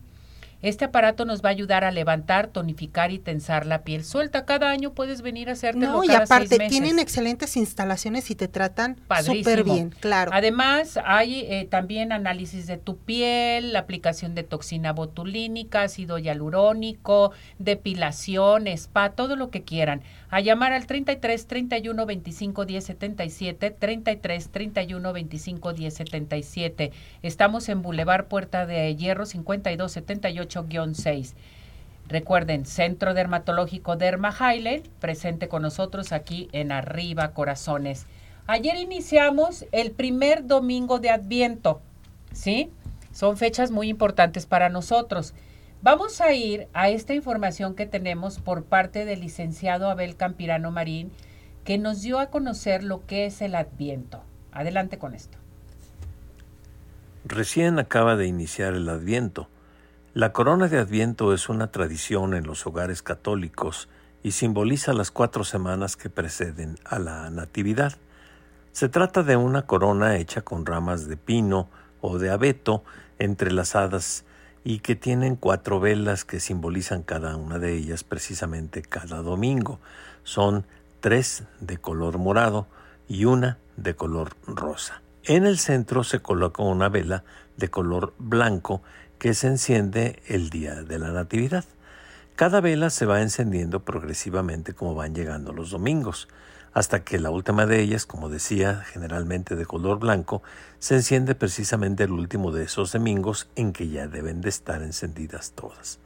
Este 0.65 0.87
aparato 0.87 1.27
nos 1.27 1.45
va 1.45 1.51
a 1.51 1.53
ayudar 1.53 1.85
a 1.85 1.91
levantar, 1.91 2.47
tonificar 2.47 3.13
y 3.13 3.19
tensar 3.19 3.67
la 3.67 3.83
piel 3.83 4.03
suelta. 4.03 4.47
Cada 4.47 4.71
año 4.71 4.95
puedes 4.95 5.21
venir 5.21 5.51
a 5.51 5.53
hacértelo 5.53 5.93
no, 5.93 6.05
y 6.05 6.11
aparte 6.11 6.59
tienen 6.71 6.99
excelentes 6.99 7.59
instalaciones 7.59 8.31
y 8.31 8.35
te 8.35 8.49
tratan 8.49 8.97
súper 9.23 9.63
bien, 9.63 9.91
claro. 10.01 10.31
Además, 10.33 10.99
hay 11.05 11.41
eh, 11.41 11.69
también 11.71 12.13
análisis 12.13 12.67
de 12.67 12.79
tu 12.79 12.97
piel, 12.97 13.75
la 13.75 13.81
aplicación 13.81 14.35
de 14.35 14.43
toxina 14.43 14.95
botulínica, 14.95 15.83
ácido 15.83 16.17
hialurónico, 16.17 17.33
depilación, 17.59 18.67
spa, 18.67 19.11
todo 19.11 19.37
lo 19.37 19.51
que 19.51 19.65
quieran. 19.65 20.01
A 20.35 20.41
llamar 20.41 20.73
al 20.73 20.89
33 20.89 21.47
31 21.47 22.07
25 22.07 22.65
10 22.65 22.85
77, 22.85 23.71
33 23.71 24.49
31 24.49 25.13
25 25.13 25.73
10 25.73 25.95
77. 25.95 26.93
Estamos 27.23 27.69
en 27.69 27.83
Boulevard 27.83 28.27
Puerta 28.27 28.67
de 28.67 28.97
Hierro 28.97 29.27
52 29.27 29.93
78 29.93 30.67
6 30.93 31.37
Recuerden, 32.09 32.67
Centro 32.67 33.15
Dermatológico 33.15 33.95
Derma 33.95 34.35
Highland, 34.37 34.89
presente 34.99 35.47
con 35.47 35.63
nosotros 35.63 36.11
aquí 36.11 36.49
en 36.51 36.73
Arriba 36.73 37.31
Corazones. 37.31 38.07
Ayer 38.49 38.75
iniciamos 38.75 39.67
el 39.71 39.93
primer 39.93 40.49
domingo 40.49 40.99
de 40.99 41.11
Adviento, 41.11 41.81
¿sí? 42.33 42.73
Son 43.13 43.37
fechas 43.37 43.71
muy 43.71 43.89
importantes 43.89 44.47
para 44.47 44.69
nosotros. 44.69 45.33
Vamos 45.85 46.21
a 46.21 46.33
ir 46.33 46.67
a 46.73 46.89
esta 46.89 47.15
información 47.15 47.77
que 47.77 47.87
tenemos 47.87 48.41
por 48.41 48.65
parte 48.65 49.05
del 49.05 49.21
licenciado 49.21 49.89
Abel 49.89 50.17
Campirano 50.17 50.73
Marín, 50.73 51.13
que 51.65 51.79
nos 51.79 52.03
dio 52.03 52.19
a 52.19 52.31
conocer 52.31 52.83
lo 52.83 53.07
que 53.07 53.27
es 53.27 53.41
el 53.41 53.55
Adviento. 53.55 54.25
Adelante 54.51 54.99
con 54.99 55.15
esto. 55.15 55.39
Recién 57.25 57.79
acaba 57.79 58.17
de 58.17 58.27
iniciar 58.27 58.75
el 58.75 58.89
Adviento 58.89 59.49
la 60.15 60.33
corona 60.33 60.69
de 60.69 60.79
Adviento 60.79 61.35
es 61.35 61.49
una 61.49 61.73
tradición 61.73 62.35
en 62.35 62.47
los 62.47 62.69
hogares 62.69 63.03
católicos 63.03 63.89
y 64.23 64.31
simboliza 64.31 64.93
las 64.93 65.11
cuatro 65.11 65.43
semanas 65.43 65.97
que 65.97 66.09
preceden 66.09 66.79
a 66.85 67.01
la 67.01 67.29
Natividad. 67.31 67.95
Se 68.71 68.89
trata 68.89 69.25
de 69.25 69.35
una 69.35 69.63
corona 69.63 70.17
hecha 70.17 70.43
con 70.43 70.67
ramas 70.67 71.09
de 71.09 71.17
pino 71.17 71.69
o 72.01 72.21
de 72.21 72.31
abeto 72.31 72.85
entrelazadas 73.19 74.25
y 74.65 74.79
que 74.79 74.97
tienen 74.97 75.37
cuatro 75.37 75.79
velas 75.79 76.25
que 76.25 76.41
simbolizan 76.41 77.03
cada 77.03 77.37
una 77.37 77.59
de 77.59 77.75
ellas 77.75 78.03
precisamente 78.03 78.83
cada 78.83 79.21
domingo. 79.21 79.79
Son 80.25 80.65
tres 81.01 81.45
de 81.61 81.77
color 81.77 82.17
morado 82.17 82.67
y 83.07 83.27
una 83.27 83.59
de 83.77 83.95
color 83.95 84.37
rosa. 84.47 85.03
En 85.25 85.45
el 85.47 85.59
centro 85.59 86.03
se 86.03 86.21
coloca 86.21 86.63
una 86.63 86.89
vela 86.89 87.25
de 87.59 87.69
color 87.69 88.15
blanco 88.19 88.83
que 89.19 89.35
se 89.35 89.49
enciende 89.49 90.23
el 90.27 90.51
día 90.51 90.83
de 90.83 90.99
la 90.99 91.13
Natividad. 91.13 91.65
Cada 92.37 92.61
vela 92.61 92.91
se 92.91 93.07
va 93.07 93.23
encendiendo 93.23 93.85
progresivamente 93.85 94.73
como 94.73 94.95
van 94.95 95.15
llegando 95.15 95.53
los 95.53 95.71
domingos, 95.71 96.29
hasta 96.75 97.05
que 97.05 97.21
la 97.21 97.31
última 97.31 97.67
de 97.67 97.81
ellas, 97.81 98.05
como 98.05 98.29
decía, 98.29 98.83
generalmente 98.85 99.55
de 99.55 99.65
color 99.65 100.01
blanco, 100.01 100.43
se 100.81 100.97
enciende 100.97 101.37
precisamente 101.37 102.03
el 102.03 102.11
último 102.11 102.51
de 102.51 102.65
esos 102.65 102.93
domingos 102.93 103.49
en 103.55 103.73
que 103.73 103.89
ya 103.89 104.09
deben 104.09 104.41
de 104.41 104.49
estar 104.49 104.83
encendidas 104.83 105.53
todas. 105.53 106.01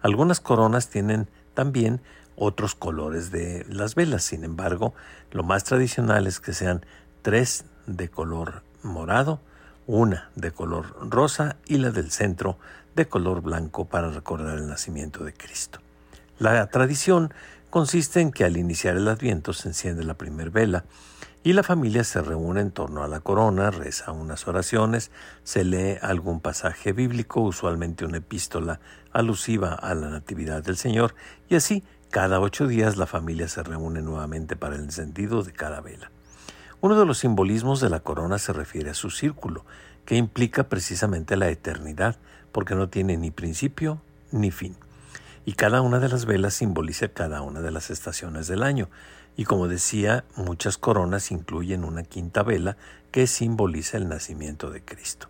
Algunas 0.00 0.40
coronas 0.40 0.88
tienen 0.88 1.28
también 1.52 2.00
otros 2.34 2.74
colores 2.74 3.30
de 3.30 3.66
las 3.68 3.94
velas, 3.94 4.24
sin 4.24 4.42
embargo, 4.42 4.94
lo 5.32 5.42
más 5.42 5.64
tradicional 5.64 6.26
es 6.26 6.40
que 6.40 6.54
sean 6.54 6.84
tres 7.20 7.66
de 7.86 8.08
color 8.08 8.62
morado, 8.82 9.40
una 9.86 10.30
de 10.34 10.50
color 10.50 10.96
rosa 11.10 11.56
y 11.66 11.76
la 11.76 11.90
del 11.90 12.10
centro 12.10 12.58
de 12.94 13.06
color 13.06 13.42
blanco 13.42 13.84
para 13.84 14.10
recordar 14.10 14.56
el 14.56 14.66
nacimiento 14.66 15.24
de 15.24 15.34
Cristo. 15.34 15.80
La 16.38 16.66
tradición 16.68 17.32
consiste 17.70 18.20
en 18.20 18.32
que 18.32 18.44
al 18.44 18.56
iniciar 18.56 18.96
el 18.96 19.08
adviento 19.08 19.52
se 19.52 19.68
enciende 19.68 20.04
la 20.04 20.14
primer 20.14 20.50
vela 20.50 20.84
y 21.42 21.52
la 21.52 21.62
familia 21.62 22.02
se 22.02 22.22
reúne 22.22 22.60
en 22.60 22.72
torno 22.72 23.04
a 23.04 23.08
la 23.08 23.20
corona, 23.20 23.70
reza 23.70 24.10
unas 24.10 24.48
oraciones, 24.48 25.12
se 25.44 25.62
lee 25.62 25.96
algún 26.02 26.40
pasaje 26.40 26.92
bíblico, 26.92 27.40
usualmente 27.40 28.04
una 28.04 28.16
epístola 28.16 28.80
alusiva 29.12 29.74
a 29.74 29.94
la 29.94 30.08
Natividad 30.08 30.64
del 30.64 30.76
Señor, 30.76 31.14
y 31.48 31.54
así 31.54 31.84
cada 32.10 32.40
ocho 32.40 32.66
días 32.66 32.96
la 32.96 33.06
familia 33.06 33.46
se 33.46 33.62
reúne 33.62 34.02
nuevamente 34.02 34.56
para 34.56 34.74
el 34.74 34.82
encendido 34.82 35.44
de 35.44 35.52
cada 35.52 35.80
vela. 35.80 36.10
Uno 36.80 36.98
de 36.98 37.06
los 37.06 37.18
simbolismos 37.18 37.80
de 37.80 37.90
la 37.90 38.00
corona 38.00 38.38
se 38.38 38.52
refiere 38.52 38.90
a 38.90 38.94
su 38.94 39.10
círculo, 39.10 39.64
que 40.04 40.16
implica 40.16 40.64
precisamente 40.64 41.36
la 41.36 41.48
eternidad, 41.48 42.16
porque 42.50 42.74
no 42.74 42.88
tiene 42.88 43.16
ni 43.16 43.30
principio 43.30 44.00
ni 44.32 44.50
fin. 44.50 44.76
Y 45.46 45.52
cada 45.52 45.80
una 45.80 46.00
de 46.00 46.08
las 46.08 46.26
velas 46.26 46.54
simboliza 46.54 47.06
cada 47.06 47.40
una 47.40 47.60
de 47.60 47.70
las 47.70 47.90
estaciones 47.90 48.48
del 48.48 48.64
año. 48.64 48.90
Y 49.36 49.44
como 49.44 49.68
decía, 49.68 50.24
muchas 50.34 50.76
coronas 50.76 51.30
incluyen 51.30 51.84
una 51.84 52.02
quinta 52.02 52.42
vela 52.42 52.76
que 53.12 53.28
simboliza 53.28 53.96
el 53.96 54.08
nacimiento 54.08 54.70
de 54.70 54.84
Cristo. 54.84 55.28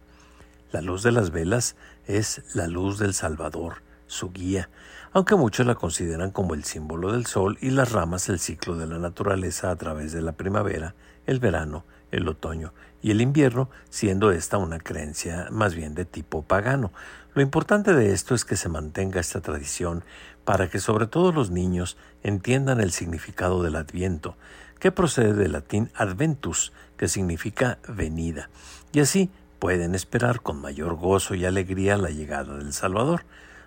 La 0.73 0.81
luz 0.81 1.03
de 1.03 1.13
las 1.13 1.33
velas 1.33 1.77
es 2.07 2.43
la 2.55 2.67
luz 2.67 2.99
del 2.99 3.13
Salvador, 3.13 3.83
su 4.07 4.33
guía, 4.33 4.71
aunque 5.13 5.35
muchos 5.35 5.67
la 5.67 5.75
consideran 5.75 6.31
como 6.31 6.55
el 6.55 6.65
símbolo 6.65 7.13
del 7.13 7.27
sol 7.27 7.59
y 7.61 7.69
las 7.69 7.93
ramas 7.93 8.31
el 8.31 8.39
ciclo 8.39 8.75
de 8.77 8.87
la 8.87 8.99
naturaleza 8.99 9.71
a 9.71 9.77
través 9.77 10.13
de 10.13 10.23
la 10.23 10.33
primavera, 10.33 10.95
el 11.27 11.41
verano, 11.41 11.85
el 12.11 12.27
otoño 12.27 12.73
y 13.07 13.13
el 13.13 13.21
invierno, 13.21 13.71
siendo 13.89 14.33
esta 14.33 14.59
una 14.59 14.81
creencia 14.81 15.47
más 15.53 15.77
bien 15.77 15.95
de 15.95 16.05
tipo 16.05 16.43
pagano. 16.43 16.91
Lo 17.35 17.41
importante 17.41 17.95
de 17.95 18.13
esto 18.13 18.35
es 18.35 18.45
que 18.45 18.57
se 18.57 18.69
mantenga 18.69 19.21
esta 19.21 19.41
tradición 19.41 20.03
para 20.45 20.69
que 20.69 20.81
sobre 20.81 21.07
todo 21.07 21.31
los 21.31 21.53
niños 21.53 21.97
entiendan 22.25 22.81
el 22.81 22.91
significado 22.91 23.63
del 23.63 23.77
adviento, 23.77 24.37
que 24.81 24.91
procede 24.91 25.35
del 25.35 25.53
latín 25.53 25.89
adventus, 25.95 26.73
que 26.97 27.07
significa 27.07 27.79
venida, 27.87 28.51
y 28.93 28.99
así 28.99 29.31
pueden 29.61 29.95
esperar 29.95 30.41
con 30.41 30.61
mayor 30.61 30.97
gozo 30.97 31.37
y 31.37 31.45
alegría 31.45 31.97
la 31.99 32.11
llegada 32.11 32.57
del 32.57 32.73
Salvador. 32.73 33.23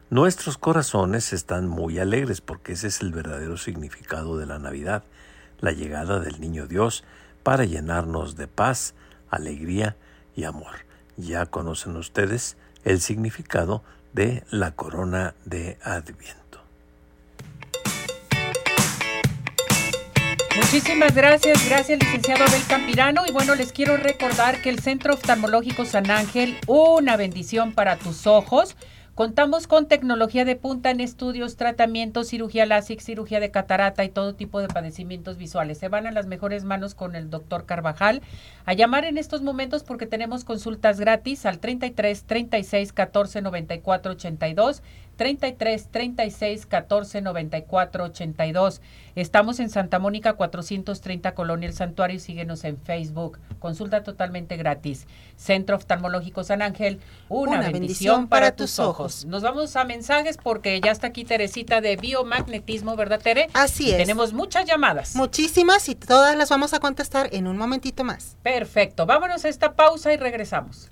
Nuestros 0.10 0.58
corazones 0.58 1.32
están 1.32 1.66
muy 1.66 1.98
alegres 1.98 2.42
porque 2.42 2.74
ese 2.74 2.88
es 2.88 3.00
el 3.00 3.14
verdadero 3.14 3.56
significado 3.56 4.38
de 4.38 4.48
la 4.48 4.60
Navidad, 4.60 5.06
la 5.62 5.72
llegada 5.72 6.20
del 6.20 6.42
Niño 6.42 6.68
Dios 6.68 7.06
para 7.42 7.64
llenarnos 7.64 8.36
de 8.36 8.50
paz, 8.50 8.96
alegría 9.30 9.96
y 10.36 10.44
amor. 10.44 10.86
Ya 11.18 11.46
conocen 11.46 11.96
ustedes 11.98 12.58
el 12.84 13.02
significado 13.02 13.84
de 14.14 14.44
la 14.50 14.72
corona 14.72 15.36
de 15.46 15.78
Adviento. 15.84 16.40
Muchísimas 20.56 21.16
gracias, 21.16 21.68
gracias 21.68 22.00
licenciado 22.00 22.44
Abel 22.44 22.62
Campirano. 22.68 23.24
Y 23.28 23.32
bueno, 23.32 23.56
les 23.56 23.72
quiero 23.72 23.98
recordar 23.98 24.62
que 24.62 24.70
el 24.70 24.80
Centro 24.80 25.14
Oftalmológico 25.16 25.84
San 25.86 26.12
Ángel, 26.12 26.58
una 26.68 27.18
bendición 27.18 27.72
para 27.74 27.98
tus 27.98 28.28
ojos, 28.28 28.76
Contamos 29.20 29.68
con 29.68 29.90
tecnología 29.90 30.46
de 30.46 30.56
punta 30.56 30.92
en 30.92 31.02
estudios, 31.02 31.58
tratamientos, 31.58 32.30
cirugía 32.30 32.66
láser, 32.66 33.02
cirugía 33.02 33.42
de 33.42 33.52
catarata 33.52 34.06
y 34.06 34.10
todo 34.10 34.34
tipo 34.34 34.62
de 34.62 34.70
padecimientos 34.70 35.36
visuales. 35.36 35.78
Se 35.78 35.90
van 35.90 36.08
a 36.08 36.14
las 36.14 36.26
mejores 36.26 36.64
manos 36.64 36.96
con 36.96 37.18
el 37.18 37.30
doctor 37.30 37.66
Carvajal. 37.66 38.22
A 38.64 38.74
llamar 38.76 39.04
en 39.04 39.18
estos 39.18 39.42
momentos 39.42 39.84
porque 39.84 40.06
tenemos 40.06 40.46
consultas 40.46 41.02
gratis 41.02 41.46
al 41.46 41.60
33 41.60 42.24
36 42.24 42.94
14 42.94 43.42
94 43.42 44.14
82 44.14 44.84
33 45.20 45.90
36 45.92 46.66
14 46.66 47.22
94 47.22 48.06
82. 48.06 48.82
Estamos 49.16 49.60
en 49.60 49.70
Santa 49.70 50.00
Mónica 50.00 50.32
430 50.32 51.34
Colonia 51.34 51.68
El 51.68 51.76
Santuario 51.76 52.16
y 52.16 52.20
síguenos 52.22 52.64
en 52.64 52.78
Facebook. 52.78 53.38
Consulta 53.60 54.02
totalmente 54.02 54.56
gratis. 54.56 55.08
Centro 55.36 55.76
Oftalmológico 55.76 56.46
San 56.46 56.62
Ángel, 56.62 57.02
una, 57.28 57.70
bendición, 57.70 58.30
para, 58.30 58.56
tus 58.56 58.80
ojos. 58.80 59.26
Nos 59.26 59.44
vamos 59.44 59.76
a 59.76 59.84
mensajes 59.84 60.38
porque 60.38 60.80
ya 60.80 60.92
está 60.92 61.08
aquí 61.08 61.26
Teresita 61.26 61.82
de 61.82 61.98
biomagnetismo, 61.98 62.96
¿verdad, 62.96 63.20
Tere? 63.20 63.50
Así 63.52 63.92
es. 63.92 63.98
Tenemos 63.98 64.32
muchas 64.32 64.64
llamadas. 64.64 65.18
Muchísimas 65.18 65.90
y 65.90 65.96
todas 65.96 66.38
las 66.38 66.48
vamos 66.48 66.74
a 66.74 66.80
contestar 66.80 67.28
en 67.34 67.48
un 67.48 67.58
momentito 67.58 68.06
más. 68.06 68.38
Perfecto. 68.42 69.06
Vámonos 69.06 69.44
a 69.44 69.50
esta 69.50 69.74
pausa 69.74 70.14
y 70.14 70.16
regresamos. 70.16 70.92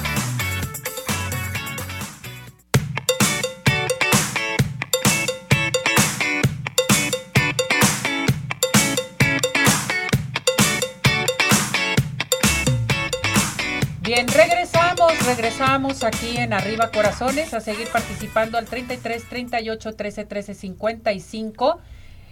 Regresamos, 15.35 16.03
aquí 16.03 16.35
en 16.35 16.51
Arriba 16.51 16.91
Corazones 16.91 17.53
a 17.53 17.61
seguir 17.61 17.87
participando 17.87 18.57
al 18.57 18.65
33 18.65 19.23
38 19.29 19.95
13 19.95 20.25
13 20.25 20.53
55. 20.53 21.79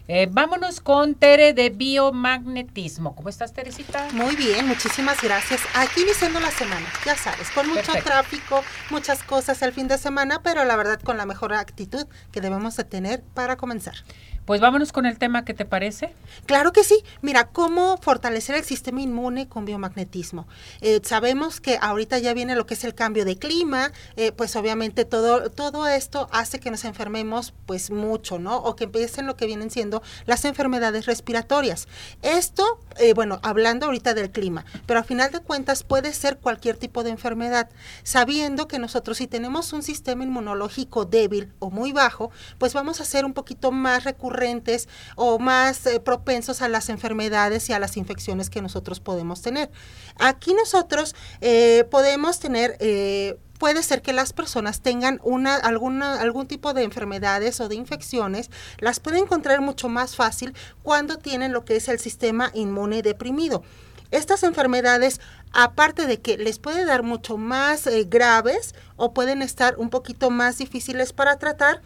Eh, 0.10 0.28
vámonos 0.30 0.82
con 0.82 1.16
Tere 1.16 1.54
de 1.54 1.70
biomagnetismo. 1.70 3.16
¿Cómo 3.16 3.30
estás, 3.30 3.54
Teresita? 3.54 4.08
Muy 4.12 4.36
bien, 4.36 4.68
muchísimas 4.68 5.22
gracias. 5.22 5.62
Aquí 5.76 6.02
iniciando 6.02 6.42
la 6.42 6.52
semana, 6.52 6.88
ya 7.06 7.16
sabes, 7.16 7.50
con 7.52 7.70
mucho 7.70 7.94
tráfico, 8.04 8.64
muchas 8.90 9.24
cosas 9.24 9.62
el 9.62 9.72
fin 9.72 9.88
de 9.88 9.98
semana, 9.98 10.42
pero 10.44 10.66
la 10.66 10.76
verdad 10.76 11.00
con 11.00 11.16
la 11.16 11.26
mejor 11.26 11.54
actitud 11.54 12.06
que 12.34 12.42
debemos 12.42 12.76
de 12.76 12.84
tener 12.84 13.24
para 13.34 13.56
comenzar. 13.56 13.96
Pues 14.50 14.62
vámonos 14.62 14.92
con 14.92 15.06
el 15.06 15.20
tema 15.20 15.46
que 15.46 15.54
te 15.54 15.64
parece. 15.64 16.12
Claro 16.48 16.72
que 16.72 16.84
sí. 16.84 17.04
Mira, 17.22 17.50
cómo 17.50 17.98
fortalecer 17.98 18.56
el 18.56 18.64
sistema 18.64 19.00
inmune 19.00 19.48
con 19.48 19.64
biomagnetismo. 19.64 20.48
Eh, 20.82 21.02
sabemos 21.04 21.62
que 21.62 21.78
ahorita 21.80 22.18
ya 22.18 22.34
viene 22.34 22.56
lo 22.56 22.66
que 22.66 22.74
es 22.74 22.84
el 22.84 22.96
cambio 22.96 23.26
de 23.26 23.38
clima, 23.38 23.92
eh, 24.16 24.32
pues 24.32 24.56
obviamente 24.56 25.06
todo, 25.06 25.52
todo 25.52 25.88
esto 25.88 26.28
hace 26.32 26.60
que 26.60 26.72
nos 26.72 26.84
enfermemos 26.84 27.54
pues 27.68 27.92
mucho, 27.92 28.40
¿no? 28.40 28.58
O 28.58 28.76
que 28.76 28.86
empiecen 28.86 29.28
lo 29.28 29.36
que 29.36 29.46
vienen 29.46 29.70
siendo 29.70 30.02
las 30.26 30.44
enfermedades 30.46 31.06
respiratorias. 31.06 31.88
Esto, 32.24 32.80
eh, 32.98 33.14
bueno, 33.14 33.40
hablando 33.44 33.86
ahorita 33.86 34.16
del 34.16 34.32
clima, 34.32 34.66
pero 34.88 35.00
a 35.00 35.04
final 35.04 35.30
de 35.32 35.42
cuentas 35.42 35.84
puede 35.84 36.12
ser 36.12 36.40
cualquier 36.40 36.76
tipo 36.76 37.04
de 37.04 37.12
enfermedad, 37.12 37.70
sabiendo 38.02 38.68
que 38.68 38.80
nosotros 38.80 39.18
si 39.18 39.28
tenemos 39.28 39.74
un 39.74 39.84
sistema 39.84 40.24
inmunológico 40.24 41.06
débil 41.06 41.54
o 41.60 41.70
muy 41.70 41.92
bajo, 41.92 42.32
pues 42.58 42.74
vamos 42.74 43.00
a 43.00 43.06
ser 43.06 43.26
un 43.26 43.36
poquito 43.36 43.72
más 43.72 44.06
recurrentes 44.06 44.39
o 45.16 45.40
más 45.40 45.86
eh, 45.86 46.00
propensos 46.00 46.62
a 46.62 46.70
las 46.70 46.90
enfermedades 46.90 47.70
y 47.70 47.74
a 47.74 47.80
las 47.80 47.98
infecciones 47.98 48.50
que 48.50 48.62
nosotros 48.62 49.00
podemos 49.00 49.42
tener. 49.42 49.70
Aquí 50.18 50.54
nosotros 50.54 51.16
eh, 51.42 51.86
podemos 51.90 52.40
tener... 52.40 52.78
Eh, 52.80 53.38
puede 53.58 53.84
ser 53.84 54.02
que 54.02 54.14
las 54.14 54.32
personas 54.32 54.80
tengan 54.80 55.20
una, 55.22 55.58
algún 55.58 56.48
tipo 56.48 56.74
de 56.74 56.84
enfermedades 56.84 57.60
o 57.60 57.68
de 57.68 57.76
infecciones, 57.76 58.50
las 58.78 59.02
pueden 59.02 59.24
encontrar 59.24 59.60
mucho 59.60 59.90
más 59.90 60.16
fácil 60.16 60.54
cuando 60.82 61.18
tienen 61.18 61.52
lo 61.52 61.66
que 61.66 61.76
es 61.76 61.90
el 61.90 62.00
sistema 62.00 62.52
inmune 62.54 63.02
deprimido. 63.02 63.62
Estas 64.12 64.44
enfermedades, 64.44 65.20
aparte 65.52 66.06
de 66.06 66.22
que 66.22 66.38
les 66.38 66.58
puede 66.58 66.86
dar 66.86 67.04
mucho 67.04 67.36
más 67.36 67.90
graves 68.08 68.76
o 68.96 69.14
pueden 69.14 69.42
estar 69.42 69.78
un 69.78 69.90
poquito 69.90 70.30
más 70.30 70.58
difíciles 70.58 71.12
para 71.12 71.38
tratar, 71.38 71.82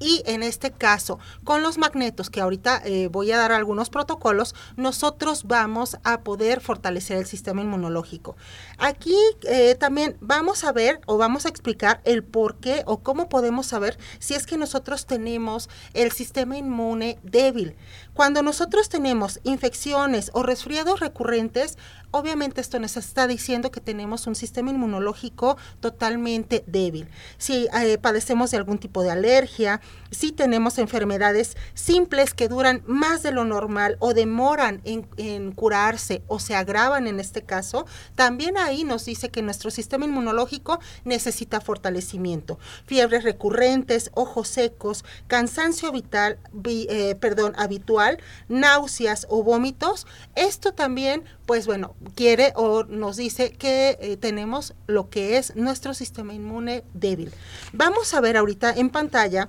Y 0.00 0.22
en 0.24 0.42
este 0.42 0.72
caso, 0.72 1.18
con 1.44 1.62
los 1.62 1.76
magnetos, 1.76 2.30
que 2.30 2.40
ahorita 2.40 2.80
eh, 2.84 3.08
voy 3.08 3.30
a 3.32 3.36
dar 3.36 3.52
algunos 3.52 3.90
protocolos, 3.90 4.54
nosotros 4.76 5.44
vamos 5.44 5.98
a 6.04 6.22
poder 6.22 6.62
fortalecer 6.62 7.18
el 7.18 7.26
sistema 7.26 7.60
inmunológico. 7.60 8.36
Aquí 8.78 9.14
eh, 9.42 9.74
también 9.74 10.16
vamos 10.20 10.64
a 10.64 10.72
ver 10.72 11.00
o 11.06 11.18
vamos 11.18 11.44
a 11.44 11.50
explicar 11.50 12.00
el 12.04 12.24
por 12.24 12.56
qué 12.56 12.82
o 12.86 13.02
cómo 13.02 13.28
podemos 13.28 13.66
saber 13.66 13.98
si 14.18 14.34
es 14.34 14.46
que 14.46 14.56
nosotros 14.56 15.04
tenemos 15.04 15.68
el 15.92 16.12
sistema 16.12 16.56
inmune 16.56 17.18
débil. 17.22 17.76
Cuando 18.14 18.42
nosotros 18.42 18.88
tenemos 18.88 19.40
infecciones 19.44 20.30
o 20.34 20.42
resfriados 20.42 21.00
recurrentes, 21.00 21.78
obviamente 22.10 22.60
esto 22.60 22.78
nos 22.80 22.96
está 22.96 23.26
diciendo 23.26 23.70
que 23.70 23.80
tenemos 23.80 24.26
un 24.26 24.34
sistema 24.34 24.70
inmunológico 24.70 25.56
totalmente 25.80 26.64
débil. 26.66 27.08
Si 27.38 27.68
eh, 27.72 27.98
padecemos 27.98 28.50
de 28.50 28.56
algún 28.56 28.78
tipo 28.78 29.02
de 29.02 29.10
alergia, 29.10 29.80
si 30.10 30.32
tenemos 30.32 30.78
enfermedades 30.78 31.56
simples 31.74 32.34
que 32.34 32.48
duran 32.48 32.82
más 32.86 33.22
de 33.22 33.32
lo 33.32 33.44
normal 33.44 33.96
o 34.00 34.12
demoran 34.12 34.80
en, 34.84 35.52
curarse 35.52 36.22
o 36.26 36.38
se 36.38 36.54
agravan 36.54 37.06
en 37.06 37.20
este 37.20 37.42
caso, 37.42 37.86
también 38.16 38.56
ahí 38.58 38.84
nos 38.84 39.04
dice 39.04 39.30
que 39.30 39.42
nuestro 39.42 39.70
sistema 39.70 40.04
inmunológico 40.04 40.80
necesita 41.04 41.60
fortalecimiento. 41.60 42.58
Fiebres 42.86 43.24
recurrentes, 43.24 44.10
ojos 44.14 44.48
secos, 44.48 45.04
cansancio 45.28 45.92
vital, 45.92 46.38
eh, 46.64 47.14
perdón, 47.20 47.52
habitual, 47.56 47.99
náuseas 48.48 49.26
o 49.28 49.42
vómitos. 49.42 50.06
Esto 50.34 50.72
también, 50.72 51.24
pues 51.46 51.66
bueno, 51.66 51.94
quiere 52.14 52.52
o 52.56 52.84
nos 52.84 53.16
dice 53.16 53.52
que 53.52 53.98
eh, 54.00 54.16
tenemos 54.16 54.74
lo 54.86 55.10
que 55.10 55.36
es 55.36 55.56
nuestro 55.56 55.94
sistema 55.94 56.34
inmune 56.34 56.84
débil. 56.94 57.32
Vamos 57.72 58.14
a 58.14 58.20
ver 58.20 58.36
ahorita 58.36 58.72
en 58.72 58.90
pantalla 58.90 59.48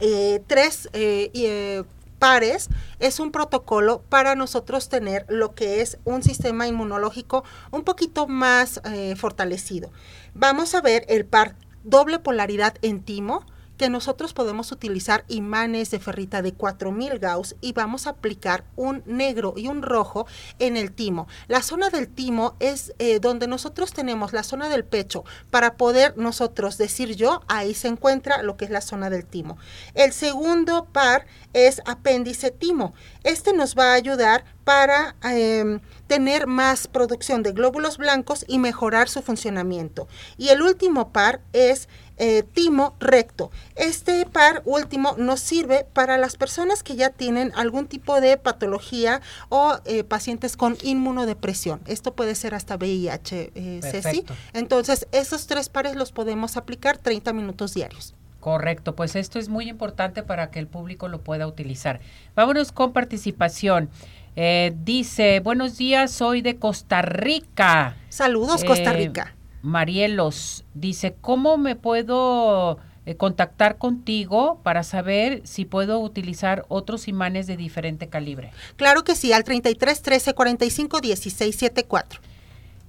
eh, 0.00 0.42
tres 0.46 0.88
eh, 0.92 1.84
pares 2.18 2.68
es 2.98 3.18
un 3.18 3.32
protocolo 3.32 4.02
para 4.08 4.34
nosotros 4.34 4.88
tener 4.88 5.24
lo 5.28 5.54
que 5.54 5.80
es 5.80 5.98
un 6.04 6.22
sistema 6.22 6.66
inmunológico 6.68 7.44
un 7.72 7.82
poquito 7.82 8.28
más 8.28 8.80
fortalecido. 9.16 9.90
Vamos 10.34 10.74
a 10.76 10.80
ver 10.80 11.04
el 11.08 11.24
par 11.24 11.56
doble 11.82 12.20
polaridad 12.20 12.74
en 12.82 13.02
timo, 13.02 13.44
que 13.76 13.90
nosotros 13.90 14.32
podemos 14.32 14.72
utilizar 14.72 15.24
imanes 15.28 15.90
de 15.90 15.98
ferrita 15.98 16.42
de 16.42 16.52
4000 16.52 17.18
Gauss 17.18 17.56
y 17.60 17.72
vamos 17.72 18.06
a 18.06 18.10
aplicar 18.10 18.64
un 18.76 19.02
negro 19.06 19.54
y 19.56 19.68
un 19.68 19.82
rojo 19.82 20.26
en 20.58 20.76
el 20.76 20.92
timo. 20.92 21.26
La 21.48 21.62
zona 21.62 21.90
del 21.90 22.08
timo 22.08 22.56
es 22.60 22.92
eh, 22.98 23.18
donde 23.20 23.46
nosotros 23.46 23.92
tenemos 23.92 24.32
la 24.32 24.42
zona 24.42 24.68
del 24.68 24.84
pecho 24.84 25.24
para 25.50 25.76
poder 25.76 26.16
nosotros 26.16 26.78
decir 26.78 27.16
yo, 27.16 27.42
ahí 27.48 27.74
se 27.74 27.88
encuentra 27.88 28.42
lo 28.42 28.56
que 28.56 28.64
es 28.64 28.70
la 28.70 28.80
zona 28.80 29.10
del 29.10 29.26
timo. 29.26 29.58
El 29.94 30.12
segundo 30.12 30.86
par 30.92 31.26
es 31.52 31.82
apéndice 31.84 32.50
timo. 32.50 32.94
Este 33.24 33.52
nos 33.52 33.76
va 33.76 33.92
a 33.92 33.94
ayudar 33.94 34.44
para 34.64 35.16
em, 35.22 35.80
tener 36.06 36.46
más 36.46 36.86
producción 36.86 37.42
de 37.42 37.52
glóbulos 37.52 37.98
blancos 37.98 38.44
y 38.46 38.58
mejorar 38.58 39.08
su 39.08 39.22
funcionamiento. 39.22 40.08
Y 40.36 40.48
el 40.48 40.62
último 40.62 41.12
par 41.12 41.40
es 41.52 41.88
eh, 42.24 42.44
timo 42.44 42.94
recto. 43.00 43.50
Este 43.74 44.24
par 44.26 44.62
último 44.64 45.16
nos 45.18 45.40
sirve 45.40 45.84
para 45.92 46.18
las 46.18 46.36
personas 46.36 46.84
que 46.84 46.94
ya 46.94 47.10
tienen 47.10 47.50
algún 47.56 47.88
tipo 47.88 48.20
de 48.20 48.36
patología 48.36 49.20
o 49.48 49.78
eh, 49.86 50.04
pacientes 50.04 50.56
con 50.56 50.76
inmunodepresión. 50.84 51.80
Esto 51.84 52.14
puede 52.14 52.36
ser 52.36 52.54
hasta 52.54 52.76
VIH, 52.76 53.50
eh, 53.56 53.80
Ceci. 53.82 54.24
Entonces, 54.52 55.08
esos 55.10 55.48
tres 55.48 55.68
pares 55.68 55.96
los 55.96 56.12
podemos 56.12 56.56
aplicar 56.56 56.96
30 56.96 57.32
minutos 57.32 57.74
diarios. 57.74 58.14
Correcto, 58.38 58.94
pues 58.94 59.16
esto 59.16 59.40
es 59.40 59.48
muy 59.48 59.68
importante 59.68 60.22
para 60.22 60.52
que 60.52 60.60
el 60.60 60.68
público 60.68 61.08
lo 61.08 61.22
pueda 61.22 61.48
utilizar. 61.48 61.98
Vámonos 62.36 62.70
con 62.70 62.92
participación. 62.92 63.90
Eh, 64.36 64.72
dice, 64.84 65.40
buenos 65.40 65.76
días, 65.76 66.12
soy 66.12 66.40
de 66.40 66.54
Costa 66.54 67.02
Rica. 67.02 67.96
Saludos, 68.10 68.62
Costa 68.62 68.92
Rica. 68.92 69.34
Marielos 69.62 70.64
dice, 70.74 71.14
¿cómo 71.20 71.56
me 71.56 71.76
puedo 71.76 72.78
eh, 73.06 73.14
contactar 73.16 73.78
contigo 73.78 74.60
para 74.62 74.82
saber 74.82 75.40
si 75.44 75.64
puedo 75.64 76.00
utilizar 76.00 76.64
otros 76.68 77.08
imanes 77.08 77.46
de 77.46 77.56
diferente 77.56 78.08
calibre? 78.08 78.50
Claro 78.76 79.04
que 79.04 79.14
sí, 79.14 79.32
al 79.32 79.44
33 79.44 80.02
13 80.02 80.34
45 80.34 81.00
16 81.00 81.56
74. 81.56 82.20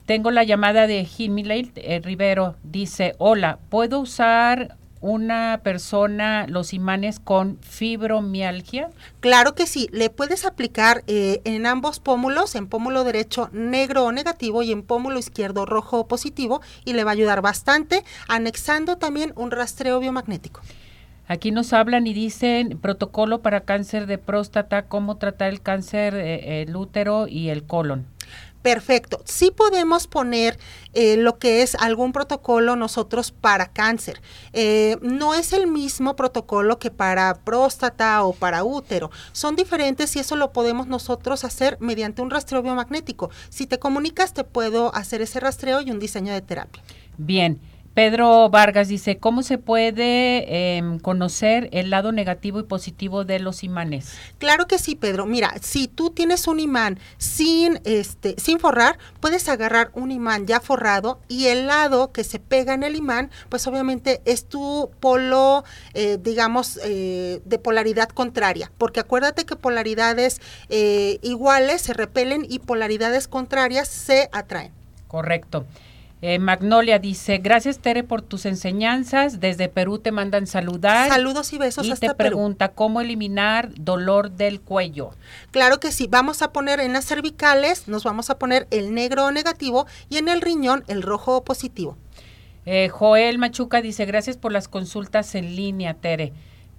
Tengo 0.05 0.32
la 0.32 0.43
llamada 0.43 0.86
de 0.88 1.05
Jimmy 1.05 1.43
eh, 1.47 2.01
Rivero. 2.03 2.55
Dice, 2.63 3.15
hola, 3.19 3.59
¿puedo 3.69 3.99
usar 3.99 4.76
una 5.03 5.59
persona 5.63 6.47
los 6.47 6.73
imanes 6.73 7.19
con 7.19 7.59
fibromialgia? 7.59 8.89
Claro 9.19 9.53
que 9.53 9.67
sí, 9.67 9.89
le 9.91 10.09
puedes 10.09 10.45
aplicar 10.45 11.03
eh, 11.07 11.41
en 11.43 11.65
ambos 11.65 11.99
pómulos, 11.99 12.55
en 12.55 12.67
pómulo 12.67 13.03
derecho 13.03 13.49
negro 13.51 14.05
o 14.05 14.11
negativo 14.13 14.63
y 14.63 14.71
en 14.71 14.81
pómulo 14.81 15.19
izquierdo 15.19 15.65
rojo 15.65 15.99
o 15.99 16.07
positivo 16.07 16.61
y 16.85 16.93
le 16.93 17.03
va 17.03 17.11
a 17.11 17.13
ayudar 17.13 17.41
bastante, 17.41 18.05
anexando 18.29 18.97
también 18.97 19.33
un 19.35 19.51
rastreo 19.51 19.99
biomagnético. 19.99 20.61
Aquí 21.27 21.51
nos 21.51 21.73
hablan 21.73 22.07
y 22.07 22.13
dicen 22.13 22.77
protocolo 22.79 23.41
para 23.41 23.61
cáncer 23.61 24.07
de 24.07 24.17
próstata, 24.17 24.83
cómo 24.83 25.17
tratar 25.17 25.49
el 25.49 25.61
cáncer, 25.61 26.15
eh, 26.15 26.61
el 26.61 26.75
útero 26.75 27.27
y 27.27 27.49
el 27.49 27.63
colon. 27.63 28.05
Perfecto. 28.64 29.22
Sí 29.26 29.51
podemos 29.51 30.07
poner 30.07 30.57
eh, 30.93 31.18
lo 31.18 31.38
que 31.38 31.61
es 31.61 31.76
algún 31.76 32.14
protocolo 32.14 32.78
nosotros 32.78 33.32
para 33.32 33.68
cáncer. 33.68 34.22
Eh, 34.53 34.97
no 35.01 35.34
es 35.34 35.51
el 35.51 35.68
mismo 35.68 36.16
protocolo 36.16 36.80
que 36.80 36.89
para 36.89 37.36
próstata 37.43 38.24
o 38.24 38.32
para 38.32 38.64
útero. 38.64 39.11
Son 39.34 39.57
diferentes 39.57 40.16
y 40.16 40.20
eso 40.20 40.38
lo 40.38 40.53
podemos 40.53 40.88
nosotros 40.88 41.43
hacer 41.43 41.78
mediante 41.82 42.22
un 42.22 42.30
rastreo 42.30 42.64
biomagnético. 42.64 43.30
Si 43.49 43.68
te 43.68 43.80
comunicas, 43.80 44.34
te 44.34 44.45
puedo 44.45 44.95
hacer 44.95 45.22
ese 45.22 45.41
rastreo 45.41 45.82
y 45.82 45.91
un 45.91 45.99
diseño 45.99 46.32
de 46.32 46.41
terapia. 46.41 46.82
Bien. 47.18 47.59
Pedro 47.93 48.49
Vargas 48.49 48.87
dice, 48.87 49.17
¿cómo 49.17 49.43
se 49.43 49.59
puede 49.59 50.77
em, 50.77 50.97
conocer 50.97 51.69
el 51.71 51.91
lado 51.91 52.11
negativo 52.11 52.59
y 52.59 52.63
positivo 52.63 53.23
de 53.23 53.39
los 53.39 53.63
imanes? 53.63 54.13
Claro 54.39 54.65
que 54.65 54.79
sí, 54.79 54.95
Pedro. 54.95 55.27
Mira, 55.27 55.53
si 55.61 55.87
tú 55.87 56.09
tienes 56.09 56.47
un 56.47 56.59
imán 56.59 56.99
sin, 57.17 57.79
este, 57.83 58.33
sin 58.37 58.59
forrar, 58.59 58.97
puedes 59.19 59.47
agarrar 59.47 59.91
un 59.93 60.09
imán 60.09 60.47
ya 60.47 60.59
forrado 60.59 61.19
y 61.27 61.47
el 61.47 61.67
lado 61.67 62.11
que 62.11 62.23
se 62.23 62.39
pega 62.39 62.73
en 62.73 62.81
el 62.81 62.95
imán, 62.95 63.29
pues 63.49 63.67
obviamente 63.67 64.21
es 64.25 64.49
tu 64.49 64.89
polo, 64.99 65.63
eh, 65.93 66.17
digamos, 66.19 66.79
eh, 66.83 67.41
de 67.45 67.59
polaridad 67.59 68.09
contraria. 68.09 68.71
Porque 68.79 69.01
acuérdate 69.01 69.45
que 69.45 69.55
polaridades 69.55 70.41
eh, 70.69 71.19
iguales 71.21 71.83
se 71.83 71.93
repelen 71.93 72.43
y 72.49 72.57
polaridades 72.57 73.27
contrarias 73.27 73.87
se 73.87 74.29
atraen. 74.31 74.71
Correcto. 75.07 75.67
Eh, 76.26 76.39
Magnolia 76.39 76.99
dice, 76.99 77.39
gracias 77.39 77.80
Tere 77.80 78.01
por 78.01 78.21
tus 78.21 78.45
enseñanzas. 78.45 79.41
Desde 79.41 79.67
Perú 79.67 79.99
te 79.99 80.13
mandan 80.13 80.47
saludar. 80.47 81.09
Saludos 81.09 81.51
y 81.51 81.57
besos. 81.57 81.86
Y 81.86 81.93
te 81.95 82.15
pregunta, 82.15 82.69
¿cómo 82.69 83.01
eliminar 83.01 83.71
dolor 83.76 84.32
del 84.32 84.61
cuello? 84.61 85.09
Claro 85.51 85.82
que 85.82 85.91
sí. 85.91 86.07
Vamos 86.09 86.41
a 86.41 86.53
poner 86.53 86.80
en 86.80 86.93
las 86.93 87.03
cervicales, 87.03 87.89
nos 87.89 88.05
vamos 88.05 88.30
a 88.30 88.39
poner 88.39 88.69
el 88.71 88.93
negro 88.93 89.30
negativo 89.34 89.86
y 90.07 90.15
en 90.15 90.30
el 90.30 90.39
riñón 90.39 90.86
el 90.88 91.01
rojo 91.01 91.43
positivo. 91.43 91.97
Eh, 92.65 92.88
Joel 92.88 93.38
Machuca 93.38 93.82
dice, 93.82 94.05
gracias 94.05 94.38
por 94.38 94.53
las 94.53 94.69
consultas 94.69 95.36
en 95.36 95.57
línea, 95.57 95.93
Tere. 95.95 96.32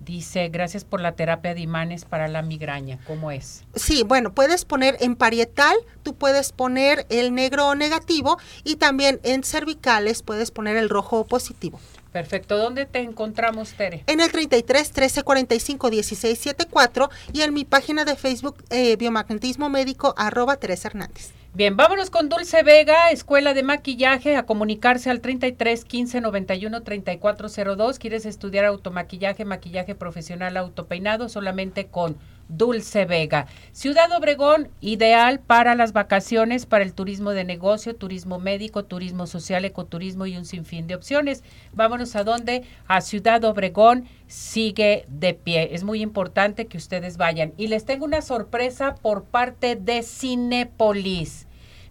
Dice, 0.04 0.48
gracias 0.48 0.84
por 0.84 1.00
la 1.00 1.12
terapia 1.12 1.54
de 1.54 1.60
imanes 1.60 2.04
para 2.04 2.28
la 2.28 2.42
migraña. 2.42 2.98
¿Cómo 3.06 3.30
es? 3.30 3.64
Sí, 3.74 4.02
bueno, 4.02 4.34
puedes 4.34 4.64
poner 4.64 4.96
en 5.00 5.16
parietal, 5.16 5.76
tú 6.02 6.14
puedes 6.14 6.52
poner 6.52 7.06
el 7.08 7.34
negro 7.34 7.74
negativo 7.74 8.38
y 8.64 8.76
también 8.76 9.20
en 9.22 9.44
cervicales 9.44 10.22
puedes 10.22 10.50
poner 10.50 10.76
el 10.76 10.88
rojo 10.90 11.26
positivo. 11.26 11.80
Perfecto. 12.12 12.56
¿Dónde 12.56 12.86
te 12.86 13.00
encontramos, 13.00 13.72
Tere? 13.72 14.04
En 14.06 14.20
el 14.20 14.30
33 14.30 14.92
13 14.92 15.22
45 15.24 15.90
16 15.90 16.38
74 16.38 17.10
y 17.32 17.40
en 17.40 17.52
mi 17.52 17.64
página 17.64 18.04
de 18.04 18.14
Facebook 18.14 18.62
eh, 18.70 18.94
Biomagnetismo 18.96 19.68
Médico 19.68 20.14
arroba 20.16 20.56
Teresa 20.56 20.88
Hernández. 20.88 21.32
Bien, 21.56 21.76
vámonos 21.76 22.10
con 22.10 22.28
Dulce 22.28 22.64
Vega, 22.64 23.12
Escuela 23.12 23.54
de 23.54 23.62
Maquillaje, 23.62 24.34
a 24.34 24.44
comunicarse 24.44 25.08
al 25.08 25.20
33 25.20 25.84
15 25.84 26.20
91 26.20 26.82
3402. 26.82 28.00
¿Quieres 28.00 28.26
estudiar 28.26 28.64
automaquillaje, 28.64 29.44
maquillaje 29.44 29.94
profesional, 29.94 30.56
autopeinado? 30.56 31.28
Solamente 31.28 31.86
con 31.86 32.16
Dulce 32.48 33.04
Vega. 33.04 33.46
Ciudad 33.70 34.10
Obregón, 34.12 34.68
ideal 34.80 35.38
para 35.38 35.76
las 35.76 35.92
vacaciones, 35.92 36.66
para 36.66 36.82
el 36.82 36.92
turismo 36.92 37.30
de 37.30 37.44
negocio, 37.44 37.94
turismo 37.94 38.40
médico, 38.40 38.84
turismo 38.84 39.28
social, 39.28 39.64
ecoturismo 39.64 40.26
y 40.26 40.36
un 40.36 40.44
sinfín 40.44 40.88
de 40.88 40.96
opciones. 40.96 41.44
Vámonos 41.72 42.16
a 42.16 42.24
dónde? 42.24 42.64
A 42.88 43.00
Ciudad 43.00 43.44
Obregón, 43.44 44.06
sigue 44.26 45.04
de 45.08 45.34
pie. 45.34 45.72
Es 45.72 45.84
muy 45.84 46.02
importante 46.02 46.66
que 46.66 46.78
ustedes 46.78 47.16
vayan. 47.16 47.52
Y 47.56 47.68
les 47.68 47.84
tengo 47.84 48.04
una 48.04 48.22
sorpresa 48.22 48.96
por 48.96 49.24
parte 49.24 49.76
de 49.76 50.02
Cinepolis. 50.02 51.43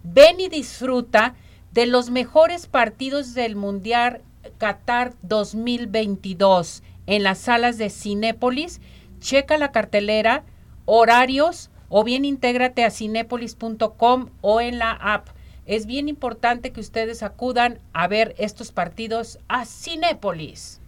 Ven 0.04 0.38
y 0.38 0.48
disfruta 0.48 1.34
de 1.72 1.86
los 1.86 2.10
mejores 2.10 2.66
partidos 2.66 3.34
del 3.34 3.56
Mundial 3.56 4.20
Qatar 4.58 5.14
2022 5.22 6.82
en 7.06 7.22
las 7.22 7.38
salas 7.38 7.78
de 7.78 7.88
Cinépolis. 7.88 8.80
Checa 9.18 9.56
la 9.56 9.72
cartelera, 9.72 10.44
horarios 10.84 11.70
o 11.88 12.04
bien 12.04 12.24
intégrate 12.26 12.84
a 12.84 12.90
cinépolis.com 12.90 14.28
o 14.42 14.60
en 14.60 14.78
la 14.78 14.92
app. 14.92 15.28
Es 15.64 15.86
bien 15.86 16.10
importante 16.10 16.70
que 16.70 16.80
ustedes 16.80 17.22
acudan 17.22 17.78
a 17.94 18.06
ver 18.06 18.34
estos 18.36 18.72
partidos 18.72 19.38
a 19.48 19.64
Cinépolis. 19.64 20.80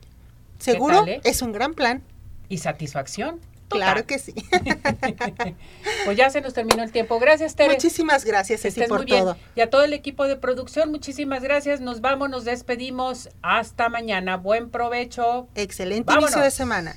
Seguro, 0.58 1.06
eh? 1.06 1.20
es 1.24 1.40
un 1.40 1.52
gran 1.52 1.72
plan. 1.72 2.02
Y 2.50 2.58
satisfacción. 2.58 3.40
Claro 3.68 4.06
que 4.06 4.18
sí. 4.18 4.34
pues 6.04 6.16
ya 6.16 6.30
se 6.30 6.40
nos 6.40 6.54
terminó 6.54 6.82
el 6.82 6.92
tiempo. 6.92 7.18
Gracias, 7.18 7.56
Tere. 7.56 7.74
Muchísimas 7.74 8.24
gracias, 8.24 8.62
Ceci, 8.62 8.82
por 8.82 9.04
todo. 9.04 9.36
Y 9.54 9.60
a 9.60 9.70
todo 9.70 9.82
el 9.84 9.92
equipo 9.92 10.24
de 10.26 10.36
producción, 10.36 10.90
muchísimas 10.90 11.42
gracias. 11.42 11.80
Nos 11.80 12.00
vamos, 12.00 12.30
nos 12.30 12.44
despedimos. 12.44 13.28
Hasta 13.42 13.88
mañana. 13.88 14.36
Buen 14.36 14.70
provecho. 14.70 15.48
Excelente 15.54 16.12
inicio 16.12 16.40
de 16.40 16.50
semana. 16.50 16.96